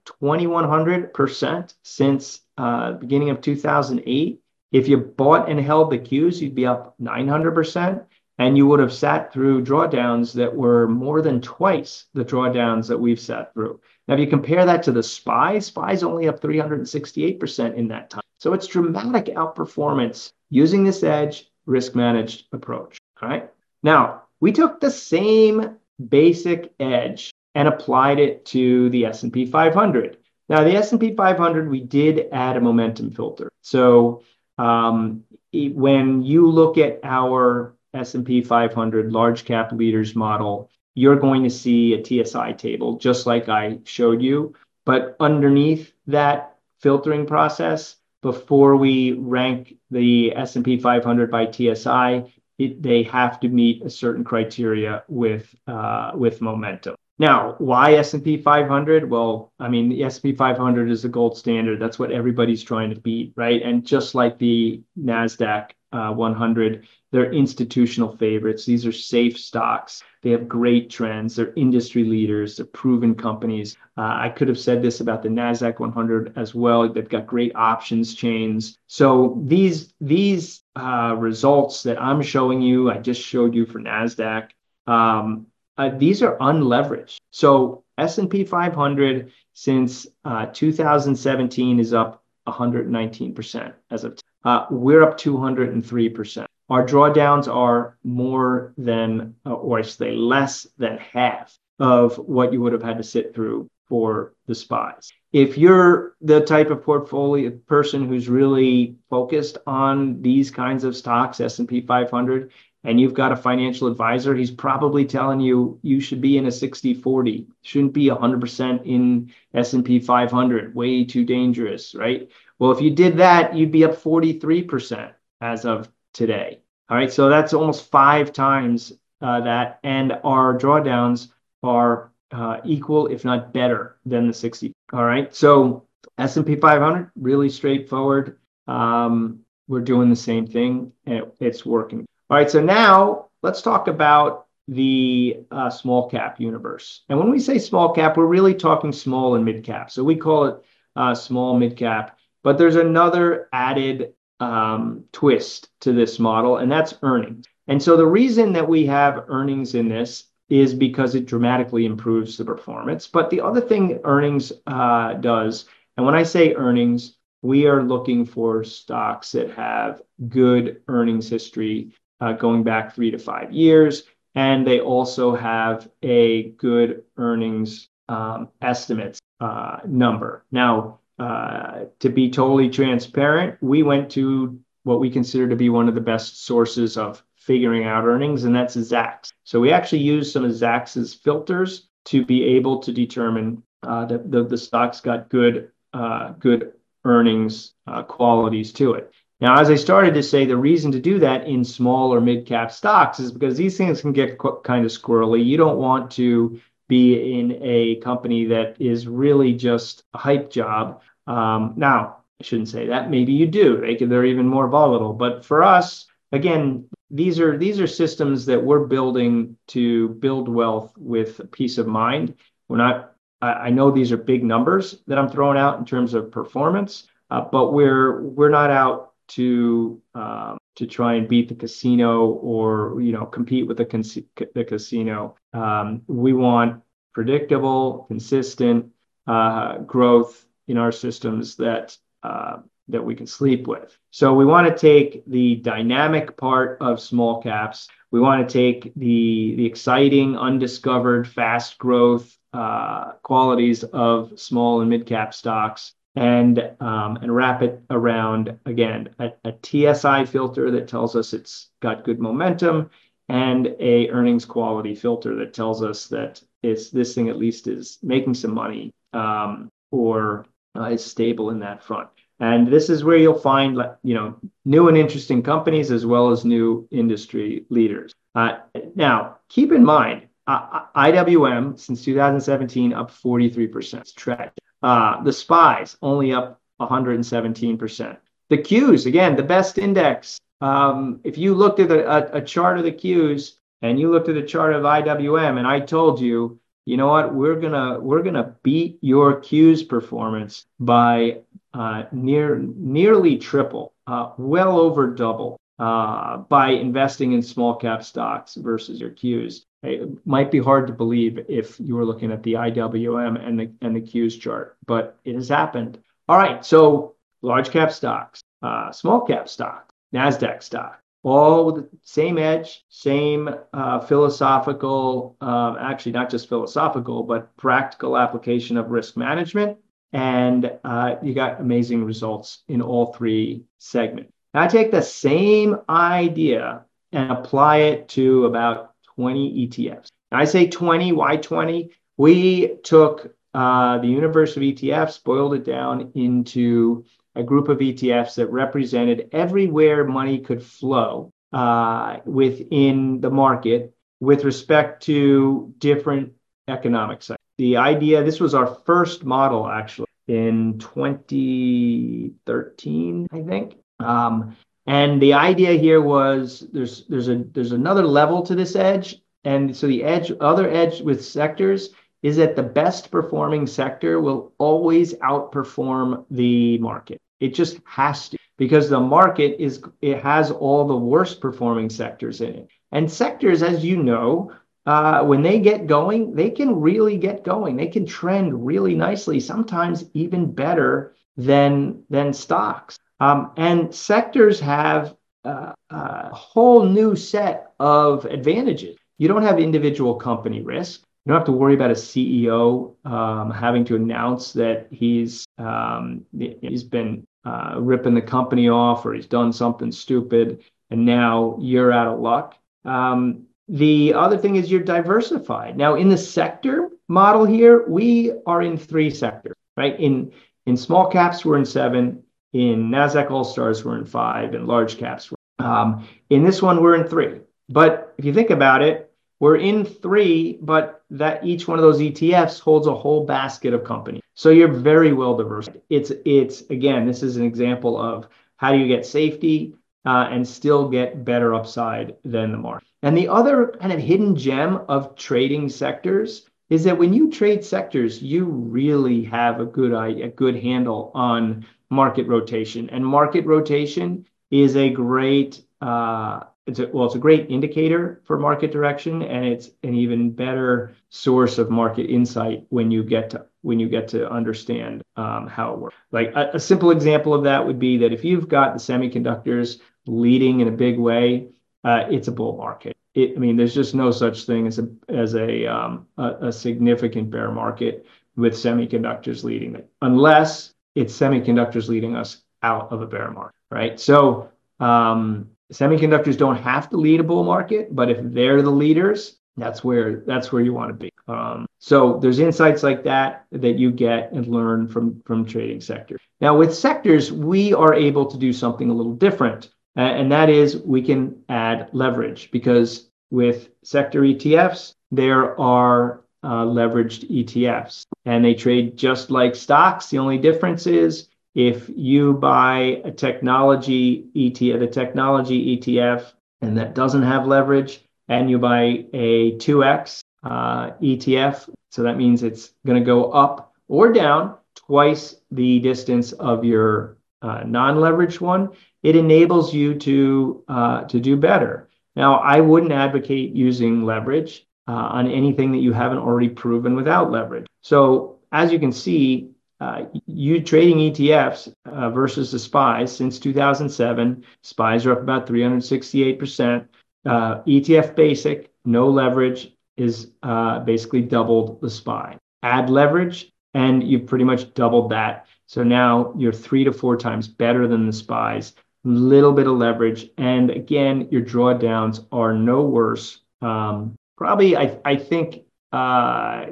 2,100% 0.07 1.75
since 1.83 2.41
uh, 2.57 2.93
beginning 2.93 3.31
of 3.31 3.41
2008. 3.41 4.41
If 4.77 4.89
you 4.89 4.99
bought 4.99 5.49
and 5.49 5.59
held 5.59 5.91
the 5.91 5.99
Qs, 5.99 6.43
you'd 6.43 6.55
be 6.55 6.67
up 6.67 6.95
900%. 7.01 8.05
And 8.39 8.59
you 8.59 8.67
would 8.67 8.81
have 8.81 8.93
sat 8.93 9.33
through 9.33 9.65
drawdowns 9.65 10.35
that 10.35 10.55
were 10.55 10.87
more 10.87 11.23
than 11.23 11.41
twice 11.41 12.05
the 12.13 12.27
drawdowns 12.27 12.87
that 12.89 12.99
we've 12.99 13.19
sat 13.19 13.55
through. 13.55 13.81
Now, 14.07 14.13
if 14.15 14.21
you 14.21 14.27
compare 14.27 14.67
that 14.67 14.83
to 14.83 14.93
the 14.93 15.03
SPY, 15.03 15.61
SPY's 15.61 16.03
only 16.03 16.29
up 16.29 16.41
368% 16.41 17.75
in 17.75 17.89
that 17.89 18.11
time. 18.11 18.23
So 18.39 18.53
it's 18.53 18.67
dramatic 18.67 19.35
outperformance 19.35 20.33
using 20.51 20.85
this 20.85 21.03
edge 21.03 21.51
risk 21.65 21.95
managed 21.95 22.45
approach. 22.53 22.99
All 23.23 23.31
right. 23.31 23.51
Now, 23.83 24.25
we 24.41 24.53
took 24.53 24.79
the 24.79 24.91
same 24.91 25.79
basic 26.07 26.75
edge 26.79 27.31
and 27.55 27.67
applied 27.67 28.19
it 28.19 28.45
to 28.47 28.91
the 28.91 29.07
S&P 29.07 29.47
500. 29.47 30.19
Now, 30.51 30.63
the 30.63 30.77
S&P 30.77 31.15
500, 31.15 31.71
we 31.71 31.81
did 31.81 32.29
add 32.31 32.59
a 32.59 32.61
momentum 32.61 33.11
filter. 33.11 33.49
So 33.63 34.23
when 34.59 36.23
you 36.23 36.51
look 36.51 36.79
at 36.79 37.01
our 37.03 37.75
S&P 37.95 38.43
500 38.43 39.13
large 39.13 39.45
cap 39.45 39.73
leaders 39.73 40.15
model, 40.15 40.71
you're 40.95 41.17
going 41.17 41.43
to 41.45 41.51
see 41.51 41.95
a 41.95 42.05
TSI 42.05 42.53
table, 42.53 42.99
just 42.99 43.27
like 43.27 43.49
I 43.49 43.81
showed 43.85 44.23
you. 44.23 44.55
But 44.85 45.17
underneath 45.21 45.93
that 46.07 46.57
filtering 46.81 47.27
process, 47.27 47.97
before 48.23 48.77
we 48.77 49.13
rank 49.13 49.75
the 49.91 50.35
S&P 50.35 50.79
500 50.79 51.31
by 51.31 51.51
TSI, 51.51 52.33
they 52.59 53.03
have 53.05 53.41
to 53.41 53.49
meet 53.49 53.85
a 53.85 53.91
certain 53.91 54.25
criteria 54.25 55.05
with 55.09 55.55
uh, 55.67 56.13
with 56.15 56.41
momentum. 56.41 56.97
Now, 57.19 57.55
why 57.59 57.95
S&P 57.95 58.37
500? 58.37 59.09
Well, 59.09 59.53
I 59.59 59.69
mean, 59.69 59.89
the 59.89 60.05
S&P 60.05 60.33
500 60.33 60.91
is 60.91 61.03
the 61.03 61.09
gold 61.09 61.39
standard. 61.39 61.81
That's 61.81 61.99
what 61.99 62.13
everybody's 62.13 62.63
trying 62.63 62.91
to 62.91 63.01
beat, 63.01 63.33
right? 63.37 63.63
And 63.63 63.87
just 63.87 64.15
like 64.15 64.39
the 64.39 64.83
Nasdaq 65.01 65.71
uh, 65.93 66.13
100, 66.13 66.87
they're 67.13 67.33
institutional 67.33 68.15
favorites. 68.17 68.67
These 68.67 68.85
are 68.85 68.93
safe 68.93 69.39
stocks. 69.39 70.03
They 70.21 70.31
have 70.31 70.47
great 70.47 70.91
trends. 70.91 71.37
They're 71.37 71.55
industry 71.57 72.05
leaders. 72.05 72.57
They're 72.57 72.67
proven 72.67 73.15
companies. 73.15 73.79
Uh, 73.97 74.19
I 74.21 74.29
could 74.29 74.49
have 74.49 74.59
said 74.59 74.83
this 74.83 75.01
about 75.01 75.23
the 75.23 75.31
Nasdaq 75.31 75.79
100 75.79 76.35
as 76.37 76.55
well. 76.55 76.87
They've 76.87 77.09
got 77.09 77.27
great 77.27 77.53
options 77.55 78.15
chains. 78.15 78.77
So 78.89 79.41
these 79.43 79.95
these 80.03 80.63
uh, 80.75 81.15
results 81.17 81.83
that 81.85 82.01
I'm 82.03 82.21
showing 82.21 82.61
you, 82.61 82.91
I 82.91 82.99
just 82.99 83.23
showed 83.23 83.55
you 83.55 83.65
for 83.65 83.81
Nasdaq. 83.81 84.51
Um, 84.87 85.47
uh, 85.79 85.91
these 85.97 86.23
are 86.23 86.37
unleveraged. 86.39 87.17
So 87.31 87.85
S&P 87.99 88.45
500 88.45 89.33
since 89.53 90.07
uh, 90.25 90.47
2017 90.47 91.81
is 91.81 91.93
up 91.93 92.23
119% 92.47 93.73
as 93.91 94.05
of 94.05 94.19
uh, 94.45 94.67
we're 94.71 95.03
up 95.03 95.19
203%. 95.19 96.47
Our 96.69 96.87
drawdowns 96.87 97.53
are 97.53 97.97
more 98.05 98.75
than, 98.77 99.35
uh, 99.45 99.55
or 99.55 99.79
I 99.79 99.83
should 99.83 99.99
say 99.99 100.13
less 100.13 100.67
than 100.79 100.99
half 100.99 101.57
of 101.79 102.17
what 102.17 102.53
you 102.53 102.61
would 102.61 102.73
have 102.73 102.83
had 102.83 102.99
to 102.99 103.05
sit 103.05 103.35
through 103.35 103.69
for 103.89 104.35
the 104.47 104.53
SPYs. 104.53 105.09
If 105.33 105.59
you're 105.59 106.15
the 106.21 106.41
type 106.41 106.71
of 106.71 106.83
portfolio 106.83 107.51
person 107.67 108.09
who's 108.09 108.29
really 108.29 108.97
focused 109.11 109.59
on 109.67 110.23
these 110.23 110.51
kinds 110.51 110.85
of 110.85 110.97
stocks, 110.97 111.41
S&P 111.41 111.81
500, 111.83 112.53
and 112.87 113.01
you've 113.01 113.15
got 113.15 113.33
a 113.33 113.37
financial 113.37 113.89
advisor, 113.89 114.33
he's 114.33 114.53
probably 114.53 115.05
telling 115.05 115.41
you 115.41 115.77
you 115.83 115.99
should 115.99 116.21
be 116.21 116.39
in 116.39 116.47
a 116.47 116.51
60-40. 116.51 117.47
Shouldn't 117.63 117.93
be 117.93 118.07
100% 118.07 118.87
in 118.87 119.33
S&P 119.53 119.99
500. 119.99 120.73
Way 120.73 121.05
too 121.05 121.25
dangerous, 121.25 121.97
right? 121.97 122.31
Well, 122.61 122.71
if 122.71 122.81
you 122.81 122.93
did 122.93 123.17
that, 123.17 123.57
you'd 123.57 123.73
be 123.73 123.85
up 123.85 124.01
43% 124.01 125.13
as 125.41 125.65
of 125.65 125.89
today. 126.15 126.61
All 126.89 126.97
right, 126.97 127.13
so 127.13 127.29
that's 127.29 127.53
almost 127.53 127.91
five 127.91 128.33
times 128.33 128.93
uh, 129.21 129.41
that, 129.41 129.81
and 129.83 130.13
our 130.23 130.57
drawdowns 130.57 131.33
are 131.65 132.13
uh, 132.31 132.61
equal, 132.65 133.09
if 133.09 133.25
not 133.25 133.53
better, 133.53 133.97
than 134.07 134.29
the 134.29 134.33
60. 134.33 134.73
All 134.93 135.05
right, 135.05 135.35
so 135.35 135.89
S&P 136.19 136.55
500 136.55 137.11
really 137.17 137.51
straightforward. 137.51 138.39
Um, 138.69 139.41
we're 139.67 139.81
doing 139.81 140.09
the 140.09 140.15
same 140.15 140.47
thing, 140.47 140.93
and 141.05 141.17
it, 141.17 141.37
it's 141.41 141.67
working. 141.67 142.07
All 142.29 142.37
right, 142.37 142.51
so 142.51 142.61
now 142.61 143.27
let's 143.43 143.63
talk 143.63 143.87
about 143.87 144.47
the 144.67 145.45
uh, 145.53 145.71
small 145.71 146.11
cap 146.11 146.41
universe. 146.41 147.03
And 147.09 147.21
when 147.21 147.31
we 147.31 147.39
say 147.39 147.59
small 147.59 147.93
cap, 147.93 148.17
we're 148.17 148.27
really 148.27 148.55
talking 148.55 148.91
small 148.91 149.37
and 149.37 149.45
mid 149.45 149.63
cap. 149.63 149.93
So 149.93 150.03
we 150.03 150.17
call 150.17 150.47
it 150.47 150.57
uh, 150.97 151.15
small 151.15 151.57
mid 151.57 151.77
cap. 151.77 152.19
But 152.43 152.59
there's 152.59 152.75
another 152.75 153.49
added 153.53 154.15
um, 154.41 155.05
twist 155.13 155.69
to 155.83 155.93
this 155.93 156.19
model, 156.19 156.57
and 156.57 156.71
that's 156.71 156.95
earnings. 157.03 157.47
And 157.69 157.81
so 157.81 157.97
the 157.97 158.07
reason 158.07 158.53
that 158.55 158.69
we 158.69 158.87
have 158.87 159.27
earnings 159.29 159.77
in 159.77 159.89
this 159.89 160.25
is 160.49 160.75
because 160.75 161.15
it 161.15 161.27
dramatically 161.27 161.87
improves 161.87 162.37
the 162.37 162.45
performance. 162.45 163.07
But 163.07 163.31
the 163.31 163.41
other 163.41 163.61
thing 163.61 164.01
earnings 164.03 164.53
uh, 164.67 165.15
does, 165.15 165.67
and 165.97 166.05
when 166.05 166.17
I 166.17 166.25
say 166.25 166.55
earnings, 166.55 167.17
we 167.43 167.67
are 167.67 167.85
looking 167.85 168.25
for 168.25 168.65
stocks 168.65 169.31
that 169.33 169.53
have 169.53 170.03
good 170.29 170.83
earnings 170.89 171.29
history 171.29 171.93
uh, 172.21 172.33
going 172.33 172.63
back 172.63 172.95
three 172.95 173.11
to 173.11 173.19
five 173.19 173.53
years. 173.53 174.05
And 174.35 174.67
they 174.67 174.81
also 174.81 175.35
have 175.35 175.89
a 176.03 176.51
good 176.51 177.05
earnings 177.17 177.89
um, 178.09 178.49
estimates 178.61 179.21
uh, 179.41 179.79
number. 179.87 180.45
Now, 180.51 181.01
uh, 181.19 181.87
to 182.01 182.11
be 182.11 182.31
totally 182.31 182.69
transparent, 182.69 183.57
we 183.63 183.83
went 183.83 184.11
to 184.11 184.59
what 184.83 185.01
we 185.01 185.11
consider 185.11 185.49
to 185.49 185.57
be 185.57 185.69
one 185.69 185.89
of 185.89 185.95
the 185.95 186.01
best 186.01 186.45
sources 186.45 186.97
of 186.97 187.23
figuring 187.37 187.85
out 187.85 188.05
earnings, 188.05 188.45
and 188.45 188.55
that's 188.55 188.77
Zacks. 188.77 189.33
So 189.45 189.61
we 189.61 189.73
actually 189.73 190.01
use 190.03 190.33
some 190.33 190.45
of 190.45 190.51
Zacks' 190.51 191.17
filters 191.17 191.89
to 192.07 192.25
be 192.25 192.45
able 192.45 192.81
to 192.81 192.93
determine 192.93 193.63
uh, 193.83 194.05
that 194.07 194.31
the, 194.31 194.45
the 194.45 194.59
stock's 194.59 195.01
got 195.01 195.29
good 195.29 195.71
uh, 195.93 196.33
good 196.33 196.73
earnings 197.05 197.73
uh, 197.87 198.03
qualities 198.03 198.73
to 198.75 198.95
it. 198.95 199.13
Now, 199.41 199.61
as 199.61 199.69
I 199.69 199.75
started 199.75 200.15
to 200.15 200.23
say, 200.23 200.47
the 200.47 200.57
reason 200.57 200.93
to 200.93 201.01
do 201.01 201.19
that 201.19 201.47
in 201.47 201.63
small 201.65 202.13
or 202.13 202.21
mid 202.21 202.47
cap 202.47 202.73
stocks 202.73 203.21
is 203.21 203.33
because 203.33 203.57
these 203.57 203.77
things 203.77 204.01
can 204.01 204.13
get 204.13 204.39
qu- 204.39 204.61
kind 204.65 204.85
of 204.85 204.91
squirrely. 204.91 205.45
You 205.45 205.59
don't 205.59 205.77
want 205.77 206.11
to 206.13 206.59
be 206.89 207.39
in 207.39 207.59
a 207.63 207.97
company 207.97 208.47
that 208.47 208.81
is 208.81 209.07
really 209.07 209.53
just 209.53 210.05
a 210.15 210.19
hype 210.19 210.51
job. 210.51 211.03
Um, 211.27 211.75
now, 211.77 212.19
I 212.41 212.45
shouldn't 212.45 212.69
say 212.69 212.87
that. 212.87 213.11
Maybe 213.11 213.33
you 213.33 213.47
do. 213.47 213.97
They're 213.99 214.25
even 214.25 214.49
more 214.49 214.69
volatile. 214.69 215.13
But 215.13 215.45
for 215.45 215.63
us, 215.63 216.07
again, 216.33 216.89
these 217.11 217.39
are 217.39 217.57
these 217.59 217.81
are 217.81 217.87
systems 217.87 218.47
that 218.47 218.63
we're 218.63 218.87
building 218.87 219.57
to 219.69 220.11
build 220.11 220.49
wealth 220.49 220.93
with 220.97 221.51
peace 221.53 221.79
of 221.79 221.87
mind. 221.87 222.35
We're 222.69 222.79
not. 222.79 223.13
I, 223.43 223.53
I 223.53 223.71
know 223.71 223.91
these 223.91 224.13
are 224.13 224.17
big 224.17 224.45
numbers 224.45 225.03
that 225.07 225.19
I'm 225.19 225.29
throwing 225.29 225.59
out 225.59 225.79
in 225.79 225.85
terms 225.85 226.15
of 226.15 226.31
performance, 226.31 227.07
uh, 227.31 227.43
but 227.43 227.73
we're 227.73 228.23
we're 228.23 228.49
not 228.49 228.71
out 228.71 229.13
to 229.29 230.01
um, 230.15 230.59
to 230.77 230.87
try 230.87 231.15
and 231.15 231.29
beat 231.29 231.49
the 231.49 231.55
casino 231.55 232.27
or 232.27 233.01
you 233.01 233.13
know 233.13 233.27
compete 233.27 233.67
with 233.67 233.79
the, 233.79 234.25
the 234.55 234.65
casino. 234.65 235.37
Um, 235.53 236.03
we 236.07 236.33
want 236.33 236.83
predictable, 237.13 238.05
consistent 238.09 238.93
uh, 239.27 239.79
growth 239.79 240.47
in 240.69 240.77
our 240.77 240.93
systems 240.93 241.57
that 241.57 241.97
uh, 242.23 242.59
that 242.89 243.05
we 243.05 243.15
can 243.15 243.27
sleep 243.27 243.67
with. 243.67 243.99
So 244.11 244.35
we 244.35 244.45
want 244.45 244.69
to 244.69 244.79
take 244.79 245.25
the 245.27 245.57
dynamic 245.57 246.37
part 246.37 246.79
of 246.81 247.01
small 247.01 247.43
caps. 247.43 247.89
We 248.11 248.21
want 248.21 248.49
to 248.49 248.53
take 248.53 248.93
the 248.95 249.55
the 249.57 249.67
exciting, 249.67 250.37
undiscovered, 250.37 251.27
fast 251.27 251.79
growth 251.79 252.37
uh, 252.53 253.13
qualities 253.23 253.83
of 253.85 254.39
small 254.39 254.81
and 254.81 254.91
mid 254.91 255.07
cap 255.07 255.35
stocks 255.35 255.95
and 256.17 256.59
um, 256.81 257.19
and 257.19 257.35
wrap 257.35 257.63
it 257.63 257.83
around 257.91 258.59
again 258.65 259.11
a, 259.19 259.31
a, 259.45 259.53
TSI 259.63 260.25
filter 260.25 260.71
that 260.71 260.89
tells 260.89 261.15
us 261.15 261.35
it's 261.35 261.69
got 261.81 262.05
good 262.05 262.19
momentum 262.19 262.91
and 263.29 263.75
a 263.79 264.09
earnings 264.09 264.45
quality 264.45 264.95
filter 264.95 265.35
that 265.37 265.53
tells 265.53 265.83
us 265.83 266.07
that 266.09 266.43
it's 266.63 266.91
this 266.91 267.15
thing 267.15 267.29
at 267.29 267.37
least 267.37 267.69
is 267.69 267.99
making 268.03 268.35
some 268.35 268.55
money 268.55 268.93
um, 269.13 269.69
or 269.91 270.47
uh, 270.77 270.85
is 270.85 271.05
stable 271.05 271.51
in 271.51 271.61
that 271.61 271.83
front. 271.83 272.09
And 272.39 272.69
this 272.69 272.91
is 272.91 273.05
where 273.05 273.17
you'll 273.17 273.39
find 273.39 273.77
you 274.03 274.15
know 274.15 274.37
new 274.65 274.89
and 274.89 274.97
interesting 274.97 275.43
companies 275.43 275.91
as 275.91 276.07
well 276.07 276.31
as 276.31 276.45
new 276.45 276.89
industry 276.91 277.67
leaders. 277.69 278.15
Uh, 278.35 278.59
now 278.95 279.39
keep 279.49 279.73
in 279.73 279.85
mind 279.85 280.29
uh, 280.47 280.87
IWM 280.95 281.79
since 281.79 282.05
2017 282.05 282.93
up 282.93 283.11
43%. 283.11 284.01
It's 284.01 284.13
tragic. 284.13 284.53
Uh, 284.87 285.21
the 285.25 285.33
SPYs 285.33 285.97
only 286.01 286.33
up 286.33 286.61
117%. 286.81 288.17
The 288.51 288.59
Qs, 288.59 289.07
again, 289.07 289.35
the 289.35 289.43
best 289.43 289.79
index. 289.79 290.39
Um, 290.61 291.19
if 291.25 291.37
you 291.37 291.55
looked 291.55 291.81
at 291.81 291.91
a, 291.91 292.09
a, 292.09 292.39
a 292.39 292.41
chart 292.41 292.79
of 292.79 292.85
the 292.85 292.93
Qs 292.93 293.55
and 293.83 293.99
you 293.99 294.13
looked 294.13 294.29
at 294.29 294.37
a 294.37 294.47
chart 294.47 294.73
of 294.75 294.85
IWM 294.85 295.59
and 295.59 295.67
I 295.67 295.81
told 295.81 296.21
you, 296.21 296.61
you 296.85 296.97
know 296.97 297.09
what, 297.09 297.35
we're 297.35 297.61
gonna 297.61 297.99
we're 297.99 298.23
gonna 298.23 298.55
beat 298.63 298.99
your 299.01 299.41
Qs 299.41 299.89
performance 299.89 300.67
by 300.79 301.41
uh, 301.75 302.05
near 302.13 302.57
nearly 302.57 303.39
triple, 303.39 303.93
uh, 304.07 304.31
well 304.39 304.79
over 304.79 305.09
double 305.09 305.59
uh, 305.81 306.37
by 306.37 306.69
investing 306.71 307.33
in 307.33 307.43
small 307.43 307.75
cap 307.75 308.05
stocks 308.05 308.55
versus 308.55 309.01
your 309.01 309.11
Qs. 309.11 309.65
It 309.83 310.27
might 310.27 310.51
be 310.51 310.59
hard 310.59 310.87
to 310.89 310.93
believe 310.93 311.39
if 311.49 311.79
you 311.79 311.95
were 311.95 312.05
looking 312.05 312.33
at 312.33 312.43
the 312.43 312.55
IWM 312.55 313.47
and 313.47 313.59
the 313.61 313.71
and 313.83 313.95
the 313.95 314.01
Qs 314.01 314.41
chart, 314.41 314.77
but 314.87 315.19
it 315.25 315.35
has 315.35 315.49
happened. 315.49 315.99
All 316.29 316.39
right, 316.39 316.65
so 316.65 317.15
large 317.43 317.71
cap 317.71 317.93
stocks, 317.93 318.43
uh, 318.63 318.91
small 318.91 319.21
cap 319.21 319.49
stocks, 319.49 319.93
Nasdaq 320.13 320.63
stock. 320.63 321.01
all 321.23 321.67
with 321.67 321.91
the 321.91 321.99
same 322.03 322.39
edge, 322.39 322.85
same 322.89 323.51
uh, 323.73 323.99
philosophical, 324.01 325.37
uh, 325.41 325.75
actually 325.81 326.13
not 326.13 326.31
just 326.31 326.49
philosophical, 326.49 327.25
but 327.25 327.57
practical 327.57 328.17
application 328.17 328.77
of 328.77 328.91
risk 328.91 329.17
management. 329.17 329.77
And 330.13 330.71
uh, 330.85 331.17
you 331.23 331.35
got 331.35 331.61
amazing 331.61 332.05
results 332.05 332.63
in 332.69 332.81
all 332.81 333.13
three 333.13 333.65
segments. 333.79 334.33
Now, 334.55 334.63
I 334.63 334.69
take 334.69 334.91
the 334.91 335.03
same 335.03 335.79
idea 335.89 336.85
and 337.13 337.33
apply 337.33 337.79
it 337.79 338.09
to 338.11 338.47
about 338.47 338.93
20 339.17 339.69
ETFs. 339.69 340.09
Now, 340.31 340.39
I 340.39 340.45
say 340.45 340.69
20, 340.69 341.13
why 341.13 341.37
20? 341.37 341.91
We 342.17 342.77
took 342.83 343.35
uh, 343.55 343.99
the 343.99 344.09
universe 344.09 344.57
of 344.57 344.63
ETFs, 344.63 345.23
boiled 345.23 345.55
it 345.55 345.65
down 345.65 346.11
into 346.15 347.05
a 347.35 347.43
group 347.43 347.69
of 347.69 347.79
ETFs 347.79 348.37
that 348.37 348.47
represented 348.49 349.29
everywhere 349.33 350.05
money 350.05 350.39
could 350.41 350.63
flow 350.63 351.31
uh, 351.53 352.19
within 352.25 353.21
the 353.21 353.31
market 353.31 353.95
with 354.21 354.45
respect 354.45 355.03
to 355.05 355.75
different 355.79 356.33
economic 356.69 357.23
cycles. 357.23 357.39
The 357.59 357.79
idea, 357.79 358.23
this 358.25 358.41
was 358.41 358.55
our 358.55 358.79
first 358.87 359.25
model 359.25 359.69
actually 359.69 360.07
in 360.27 360.79
2013, 360.79 363.29
I 363.33 363.43
think. 363.43 363.77
Um, 363.99 364.57
and 364.87 365.21
the 365.21 365.35
idea 365.35 365.73
here 365.73 366.01
was 366.01 366.67
there's 366.73 367.07
there's 367.09 367.29
a 367.29 367.45
there's 367.53 367.73
another 367.73 368.07
level 368.07 368.43
to 368.43 368.55
this 368.55 368.77
edge. 368.77 369.17
And 369.45 369.77
so 369.77 369.87
the 369.87 370.03
edge, 370.03 370.33
other 370.41 370.69
edge 370.69 371.01
with 371.01 371.25
sectors 371.25 371.91
is 372.23 372.37
that 372.37 372.57
the 372.57 372.63
best 372.63 373.13
performing 373.13 373.67
sector 373.67 374.21
will 374.21 374.53
always 374.59 375.15
outperform 375.15 376.25
the 376.31 376.79
market. 376.79 377.21
It 377.39 377.55
just 377.55 377.79
has 377.85 378.29
to 378.31 378.39
because 378.57 378.89
the 378.89 379.01
market 379.01 379.63
is 379.63 379.83
it 380.01 380.23
has 380.23 380.51
all 380.51 380.87
the 380.87 380.97
worst 380.97 381.41
performing 381.41 381.91
sectors 381.91 382.41
in 382.41 382.55
it. 382.55 382.69
And 382.93 383.11
sectors, 383.11 383.63
as 383.63 383.85
you 383.85 384.03
know, 384.03 384.53
uh, 384.87 385.25
when 385.25 385.43
they 385.43 385.61
get 385.61 385.87
going, 385.87 386.35
they 386.35 386.51
can 386.51 386.81
really 386.81 387.19
get 387.19 387.45
going. 387.45 387.77
They 387.77 387.89
can 387.89 388.07
trend 388.07 388.65
really 388.65 388.95
nicely, 388.95 389.41
sometimes 389.41 390.05
even 390.15 390.53
better 390.53 391.15
than 391.37 392.05
than 392.09 392.33
stocks. 392.33 392.99
Um, 393.21 393.53
and 393.57 393.95
sectors 393.95 394.61
have 394.61 395.17
uh, 395.45 395.73
a 395.91 396.35
whole 396.35 396.85
new 396.85 397.17
set 397.17 397.73
of 397.79 398.25
advantages. 398.25 398.97
You 399.19 399.29
don't 399.29 399.43
have 399.43 399.59
individual 399.59 400.15
company 400.17 400.63
risk. 400.63 401.03
You 401.25 401.31
don't 401.31 401.41
have 401.41 401.47
to 401.47 401.53
worry 401.53 401.75
about 401.75 401.91
a 401.91 401.95
CEO 401.95 402.95
um, 403.05 403.51
having 403.51 403.85
to 403.87 403.97
announce 403.97 404.53
that 404.53 404.89
he's 404.91 405.45
um, 405.59 406.25
he's 406.37 406.85
been 406.85 407.25
uh, 407.45 407.77
ripping 407.79 408.15
the 408.15 408.23
company 408.23 408.69
off 408.69 409.07
or 409.07 409.15
he's 409.15 409.27
done 409.27 409.53
something 409.53 409.91
stupid, 409.91 410.63
and 410.91 411.05
now 411.05 411.57
you're 411.61 411.93
out 411.93 412.07
of 412.07 412.21
luck. 412.21 412.57
Um, 412.85 413.47
the 413.69 414.15
other 414.15 414.39
thing 414.39 414.57
is 414.57 414.71
you're 414.71 414.83
diversified. 414.83 415.77
Now, 415.77 415.97
in 415.97 416.09
the 416.09 416.19
sector 416.19 416.91
model 417.09 417.45
here, 417.45 417.85
we 417.89 418.33
are 418.47 418.63
in 418.63 418.79
three 418.79 419.11
sectors, 419.11 419.57
right? 419.77 419.99
In 419.99 420.33
in 420.67 420.77
small 420.77 421.09
caps, 421.11 421.45
we're 421.45 421.59
in 421.59 421.65
seven. 421.65 422.23
In 422.53 422.91
Nasdaq 422.91 423.31
All 423.31 423.45
Stars, 423.45 423.85
we're 423.85 423.99
in 423.99 424.05
five. 424.05 424.55
In 424.55 424.67
large 424.67 424.99
caps, 424.99 425.33
um, 425.59 426.07
in 426.31 426.45
this 426.45 426.63
one, 426.63 426.83
we're 426.83 426.95
in 426.95 427.09
three. 427.09 427.41
But 427.69 428.15
if 428.19 428.25
you 428.25 428.33
think 428.33 428.51
about 428.51 428.83
it, 428.83 429.13
we're 429.41 429.57
in 429.57 429.85
three, 429.85 430.59
but 430.63 431.03
that 431.11 431.45
each 431.45 431.69
one 431.69 431.79
of 431.79 431.83
those 431.83 432.01
ETFs 432.01 432.59
holds 432.59 432.87
a 432.87 432.95
whole 432.95 433.27
basket 433.27 433.75
of 433.75 433.85
companies. 433.85 434.23
So 434.35 434.51
you're 434.51 434.69
very 434.69 435.13
well 435.13 435.37
diversified. 435.37 435.83
It's 435.91 436.13
it's 436.25 436.63
again, 436.71 437.07
this 437.07 437.23
is 437.23 437.37
an 437.37 437.45
example 437.45 438.01
of 438.01 438.29
how 438.57 438.73
do 438.73 438.79
you 438.79 438.87
get 438.87 439.05
safety 439.05 439.75
uh, 440.07 440.29
and 440.31 440.47
still 440.47 440.89
get 440.89 441.25
better 441.25 441.55
upside 441.55 442.17
than 442.25 442.53
the 442.53 442.59
market. 442.59 442.89
And 443.03 443.17
the 443.17 443.29
other 443.29 443.75
kind 443.79 443.93
of 443.93 444.01
hidden 444.01 444.37
gem 444.37 444.81
of 444.89 445.17
trading 445.17 445.69
sectors 445.69 446.47
is 446.71 446.85
that 446.85 446.99
when 446.99 447.13
you 447.13 447.31
trade 447.31 447.65
sectors, 447.65 448.23
you 448.23 448.45
really 448.45 449.23
have 449.25 449.61
a 449.61 449.67
good 449.67 449.93
a 449.93 450.29
good 450.29 450.57
handle 450.57 451.13
on 451.15 451.67
market 451.91 452.27
rotation. 452.27 452.91
And 452.91 453.07
market 453.07 453.45
rotation 453.47 454.27
is 454.51 454.77
a 454.77 454.91
great 454.91 455.63
uh, 455.81 456.41
it's 456.67 456.81
a, 456.81 456.89
well, 456.89 457.07
it's 457.07 457.15
a 457.15 457.21
great 457.21 457.49
indicator 457.49 458.21
for 458.25 458.39
market 458.39 458.73
direction, 458.73 459.23
and 459.23 459.45
it's 459.45 459.71
an 459.85 459.95
even 459.95 460.33
better 460.33 460.97
source 461.11 461.59
of 461.59 461.71
market 461.71 462.11
insight 462.11 462.67
when 462.71 462.91
you 462.91 463.05
get 463.05 463.31
to 463.31 463.47
when 463.63 463.79
you 463.79 463.89
get 463.89 464.09
to 464.09 464.29
understand 464.31 465.03
um, 465.17 465.47
how 465.47 465.73
it 465.73 465.79
works. 465.79 465.97
Like 466.13 466.33
a, 466.35 466.51
a, 466.55 466.61
simple 466.61 466.91
example 466.91 467.35
of 467.35 467.45
that 467.45 467.67
would 467.67 467.79
be 467.79 467.99
that 467.99 468.13
if 468.13 468.25
you've 468.25 468.49
got 468.49 468.75
the 468.75 468.81
semiconductors 468.81 469.81
leading 470.07 470.61
in 470.61 470.69
a 470.69 470.73
big 470.73 470.99
way, 470.99 471.49
uh, 471.83 472.05
it's 472.11 472.29
a 472.29 472.33
bull 472.33 472.57
market. 472.57 472.97
It, 473.15 473.33
I 473.37 473.39
mean, 473.39 473.57
there's 473.57 473.75
just 473.75 473.95
no 473.95 474.11
such 474.11 474.45
thing 474.45 474.67
as 474.67 474.79
a 474.81 474.89
as 475.09 475.35
a, 475.35 475.67
um, 475.67 476.07
a, 476.19 476.49
a 476.49 476.53
significant 476.53 477.31
bear 477.31 477.51
market 477.51 478.07
with 478.37 478.55
semiconductors 478.55 479.45
leading 479.45 479.77
it, 479.77 479.89
unless 480.03 480.75
it's 480.97 481.17
semiconductors 481.17 481.89
leading 481.89 482.17
us 482.17 482.39
out 482.63 482.91
of 482.91 483.03
a 483.03 483.07
bear 483.07 483.31
market, 483.31 483.55
right? 483.71 484.01
So 484.01 484.51
um, 484.81 485.51
semiconductors 485.73 486.37
don't 486.37 486.57
have 486.57 486.89
to 486.91 486.97
lead 486.97 487.21
a 487.21 487.23
bull 487.23 487.45
market, 487.45 487.95
but 487.95 488.11
if 488.11 488.19
they're 488.21 488.63
the 488.63 488.71
leaders, 488.71 489.37
that's 489.59 489.85
where 489.85 490.23
that's 490.27 490.53
where 490.53 490.63
you 490.63 490.75
want 490.75 490.91
to 490.91 490.95
be. 490.95 491.11
Um, 491.29 491.67
so 491.79 492.19
there's 492.19 492.41
insights 492.41 492.83
like 492.83 493.05
that 493.05 493.47
that 493.53 493.79
you 493.79 493.91
get 493.91 494.33
and 494.33 494.47
learn 494.47 494.89
from 494.89 495.23
from 495.25 495.47
trading 495.47 495.81
sectors. 495.81 496.21
Now 496.41 496.57
with 496.57 496.75
sectors, 496.75 497.33
we 497.33 497.73
are 497.73 497.95
able 497.95 498.27
to 498.27 498.39
do 498.39 498.53
something 498.53 498.91
a 498.91 498.95
little 498.95 499.15
different, 499.15 499.71
and 499.95 500.31
that 500.33 500.51
is 500.51 500.79
we 500.79 501.03
can 501.03 501.43
add 501.49 501.89
leverage 501.93 502.51
because 502.51 503.11
with 503.31 503.71
sector 503.83 504.23
ETFs, 504.23 504.95
there 505.11 505.59
are 505.59 506.23
uh, 506.47 506.65
leveraged 506.65 507.29
ETFs, 507.29 508.07
and 508.25 508.45
they 508.45 508.55
trade 508.55 508.97
just 508.97 509.31
like 509.31 509.57
stocks. 509.57 510.09
The 510.09 510.19
only 510.19 510.39
difference 510.39 510.87
is 510.87 511.29
if 511.57 511.89
you 511.89 512.35
buy 512.35 513.03
a 513.05 513.11
technology 513.11 514.27
ETF, 514.37 514.79
the 514.79 514.87
technology 514.87 515.77
ETF, 515.77 516.33
and 516.61 516.79
that 516.79 516.95
doesn't 516.95 517.25
have 517.25 517.47
leverage, 517.47 518.01
and 518.29 518.49
you 518.49 518.59
buy 518.59 519.07
a 519.13 519.57
2x 519.57 520.21
uh, 520.45 520.91
ETF, 521.03 521.69
so 521.91 522.03
that 522.05 522.17
means 522.17 522.43
it's 522.43 522.73
going 522.87 522.99
to 522.99 523.05
go 523.05 523.33
up 523.33 523.75
or 523.89 524.13
down 524.13 524.57
twice 524.75 525.37
the 525.51 525.81
distance 525.81 526.33
of 526.33 526.65
your 526.65 527.17
uh, 527.43 527.63
non-leveraged 527.67 528.41
one, 528.41 528.71
it 529.03 529.17
enables 529.17 529.75
you 529.75 529.95
to 529.95 530.63
uh, 530.69 531.03
to 531.05 531.19
do 531.19 531.37
better. 531.37 531.89
Now, 532.15 532.37
I 532.37 532.61
wouldn't 532.61 532.93
advocate 532.93 533.53
using 533.53 534.05
leverage 534.05 534.66
uh, 534.89 534.93
on 534.93 535.31
anything 535.31 535.73
that 535.73 535.79
you 535.79 535.93
haven't 535.93 536.19
already 536.19 536.49
proven 536.49 536.95
without 536.95 537.31
leverage. 537.31 537.67
So, 537.83 538.39
as 538.53 538.73
you 538.73 538.79
can 538.79 538.93
see, 538.93 539.51
uh, 539.81 540.05
you 540.27 540.63
trading 540.63 540.99
ETFs 540.99 541.73
uh, 541.85 542.11
versus 542.11 542.53
the 542.53 542.59
SPYs 542.59 543.11
since 543.11 543.39
2007. 543.39 544.45
SPYs 544.65 545.07
are 545.07 545.13
up 545.13 545.21
about 545.21 545.47
368%. 545.47 546.87
Uh, 547.27 547.63
ETF 547.63 548.15
basic, 548.15 548.73
no 548.85 549.09
leverage, 549.11 549.73
is 549.97 550.31
uh, 550.43 550.81
basically 550.81 551.23
doubled 551.23 551.81
the 551.81 551.91
SPY. 551.91 552.39
Add 552.63 552.89
leverage, 552.89 553.53
and 553.75 554.03
you've 554.03 554.27
pretty 554.27 554.45
much 554.45 554.73
doubled 554.75 555.11
that. 555.11 555.47
So 555.67 555.83
now 555.83 556.33
you're 556.39 556.53
three 556.53 556.85
to 556.85 556.93
four 556.93 557.17
times 557.17 557.49
better 557.49 557.89
than 557.89 558.07
the 558.07 558.13
SPYs. 558.13 558.73
Little 559.05 559.53
bit 559.53 559.67
of 559.67 559.77
leverage, 559.77 560.31
and 560.37 560.71
again, 560.71 561.29
your 561.31 561.43
drawdowns 561.43 562.27
are 562.33 562.53
no 562.53 562.83
worse. 562.83 563.41
Um, 563.63 564.16
probably, 564.37 564.77
I, 564.77 564.99
I 565.05 565.17
think, 565.17 565.63
uh, 565.93 566.67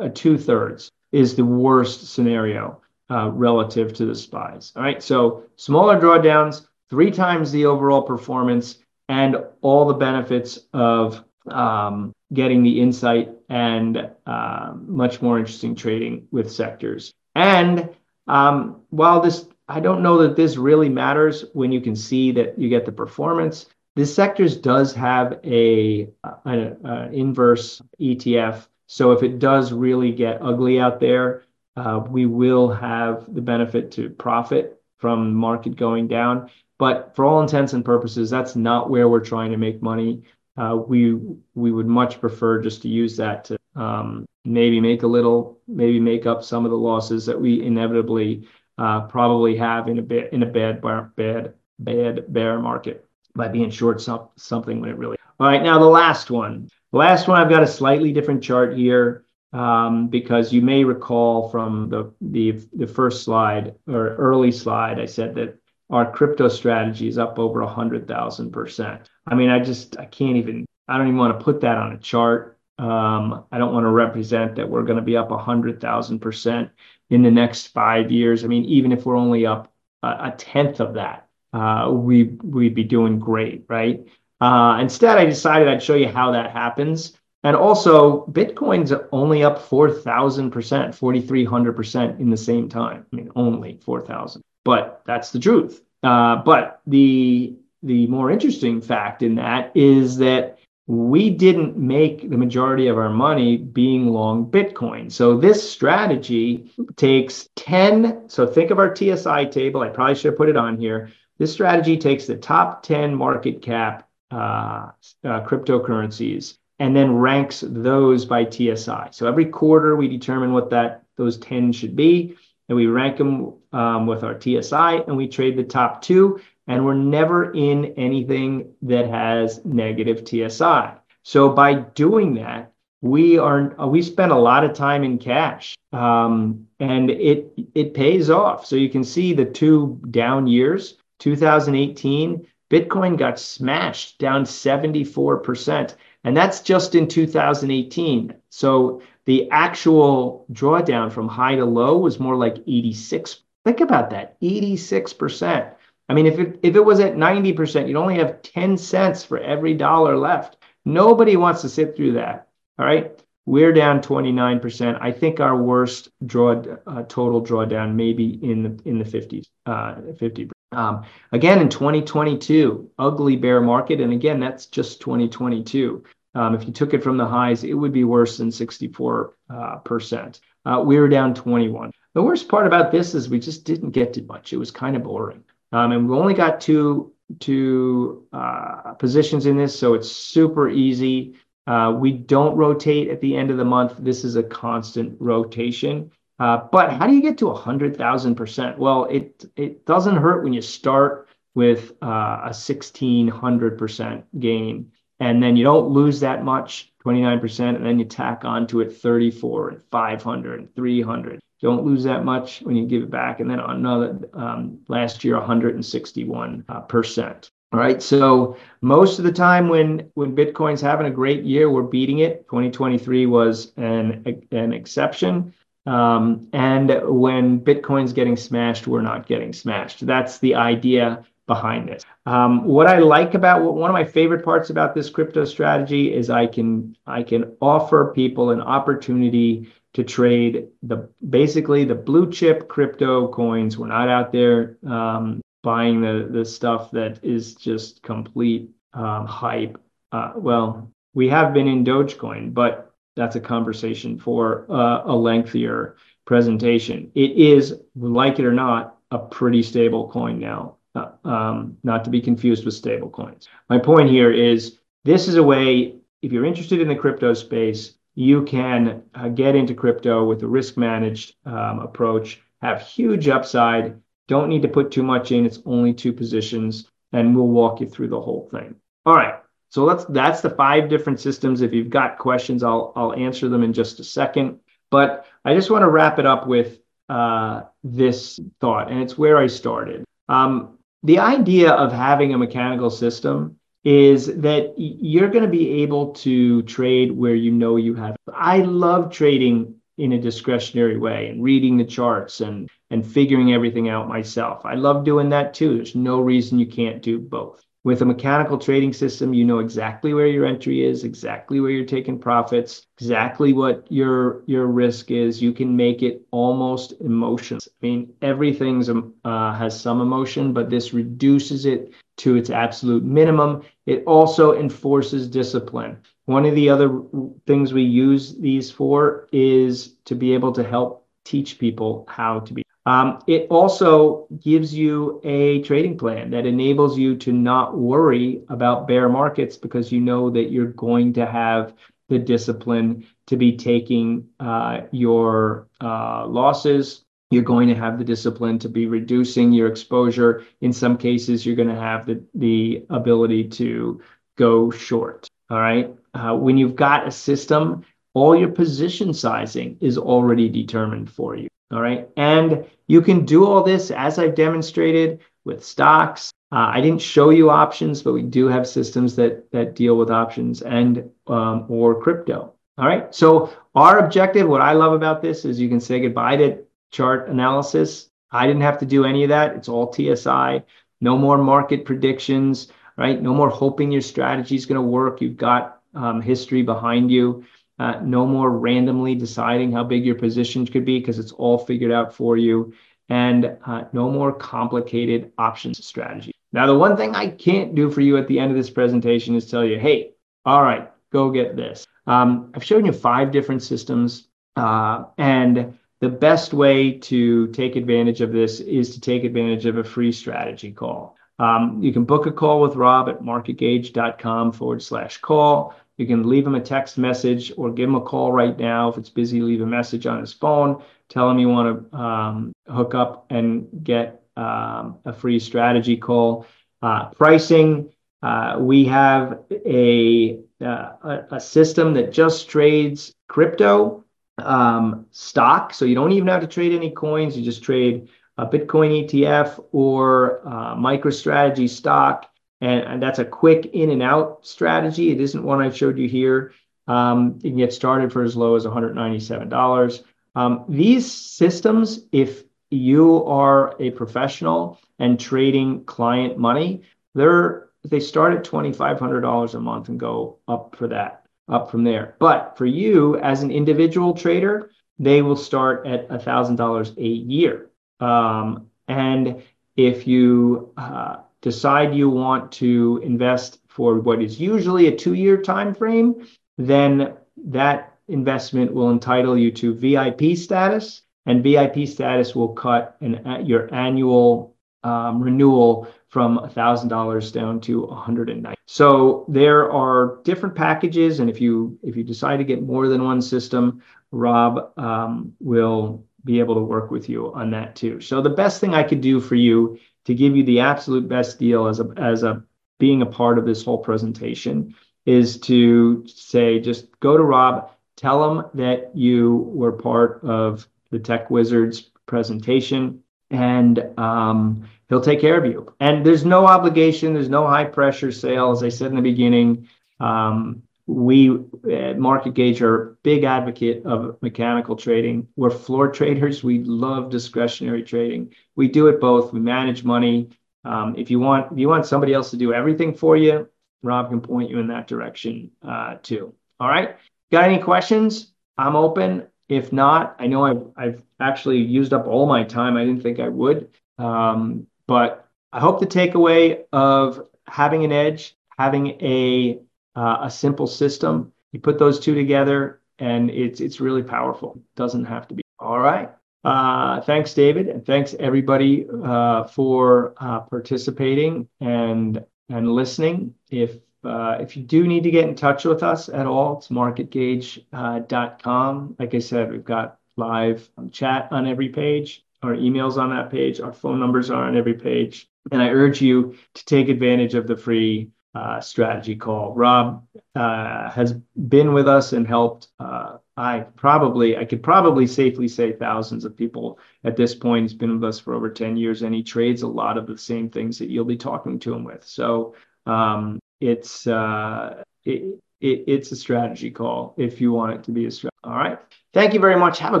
two 0.14 0.38
thirds 0.38 0.90
is 1.12 1.34
the 1.34 1.44
worst 1.44 2.12
scenario 2.12 2.80
uh, 3.10 3.30
relative 3.30 3.92
to 3.94 4.06
the 4.06 4.12
SPYs. 4.12 4.72
All 4.76 4.82
right, 4.82 5.02
so 5.02 5.44
smaller 5.56 6.00
drawdowns, 6.00 6.66
three 6.90 7.10
times 7.10 7.52
the 7.52 7.66
overall 7.66 8.02
performance, 8.02 8.78
and 9.08 9.36
all 9.60 9.86
the 9.86 9.94
benefits 9.94 10.60
of 10.72 11.22
um, 11.50 12.12
getting 12.32 12.62
the 12.62 12.80
insight 12.80 13.30
and 13.48 14.10
uh, 14.26 14.72
much 14.86 15.20
more 15.20 15.38
interesting 15.38 15.74
trading 15.74 16.26
with 16.30 16.50
sectors. 16.50 17.12
And 17.34 17.90
um, 18.26 18.80
while 18.90 19.20
this, 19.20 19.46
I 19.68 19.80
don't 19.80 20.02
know 20.02 20.18
that 20.22 20.36
this 20.36 20.56
really 20.56 20.88
matters 20.88 21.44
when 21.52 21.72
you 21.72 21.80
can 21.80 21.94
see 21.94 22.32
that 22.32 22.58
you 22.58 22.68
get 22.68 22.86
the 22.86 22.92
performance. 22.92 23.66
This 23.96 24.14
sectors 24.14 24.56
does 24.56 24.92
have 24.94 25.38
a, 25.44 26.08
an 26.44 27.14
inverse 27.14 27.80
ETF 28.00 28.66
so 28.86 29.12
if 29.12 29.22
it 29.22 29.38
does 29.38 29.72
really 29.72 30.12
get 30.12 30.42
ugly 30.42 30.78
out 30.78 31.00
there, 31.00 31.42
uh, 31.76 32.02
we 32.08 32.26
will 32.26 32.70
have 32.70 33.24
the 33.32 33.40
benefit 33.40 33.90
to 33.92 34.10
profit 34.10 34.80
from 34.98 35.34
market 35.34 35.76
going 35.76 36.08
down. 36.08 36.50
But 36.78 37.14
for 37.14 37.24
all 37.24 37.40
intents 37.40 37.72
and 37.72 37.84
purposes, 37.84 38.30
that's 38.30 38.56
not 38.56 38.90
where 38.90 39.08
we're 39.08 39.24
trying 39.24 39.52
to 39.52 39.56
make 39.56 39.82
money. 39.82 40.22
Uh, 40.56 40.76
we 40.86 41.14
we 41.54 41.72
would 41.72 41.86
much 41.86 42.20
prefer 42.20 42.60
just 42.60 42.82
to 42.82 42.88
use 42.88 43.16
that 43.16 43.44
to 43.46 43.58
um, 43.74 44.26
maybe 44.44 44.80
make 44.80 45.02
a 45.02 45.06
little, 45.06 45.58
maybe 45.66 45.98
make 45.98 46.26
up 46.26 46.44
some 46.44 46.64
of 46.64 46.70
the 46.70 46.76
losses 46.76 47.26
that 47.26 47.40
we 47.40 47.62
inevitably 47.62 48.46
uh, 48.78 49.02
probably 49.02 49.56
have 49.56 49.88
in 49.88 49.98
a 49.98 50.02
bit 50.02 50.32
in 50.32 50.42
a 50.42 50.46
bad 50.46 50.80
bad 51.16 51.54
bad 51.78 52.32
bear 52.32 52.60
market. 52.60 53.03
By 53.34 53.48
being 53.48 53.70
short 53.70 54.00
something 54.00 54.80
when 54.80 54.90
it 54.90 54.98
really. 54.98 55.16
All 55.40 55.48
right, 55.48 55.62
now 55.62 55.78
the 55.78 55.86
last 55.86 56.30
one. 56.30 56.68
The 56.92 56.98
last 56.98 57.26
one, 57.26 57.40
I've 57.40 57.50
got 57.50 57.62
a 57.62 57.66
slightly 57.66 58.12
different 58.12 58.42
chart 58.42 58.76
here 58.76 59.24
um, 59.52 60.08
because 60.08 60.52
you 60.52 60.62
may 60.62 60.84
recall 60.84 61.48
from 61.48 61.88
the, 61.88 62.12
the 62.20 62.60
the 62.72 62.86
first 62.86 63.22
slide 63.22 63.74
or 63.88 64.16
early 64.16 64.52
slide, 64.52 64.98
I 65.00 65.06
said 65.06 65.34
that 65.36 65.58
our 65.90 66.10
crypto 66.10 66.48
strategy 66.48 67.08
is 67.08 67.18
up 67.18 67.38
over 67.38 67.60
a 67.60 67.68
hundred 67.68 68.08
thousand 68.08 68.50
percent. 68.52 69.08
I 69.26 69.34
mean, 69.34 69.50
I 69.50 69.60
just 69.60 69.98
I 69.98 70.06
can't 70.06 70.36
even 70.36 70.66
I 70.88 70.98
don't 70.98 71.06
even 71.06 71.18
want 71.18 71.38
to 71.38 71.44
put 71.44 71.60
that 71.60 71.78
on 71.78 71.92
a 71.92 71.98
chart. 71.98 72.58
Um, 72.78 73.44
I 73.52 73.58
don't 73.58 73.72
want 73.72 73.84
to 73.84 73.90
represent 73.90 74.56
that 74.56 74.68
we're 74.68 74.82
going 74.82 74.98
to 74.98 75.02
be 75.02 75.16
up 75.16 75.30
a 75.30 75.38
hundred 75.38 75.80
thousand 75.80 76.18
percent 76.18 76.70
in 77.08 77.22
the 77.22 77.30
next 77.30 77.68
five 77.68 78.10
years. 78.10 78.44
I 78.44 78.48
mean, 78.48 78.64
even 78.64 78.90
if 78.90 79.06
we're 79.06 79.16
only 79.16 79.46
up 79.46 79.72
a, 80.02 80.08
a 80.08 80.34
tenth 80.36 80.80
of 80.80 80.94
that, 80.94 81.23
uh, 81.54 81.90
we 81.90 82.24
we'd 82.42 82.74
be 82.74 82.84
doing 82.84 83.18
great, 83.18 83.64
right? 83.68 84.06
Uh, 84.40 84.78
instead, 84.80 85.16
I 85.16 85.24
decided 85.24 85.68
I'd 85.68 85.82
show 85.82 85.94
you 85.94 86.08
how 86.08 86.32
that 86.32 86.50
happens. 86.50 87.16
And 87.44 87.54
also, 87.54 88.26
Bitcoin's 88.26 88.92
only 89.12 89.44
up 89.44 89.68
4,000%, 89.68 90.50
4,300% 90.50 92.18
in 92.18 92.30
the 92.30 92.36
same 92.36 92.68
time. 92.68 93.06
I 93.12 93.16
mean, 93.16 93.30
only 93.36 93.78
4,000. 93.84 94.42
But 94.64 95.02
that's 95.06 95.30
the 95.30 95.38
truth. 95.38 95.82
Uh, 96.02 96.36
but 96.36 96.80
the 96.86 97.54
the 97.82 98.06
more 98.06 98.30
interesting 98.30 98.80
fact 98.80 99.22
in 99.22 99.34
that 99.34 99.70
is 99.74 100.16
that 100.16 100.58
we 100.86 101.30
didn't 101.30 101.76
make 101.76 102.28
the 102.28 102.36
majority 102.36 102.88
of 102.88 102.96
our 102.96 103.10
money 103.10 103.58
being 103.58 104.08
long 104.08 104.50
Bitcoin. 104.50 105.12
So 105.12 105.36
this 105.36 105.70
strategy 105.70 106.72
takes 106.96 107.48
10. 107.56 108.28
So 108.28 108.46
think 108.46 108.70
of 108.70 108.78
our 108.78 108.94
TSI 108.94 109.46
table. 109.46 109.82
I 109.82 109.88
probably 109.88 110.14
should 110.14 110.30
have 110.32 110.36
put 110.36 110.48
it 110.48 110.56
on 110.56 110.78
here. 110.78 111.10
This 111.38 111.52
strategy 111.52 111.96
takes 111.96 112.26
the 112.26 112.36
top 112.36 112.82
10 112.82 113.14
market 113.14 113.60
cap 113.62 114.08
uh, 114.30 114.90
uh, 115.24 115.40
cryptocurrencies 115.44 116.58
and 116.78 116.94
then 116.94 117.16
ranks 117.16 117.62
those 117.66 118.24
by 118.24 118.48
TSI. 118.48 119.08
So 119.10 119.26
every 119.26 119.46
quarter 119.46 119.96
we 119.96 120.08
determine 120.08 120.52
what 120.52 120.70
that 120.70 121.04
those 121.16 121.38
10 121.38 121.72
should 121.72 121.94
be, 121.94 122.36
and 122.68 122.76
we 122.76 122.86
rank 122.86 123.18
them 123.18 123.54
um, 123.72 124.06
with 124.06 124.24
our 124.24 124.40
TSI, 124.40 125.04
and 125.06 125.16
we 125.16 125.28
trade 125.28 125.56
the 125.56 125.64
top 125.64 126.02
two, 126.02 126.40
and 126.66 126.84
we're 126.84 126.94
never 126.94 127.52
in 127.52 127.86
anything 127.96 128.72
that 128.82 129.08
has 129.08 129.64
negative 129.64 130.26
TSI. 130.26 130.94
So 131.22 131.50
by 131.50 131.74
doing 131.74 132.34
that, 132.34 132.72
we 133.00 133.38
are 133.38 133.74
we 133.86 134.00
spend 134.00 134.32
a 134.32 134.36
lot 134.36 134.64
of 134.64 134.72
time 134.72 135.04
in 135.04 135.18
cash, 135.18 135.76
um, 135.92 136.66
and 136.80 137.10
it 137.10 137.52
it 137.74 137.92
pays 137.92 138.30
off. 138.30 138.64
So 138.64 138.76
you 138.76 138.88
can 138.88 139.04
see 139.04 139.34
the 139.34 139.44
two 139.44 140.00
down 140.10 140.46
years, 140.46 140.96
2018 141.18 142.46
Bitcoin 142.74 143.16
got 143.16 143.38
smashed 143.38 144.18
down 144.18 144.44
74%. 144.44 145.94
And 146.24 146.36
that's 146.36 146.60
just 146.60 146.94
in 146.94 147.06
2018. 147.06 148.34
So 148.50 149.02
the 149.26 149.50
actual 149.50 150.46
drawdown 150.52 151.12
from 151.12 151.28
high 151.28 151.56
to 151.56 151.64
low 151.64 151.98
was 151.98 152.18
more 152.18 152.36
like 152.36 152.56
86. 152.66 153.42
Think 153.64 153.80
about 153.80 154.10
that 154.10 154.40
86%. 154.40 155.72
I 156.08 156.14
mean, 156.14 156.26
if 156.26 156.38
it, 156.38 156.58
if 156.62 156.74
it 156.74 156.84
was 156.84 157.00
at 157.00 157.14
90%, 157.14 157.86
you'd 157.86 157.96
only 157.96 158.18
have 158.18 158.42
10 158.42 158.76
cents 158.76 159.24
for 159.24 159.38
every 159.38 159.74
dollar 159.74 160.16
left. 160.16 160.56
Nobody 160.84 161.36
wants 161.36 161.62
to 161.62 161.68
sit 161.68 161.96
through 161.96 162.12
that. 162.12 162.48
All 162.78 162.84
right. 162.84 163.22
We're 163.46 163.72
down 163.72 164.00
29%. 164.00 164.98
I 165.00 165.12
think 165.12 165.38
our 165.38 165.56
worst 165.56 166.08
draw 166.24 166.62
uh, 166.86 167.02
total 167.08 167.42
drawdown 167.42 167.94
maybe 167.94 168.38
in 168.42 168.62
the 168.62 168.88
in 168.88 168.98
the 168.98 169.04
50s, 169.04 169.46
uh, 169.66 169.96
50. 170.18 170.50
Um, 170.72 171.04
again, 171.30 171.60
in 171.60 171.68
2022, 171.68 172.90
ugly 172.98 173.36
bear 173.36 173.60
market, 173.60 174.00
and 174.00 174.12
again, 174.12 174.40
that's 174.40 174.66
just 174.66 175.00
2022. 175.00 176.02
Um, 176.34 176.54
if 176.54 176.66
you 176.66 176.72
took 176.72 176.94
it 176.94 177.02
from 177.02 177.16
the 177.16 177.26
highs, 177.26 177.64
it 177.64 177.74
would 177.74 177.92
be 177.92 178.04
worse 178.04 178.38
than 178.38 178.50
64 178.50 179.34
uh, 179.50 179.76
percent. 179.76 180.40
Uh, 180.64 180.82
we 180.84 180.98
were 180.98 181.08
down 181.08 181.34
21. 181.34 181.92
The 182.14 182.22
worst 182.22 182.48
part 182.48 182.66
about 182.66 182.90
this 182.90 183.14
is 183.14 183.28
we 183.28 183.38
just 183.38 183.64
didn't 183.64 183.90
get 183.90 184.14
to 184.14 184.22
much. 184.22 184.52
It 184.52 184.56
was 184.56 184.70
kind 184.70 184.96
of 184.96 185.04
boring, 185.04 185.44
um, 185.72 185.92
and 185.92 186.08
we 186.08 186.16
only 186.16 186.34
got 186.34 186.60
two 186.60 187.12
two 187.40 188.26
uh, 188.32 188.94
positions 188.94 189.46
in 189.46 189.56
this, 189.56 189.78
so 189.78 189.94
it's 189.94 190.10
super 190.10 190.68
easy. 190.68 191.36
Uh, 191.66 191.94
we 191.98 192.12
don't 192.12 192.56
rotate 192.56 193.08
at 193.08 193.20
the 193.20 193.36
end 193.36 193.50
of 193.50 193.56
the 193.56 193.64
month. 193.64 193.94
This 193.98 194.24
is 194.24 194.36
a 194.36 194.42
constant 194.42 195.16
rotation. 195.20 196.10
Uh, 196.38 196.66
but 196.72 196.92
how 196.92 197.06
do 197.06 197.14
you 197.14 197.22
get 197.22 197.38
to 197.38 197.46
100,000%? 197.46 198.78
Well, 198.78 199.04
it, 199.04 199.44
it 199.56 199.86
doesn't 199.86 200.16
hurt 200.16 200.42
when 200.42 200.52
you 200.52 200.62
start 200.62 201.28
with 201.54 201.92
uh, 202.02 202.40
a 202.44 202.50
1,600% 202.50 204.24
gain. 204.40 204.90
And 205.20 205.40
then 205.42 205.56
you 205.56 205.64
don't 205.64 205.90
lose 205.90 206.20
that 206.20 206.44
much, 206.44 206.92
29%, 207.04 207.76
and 207.76 207.86
then 207.86 208.00
you 208.00 208.04
tack 208.04 208.44
onto 208.44 208.80
it 208.80 208.96
34 208.96 209.68
and 209.70 209.82
500 209.90 210.58
and 210.58 210.74
300. 210.74 211.40
Don't 211.60 211.84
lose 211.84 212.02
that 212.04 212.24
much 212.24 212.60
when 212.62 212.76
you 212.76 212.84
give 212.84 213.04
it 213.04 213.10
back. 213.10 213.40
And 213.40 213.48
then 213.48 213.60
another 213.60 214.18
um, 214.34 214.80
last 214.88 215.24
year, 215.24 215.40
161%. 215.40 217.50
All 217.74 217.80
right. 217.80 218.00
So 218.00 218.56
most 218.82 219.18
of 219.18 219.24
the 219.24 219.32
time 219.32 219.68
when 219.68 220.08
when 220.14 220.36
Bitcoin's 220.36 220.80
having 220.80 221.08
a 221.08 221.10
great 221.10 221.42
year, 221.42 221.68
we're 221.68 221.82
beating 221.82 222.20
it. 222.20 222.46
2023 222.46 223.26
was 223.26 223.72
an 223.76 224.24
an 224.52 224.72
exception. 224.72 225.52
Um, 225.84 226.48
and 226.52 226.88
when 227.02 227.58
Bitcoin's 227.58 228.12
getting 228.12 228.36
smashed, 228.36 228.86
we're 228.86 229.02
not 229.02 229.26
getting 229.26 229.52
smashed. 229.52 230.06
That's 230.06 230.38
the 230.38 230.54
idea 230.54 231.24
behind 231.48 231.88
this. 231.88 232.04
Um, 232.26 232.64
what 232.64 232.86
I 232.86 233.00
like 233.00 233.34
about 233.34 233.64
one 233.64 233.90
of 233.90 233.94
my 233.94 234.04
favorite 234.04 234.44
parts 234.44 234.70
about 234.70 234.94
this 234.94 235.10
crypto 235.10 235.44
strategy 235.44 236.14
is 236.14 236.30
I 236.30 236.46
can 236.46 236.96
I 237.08 237.24
can 237.24 237.56
offer 237.60 238.12
people 238.14 238.50
an 238.50 238.60
opportunity 238.60 239.68
to 239.94 240.04
trade 240.04 240.68
the 240.84 241.08
basically 241.28 241.84
the 241.84 241.96
blue 241.96 242.30
chip 242.30 242.68
crypto 242.68 243.26
coins. 243.26 243.76
We're 243.76 243.88
not 243.88 244.08
out 244.08 244.30
there 244.30 244.78
um, 244.86 245.40
buying 245.64 246.00
the 246.00 246.28
the 246.30 246.44
stuff 246.44 246.92
that 246.92 247.18
is 247.24 247.54
just 247.54 248.02
complete 248.02 248.70
um, 248.92 249.26
hype. 249.26 249.80
Uh, 250.12 250.32
well, 250.36 250.92
we 251.14 251.28
have 251.28 251.52
been 251.52 251.66
in 251.66 251.84
Dogecoin, 251.84 252.54
but 252.54 252.94
that's 253.16 253.36
a 253.36 253.40
conversation 253.40 254.18
for 254.18 254.66
uh, 254.70 255.02
a 255.06 255.16
lengthier 255.16 255.96
presentation. 256.24 257.10
It 257.14 257.32
is, 257.32 257.80
like 257.96 258.38
it 258.38 258.44
or 258.44 258.52
not, 258.52 258.98
a 259.10 259.18
pretty 259.18 259.62
stable 259.62 260.08
coin 260.08 260.38
now, 260.38 260.76
uh, 260.94 261.10
um, 261.24 261.76
not 261.82 262.04
to 262.04 262.10
be 262.10 262.20
confused 262.20 262.64
with 262.64 262.74
stable 262.74 263.10
coins. 263.10 263.48
My 263.68 263.78
point 263.78 264.08
here 264.10 264.32
is 264.32 264.78
this 265.04 265.28
is 265.28 265.36
a 265.36 265.42
way, 265.42 265.96
if 266.22 266.32
you're 266.32 266.46
interested 266.46 266.80
in 266.80 266.88
the 266.88 266.96
crypto 266.96 267.34
space, 267.34 267.94
you 268.14 268.44
can 268.44 269.02
uh, 269.14 269.28
get 269.28 269.56
into 269.56 269.74
crypto 269.74 270.24
with 270.24 270.42
a 270.42 270.46
risk 270.46 270.76
managed 270.76 271.34
um, 271.44 271.80
approach, 271.80 272.40
have 272.62 272.80
huge 272.82 273.28
upside, 273.28 274.00
don't 274.28 274.48
need 274.48 274.62
to 274.62 274.68
put 274.68 274.90
too 274.90 275.02
much 275.02 275.32
in. 275.32 275.46
It's 275.46 275.60
only 275.64 275.92
two 275.92 276.12
positions, 276.12 276.90
and 277.12 277.34
we'll 277.34 277.46
walk 277.46 277.80
you 277.80 277.88
through 277.88 278.08
the 278.08 278.20
whole 278.20 278.48
thing. 278.50 278.76
All 279.06 279.14
right. 279.14 279.34
So 279.70 279.84
let's 279.84 280.04
that's 280.04 280.40
the 280.40 280.50
five 280.50 280.88
different 280.88 281.20
systems. 281.20 281.60
If 281.60 281.72
you've 281.72 281.90
got 281.90 282.18
questions, 282.18 282.62
I'll 282.62 282.92
I'll 282.94 283.12
answer 283.12 283.48
them 283.48 283.62
in 283.62 283.72
just 283.72 284.00
a 284.00 284.04
second. 284.04 284.60
But 284.90 285.26
I 285.44 285.54
just 285.54 285.70
want 285.70 285.82
to 285.82 285.90
wrap 285.90 286.18
it 286.18 286.26
up 286.26 286.46
with 286.46 286.78
uh, 287.08 287.62
this 287.82 288.38
thought, 288.60 288.90
and 288.90 289.02
it's 289.02 289.18
where 289.18 289.36
I 289.36 289.48
started. 289.48 290.04
Um, 290.28 290.78
the 291.02 291.18
idea 291.18 291.72
of 291.72 291.92
having 291.92 292.32
a 292.32 292.38
mechanical 292.38 292.90
system 292.90 293.58
is 293.84 294.26
that 294.26 294.72
you're 294.78 295.28
going 295.28 295.44
to 295.44 295.50
be 295.50 295.82
able 295.82 296.12
to 296.14 296.62
trade 296.62 297.12
where 297.12 297.34
you 297.34 297.50
know 297.50 297.76
you 297.76 297.94
have. 297.94 298.16
I 298.32 298.58
love 298.58 299.12
trading 299.12 299.74
in 299.98 300.12
a 300.12 300.20
discretionary 300.20 300.98
way 300.98 301.28
and 301.28 301.42
reading 301.42 301.76
the 301.76 301.84
charts 301.84 302.40
and 302.40 302.68
and 302.90 303.06
figuring 303.06 303.52
everything 303.52 303.88
out 303.88 304.08
myself. 304.08 304.64
I 304.64 304.74
love 304.74 305.04
doing 305.04 305.30
that 305.30 305.54
too. 305.54 305.76
There's 305.76 305.94
no 305.94 306.20
reason 306.20 306.58
you 306.58 306.66
can't 306.66 307.02
do 307.02 307.18
both. 307.18 307.64
With 307.84 308.00
a 308.00 308.06
mechanical 308.06 308.56
trading 308.56 308.94
system, 308.94 309.34
you 309.34 309.44
know 309.44 309.58
exactly 309.58 310.14
where 310.14 310.26
your 310.26 310.46
entry 310.46 310.86
is, 310.86 311.04
exactly 311.04 311.60
where 311.60 311.70
you're 311.70 311.84
taking 311.84 312.18
profits, 312.18 312.86
exactly 312.98 313.52
what 313.52 313.86
your 313.90 314.42
your 314.46 314.66
risk 314.66 315.10
is. 315.10 315.42
You 315.42 315.52
can 315.52 315.76
make 315.76 316.02
it 316.02 316.22
almost 316.30 316.94
emotionless. 317.00 317.68
I 317.68 317.86
mean, 317.86 318.14
everything's 318.22 318.88
um, 318.88 319.12
uh, 319.26 319.52
has 319.52 319.78
some 319.78 320.00
emotion, 320.00 320.54
but 320.54 320.70
this 320.70 320.94
reduces 320.94 321.66
it 321.66 321.92
to 322.16 322.36
its 322.36 322.48
absolute 322.48 323.04
minimum. 323.04 323.62
It 323.84 324.02
also 324.06 324.58
enforces 324.58 325.28
discipline. 325.28 325.98
One 326.24 326.46
of 326.46 326.54
the 326.54 326.70
other 326.70 327.02
things 327.46 327.74
we 327.74 327.82
use 327.82 328.34
these 328.38 328.70
for 328.70 329.28
is 329.30 329.96
to 330.06 330.14
be 330.14 330.32
able 330.32 330.52
to 330.52 330.64
help 330.64 331.06
teach 331.24 331.58
people 331.58 332.06
how 332.08 332.40
to 332.40 332.54
be. 332.54 332.63
Um, 332.86 333.22
it 333.26 333.46
also 333.48 334.26
gives 334.40 334.74
you 334.74 335.20
a 335.24 335.62
trading 335.62 335.96
plan 335.96 336.30
that 336.30 336.44
enables 336.44 336.98
you 336.98 337.16
to 337.16 337.32
not 337.32 337.78
worry 337.78 338.42
about 338.48 338.86
bear 338.86 339.08
markets 339.08 339.56
because 339.56 339.90
you 339.90 340.00
know 340.00 340.28
that 340.30 340.50
you're 340.50 340.66
going 340.66 341.14
to 341.14 341.24
have 341.24 341.72
the 342.10 342.18
discipline 342.18 343.06
to 343.28 343.36
be 343.38 343.56
taking 343.56 344.28
uh, 344.38 344.82
your 344.92 345.66
uh, 345.80 346.26
losses 346.26 347.04
you're 347.34 347.42
going 347.42 347.68
to 347.68 347.74
have 347.74 347.98
the 347.98 348.04
discipline 348.04 348.58
to 348.60 348.68
be 348.68 348.86
reducing 348.86 349.52
your 349.52 349.66
exposure. 349.66 350.44
In 350.60 350.72
some 350.72 350.96
cases, 350.96 351.44
you're 351.44 351.56
going 351.56 351.68
to 351.68 351.74
have 351.74 352.06
the, 352.06 352.22
the 352.34 352.86
ability 352.90 353.48
to 353.48 354.00
go 354.36 354.70
short. 354.70 355.28
All 355.50 355.58
right. 355.58 355.92
Uh, 356.14 356.36
when 356.36 356.56
you've 356.56 356.76
got 356.76 357.08
a 357.08 357.10
system, 357.10 357.84
all 358.14 358.36
your 358.36 358.50
position 358.50 359.12
sizing 359.12 359.76
is 359.80 359.98
already 359.98 360.48
determined 360.48 361.10
for 361.10 361.34
you. 361.34 361.48
All 361.74 361.82
right. 361.82 362.08
And 362.16 362.64
you 362.86 363.02
can 363.02 363.24
do 363.24 363.44
all 363.44 363.64
this 363.64 363.90
as 363.90 364.20
I've 364.20 364.36
demonstrated 364.36 365.18
with 365.44 365.64
stocks. 365.64 366.30
Uh, 366.52 366.70
I 366.72 366.80
didn't 366.80 367.02
show 367.02 367.30
you 367.30 367.50
options, 367.50 368.00
but 368.00 368.12
we 368.12 368.22
do 368.22 368.46
have 368.46 368.68
systems 368.68 369.16
that 369.16 369.50
that 369.50 369.74
deal 369.74 369.96
with 369.96 370.08
options 370.08 370.62
and 370.62 371.10
um, 371.26 371.66
or 371.68 372.00
crypto. 372.00 372.52
All 372.78 372.86
right. 372.86 373.12
So 373.12 373.52
our 373.74 373.98
objective, 373.98 374.46
what 374.46 374.60
I 374.60 374.72
love 374.72 374.92
about 374.92 375.20
this 375.20 375.44
is 375.44 375.60
you 375.60 375.68
can 375.68 375.80
say 375.80 375.98
goodbye 375.98 376.36
to 376.36 376.62
chart 376.92 377.28
analysis. 377.28 378.08
I 378.30 378.46
didn't 378.46 378.62
have 378.62 378.78
to 378.78 378.86
do 378.86 379.04
any 379.04 379.24
of 379.24 379.30
that. 379.30 379.56
It's 379.56 379.68
all 379.68 379.92
TSI. 379.92 380.62
No 381.00 381.18
more 381.18 381.38
market 381.38 381.84
predictions, 381.84 382.68
right? 382.96 383.20
No 383.20 383.34
more 383.34 383.50
hoping 383.50 383.90
your 383.90 384.00
strategy 384.00 384.54
is 384.54 384.66
going 384.66 384.80
to 384.80 384.82
work. 384.86 385.20
You've 385.20 385.36
got 385.36 385.80
um, 385.94 386.20
history 386.20 386.62
behind 386.62 387.10
you. 387.10 387.44
Uh, 387.78 388.00
no 388.02 388.26
more 388.26 388.50
randomly 388.50 389.14
deciding 389.14 389.72
how 389.72 389.82
big 389.82 390.04
your 390.04 390.14
positions 390.14 390.70
could 390.70 390.84
be 390.84 390.98
because 390.98 391.18
it's 391.18 391.32
all 391.32 391.58
figured 391.58 391.90
out 391.90 392.14
for 392.14 392.36
you. 392.36 392.72
And 393.08 393.56
uh, 393.66 393.84
no 393.92 394.10
more 394.10 394.32
complicated 394.32 395.32
options 395.36 395.84
strategy. 395.84 396.32
Now, 396.52 396.66
the 396.66 396.78
one 396.78 396.96
thing 396.96 397.14
I 397.14 397.28
can't 397.28 397.74
do 397.74 397.90
for 397.90 398.00
you 398.00 398.16
at 398.16 398.28
the 398.28 398.38
end 398.38 398.50
of 398.50 398.56
this 398.56 398.70
presentation 398.70 399.34
is 399.34 399.50
tell 399.50 399.64
you, 399.64 399.78
hey, 399.78 400.12
all 400.44 400.62
right, 400.62 400.90
go 401.12 401.30
get 401.30 401.56
this. 401.56 401.86
Um, 402.06 402.52
I've 402.54 402.64
shown 402.64 402.84
you 402.84 402.92
five 402.92 403.32
different 403.32 403.62
systems. 403.62 404.28
Uh, 404.56 405.04
and 405.18 405.76
the 406.00 406.08
best 406.08 406.52
way 406.52 406.92
to 406.92 407.48
take 407.48 407.76
advantage 407.76 408.20
of 408.20 408.32
this 408.32 408.60
is 408.60 408.94
to 408.94 409.00
take 409.00 409.24
advantage 409.24 409.66
of 409.66 409.78
a 409.78 409.84
free 409.84 410.12
strategy 410.12 410.70
call. 410.70 411.16
Um, 411.38 411.82
you 411.82 411.92
can 411.92 412.04
book 412.04 412.26
a 412.26 412.32
call 412.32 412.60
with 412.60 412.76
Rob 412.76 413.08
at 413.08 413.20
marketgauge.com 413.20 414.52
forward 414.52 414.82
slash 414.82 415.18
call. 415.18 415.74
You 415.96 416.06
can 416.06 416.28
leave 416.28 416.46
him 416.46 416.54
a 416.54 416.60
text 416.60 416.98
message 416.98 417.52
or 417.56 417.70
give 417.70 417.88
him 417.88 417.94
a 417.94 418.00
call 418.00 418.32
right 418.32 418.58
now. 418.58 418.88
If 418.88 418.98
it's 418.98 419.10
busy, 419.10 419.40
leave 419.40 419.60
a 419.60 419.66
message 419.66 420.06
on 420.06 420.20
his 420.20 420.32
phone. 420.32 420.82
Tell 421.08 421.30
him 421.30 421.38
you 421.38 421.48
want 421.48 421.90
to 421.90 421.96
um, 421.96 422.52
hook 422.66 422.94
up 422.94 423.26
and 423.30 423.68
get 423.84 424.22
um, 424.36 424.98
a 425.04 425.12
free 425.12 425.38
strategy 425.38 425.96
call. 425.96 426.46
Uh, 426.82 427.10
pricing, 427.10 427.92
uh, 428.22 428.56
we 428.58 428.84
have 428.86 429.40
a, 429.50 430.40
uh, 430.60 431.22
a 431.30 431.40
system 431.40 431.94
that 431.94 432.12
just 432.12 432.48
trades 432.48 433.12
crypto 433.28 434.04
um, 434.38 435.06
stock. 435.12 435.72
So 435.72 435.84
you 435.84 435.94
don't 435.94 436.12
even 436.12 436.28
have 436.28 436.40
to 436.40 436.46
trade 436.48 436.72
any 436.72 436.90
coins. 436.90 437.36
You 437.36 437.44
just 437.44 437.62
trade 437.62 438.08
a 438.36 438.46
Bitcoin 438.46 439.06
ETF 439.06 439.64
or 439.70 440.40
MicroStrategy 440.44 441.68
stock 441.68 442.28
and 442.64 443.02
that's 443.02 443.18
a 443.18 443.24
quick 443.24 443.66
in 443.66 443.90
and 443.90 444.02
out 444.02 444.46
strategy. 444.46 445.10
It 445.10 445.20
isn't 445.20 445.42
one 445.42 445.60
I 445.60 445.70
showed 445.70 445.98
you 445.98 446.08
here. 446.08 446.52
Um, 446.86 447.38
you 447.42 447.50
can 447.50 447.58
get 447.58 447.72
started 447.72 448.12
for 448.12 448.22
as 448.22 448.36
low 448.36 448.56
as 448.56 448.64
$197. 448.64 450.02
Um, 450.34 450.64
these 450.68 451.10
systems, 451.10 452.00
if 452.12 452.42
you 452.70 453.24
are 453.24 453.74
a 453.80 453.90
professional 453.90 454.78
and 454.98 455.18
trading 455.18 455.84
client 455.84 456.38
money, 456.38 456.82
they're 457.14 457.64
they 457.86 458.00
start 458.00 458.32
at 458.32 458.44
$2,500 458.44 459.54
a 459.54 459.60
month 459.60 459.88
and 459.88 460.00
go 460.00 460.38
up 460.48 460.74
for 460.76 460.88
that, 460.88 461.26
up 461.48 461.70
from 461.70 461.84
there. 461.84 462.16
But 462.18 462.56
for 462.56 462.64
you 462.64 463.18
as 463.18 463.42
an 463.42 463.50
individual 463.50 464.14
trader, 464.14 464.70
they 464.98 465.20
will 465.20 465.36
start 465.36 465.86
at 465.86 466.08
$1,000 466.08 466.96
a 466.96 467.02
year. 467.02 467.68
Um, 468.00 468.68
and 468.88 469.42
if 469.76 470.06
you 470.06 470.72
uh, 470.78 471.16
decide 471.44 471.94
you 471.94 472.08
want 472.08 472.50
to 472.50 472.98
invest 473.04 473.58
for 473.68 474.00
what 474.00 474.22
is 474.22 474.40
usually 474.40 474.86
a 474.86 474.96
two-year 474.96 475.42
time 475.42 475.74
frame, 475.74 476.26
then 476.56 477.14
that 477.36 477.98
investment 478.08 478.72
will 478.72 478.90
entitle 478.90 479.36
you 479.36 479.52
to 479.52 479.74
VIP 479.74 480.38
status, 480.38 481.02
and 481.26 481.42
VIP 481.42 481.86
status 481.86 482.34
will 482.34 482.54
cut 482.54 482.96
an, 483.02 483.44
your 483.44 483.72
annual 483.74 484.56
um, 484.84 485.22
renewal 485.22 485.86
from 486.08 486.38
$1,000 486.38 487.32
down 487.32 487.60
to 487.60 487.82
190. 487.82 488.56
So 488.64 489.26
there 489.28 489.70
are 489.70 490.20
different 490.24 490.54
packages, 490.54 491.20
and 491.20 491.28
if 491.28 491.42
you 491.42 491.78
if 491.82 491.94
you 491.94 492.04
decide 492.04 492.38
to 492.38 492.44
get 492.44 492.62
more 492.62 492.88
than 492.88 493.04
one 493.04 493.20
system, 493.20 493.82
Rob 494.12 494.78
um, 494.78 495.34
will 495.40 496.06
be 496.24 496.38
able 496.38 496.54
to 496.54 496.62
work 496.62 496.90
with 496.90 497.10
you 497.10 497.34
on 497.34 497.50
that 497.50 497.76
too. 497.76 498.00
So 498.00 498.22
the 498.22 498.30
best 498.30 498.62
thing 498.62 498.72
I 498.72 498.82
could 498.82 499.02
do 499.02 499.20
for 499.20 499.34
you 499.34 499.78
to 500.04 500.14
give 500.14 500.36
you 500.36 500.44
the 500.44 500.60
absolute 500.60 501.08
best 501.08 501.38
deal 501.38 501.66
as 501.66 501.80
a 501.80 501.88
as 501.96 502.22
a 502.22 502.42
being 502.78 503.02
a 503.02 503.06
part 503.06 503.38
of 503.38 503.46
this 503.46 503.64
whole 503.64 503.78
presentation 503.78 504.74
is 505.06 505.38
to 505.38 506.06
say 506.06 506.60
just 506.60 506.98
go 507.00 507.16
to 507.16 507.22
Rob, 507.22 507.70
tell 507.96 508.30
him 508.30 508.46
that 508.54 508.96
you 508.96 509.50
were 509.54 509.72
part 509.72 510.22
of 510.24 510.66
the 510.90 510.98
Tech 510.98 511.30
Wizards 511.30 511.90
presentation, 512.06 513.02
and 513.30 513.84
um, 513.98 514.68
he'll 514.88 515.00
take 515.00 515.20
care 515.20 515.38
of 515.38 515.44
you. 515.44 515.72
And 515.80 516.04
there's 516.04 516.24
no 516.24 516.46
obligation, 516.46 517.14
there's 517.14 517.28
no 517.28 517.46
high 517.46 517.64
pressure 517.64 518.12
sale. 518.12 518.50
As 518.50 518.62
I 518.62 518.68
said 518.68 518.88
in 518.88 518.96
the 518.96 519.02
beginning, 519.02 519.68
um, 520.00 520.62
we 520.86 521.38
at 521.70 521.98
Market 521.98 522.34
Gauge 522.34 522.60
are 522.60 522.98
big 523.02 523.24
advocate 523.24 523.84
of 523.86 524.20
mechanical 524.20 524.76
trading. 524.76 525.28
We're 525.36 525.50
floor 525.50 525.90
traders. 525.90 526.44
We 526.44 526.62
love 526.62 527.10
discretionary 527.10 527.82
trading. 527.82 528.34
We 528.54 528.68
do 528.68 528.88
it 528.88 529.00
both. 529.00 529.32
We 529.32 529.40
manage 529.40 529.82
money. 529.84 530.30
Um, 530.64 530.94
if 530.96 531.10
you 531.10 531.20
want, 531.20 531.52
if 531.52 531.58
you 531.58 531.68
want 531.68 531.86
somebody 531.86 532.12
else 532.12 532.30
to 532.30 532.36
do 532.36 532.52
everything 532.52 532.94
for 532.94 533.16
you, 533.16 533.48
Rob 533.82 534.10
can 534.10 534.20
point 534.20 534.50
you 534.50 534.58
in 534.58 534.68
that 534.68 534.86
direction 534.86 535.50
uh, 535.66 535.96
too. 536.02 536.34
All 536.60 536.68
right. 536.68 536.96
Got 537.32 537.44
any 537.44 537.58
questions? 537.58 538.32
I'm 538.56 538.76
open. 538.76 539.26
If 539.48 539.72
not, 539.72 540.16
I 540.18 540.26
know 540.26 540.44
I've, 540.44 540.66
I've 540.76 541.02
actually 541.20 541.58
used 541.58 541.92
up 541.92 542.06
all 542.06 542.26
my 542.26 542.44
time. 542.44 542.76
I 542.76 542.84
didn't 542.84 543.02
think 543.02 543.20
I 543.20 543.28
would. 543.28 543.70
Um, 543.98 544.66
but 544.86 545.28
I 545.52 545.60
hope 545.60 545.80
the 545.80 545.86
takeaway 545.86 546.64
of 546.72 547.26
having 547.46 547.84
an 547.84 547.92
edge, 547.92 548.36
having 548.58 548.88
a 549.02 549.60
uh, 549.96 550.18
a 550.22 550.30
simple 550.30 550.66
system. 550.66 551.32
You 551.52 551.60
put 551.60 551.78
those 551.78 552.00
two 552.00 552.14
together, 552.14 552.80
and 552.98 553.30
it's 553.30 553.60
it's 553.60 553.80
really 553.80 554.02
powerful. 554.02 554.54
It 554.56 554.62
doesn't 554.76 555.04
have 555.04 555.28
to 555.28 555.34
be. 555.34 555.42
All 555.58 555.78
right. 555.78 556.10
Uh, 556.44 557.00
thanks, 557.00 557.32
David, 557.32 557.68
and 557.68 557.86
thanks 557.86 558.14
everybody 558.20 558.86
uh, 559.02 559.44
for 559.44 560.12
uh, 560.18 560.40
participating 560.40 561.48
and 561.60 562.22
and 562.50 562.70
listening. 562.70 563.34
If 563.50 563.78
uh, 564.04 564.36
if 564.40 564.56
you 564.56 564.62
do 564.62 564.86
need 564.86 565.02
to 565.04 565.10
get 565.10 565.26
in 565.28 565.34
touch 565.34 565.64
with 565.64 565.82
us 565.82 566.10
at 566.10 566.26
all, 566.26 566.58
it's 566.58 566.68
marketgauge.com. 566.68 568.96
Like 568.98 569.14
I 569.14 569.18
said, 569.18 569.50
we've 569.50 569.64
got 569.64 569.98
live 570.16 570.68
chat 570.92 571.28
on 571.30 571.46
every 571.46 571.70
page. 571.70 572.22
Our 572.42 572.54
emails 572.54 572.98
on 572.98 573.08
that 573.10 573.30
page. 573.30 573.60
Our 573.60 573.72
phone 573.72 573.98
numbers 573.98 574.30
are 574.30 574.44
on 574.44 574.56
every 574.56 574.74
page. 574.74 575.28
And 575.50 575.62
I 575.62 575.68
urge 575.68 576.02
you 576.02 576.36
to 576.54 576.64
take 576.64 576.88
advantage 576.88 577.34
of 577.34 577.46
the 577.46 577.56
free 577.56 578.10
uh, 578.34 578.60
strategy 578.60 579.14
call. 579.14 579.54
Rob 579.54 580.04
uh, 580.34 580.90
has 580.90 581.12
been 581.48 581.72
with 581.72 581.86
us 581.86 582.12
and 582.12 582.26
helped. 582.26 582.68
Uh, 582.80 583.18
I 583.36 583.60
probably, 583.60 584.36
I 584.36 584.44
could 584.44 584.62
probably 584.62 585.06
safely 585.06 585.46
say 585.46 585.72
thousands 585.72 586.24
of 586.24 586.36
people 586.36 586.78
at 587.04 587.16
this 587.16 587.34
point. 587.34 587.64
He's 587.64 587.74
been 587.74 587.94
with 587.94 588.08
us 588.08 588.18
for 588.18 588.34
over 588.34 588.50
10 588.50 588.76
years 588.76 589.02
and 589.02 589.14
he 589.14 589.22
trades 589.22 589.62
a 589.62 589.68
lot 589.68 589.96
of 589.96 590.06
the 590.06 590.18
same 590.18 590.50
things 590.50 590.78
that 590.78 590.90
you'll 590.90 591.04
be 591.04 591.16
talking 591.16 591.60
to 591.60 591.74
him 591.74 591.84
with. 591.84 592.04
So 592.04 592.54
um, 592.86 593.38
it's, 593.60 594.06
uh, 594.06 594.82
it, 595.04 595.40
it, 595.60 595.84
it's 595.86 596.10
a 596.10 596.16
strategy 596.16 596.70
call 596.70 597.14
if 597.16 597.40
you 597.40 597.52
want 597.52 597.74
it 597.74 597.84
to 597.84 597.92
be 597.92 598.06
a 598.06 598.10
strategy. 598.10 598.36
All 598.42 598.56
right. 598.56 598.78
Thank 599.12 599.34
you 599.34 599.40
very 599.40 599.56
much. 599.56 599.78
Have 599.78 599.94
a 599.94 600.00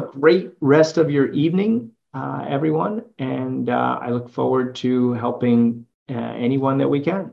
great 0.00 0.52
rest 0.60 0.98
of 0.98 1.08
your 1.08 1.30
evening, 1.32 1.92
uh, 2.12 2.46
everyone. 2.48 3.04
And 3.16 3.70
I 3.70 4.10
look 4.10 4.28
forward 4.28 4.74
to 4.76 5.12
helping 5.12 5.86
anyone 6.08 6.78
that 6.78 6.88
we 6.88 7.00
can. 7.00 7.32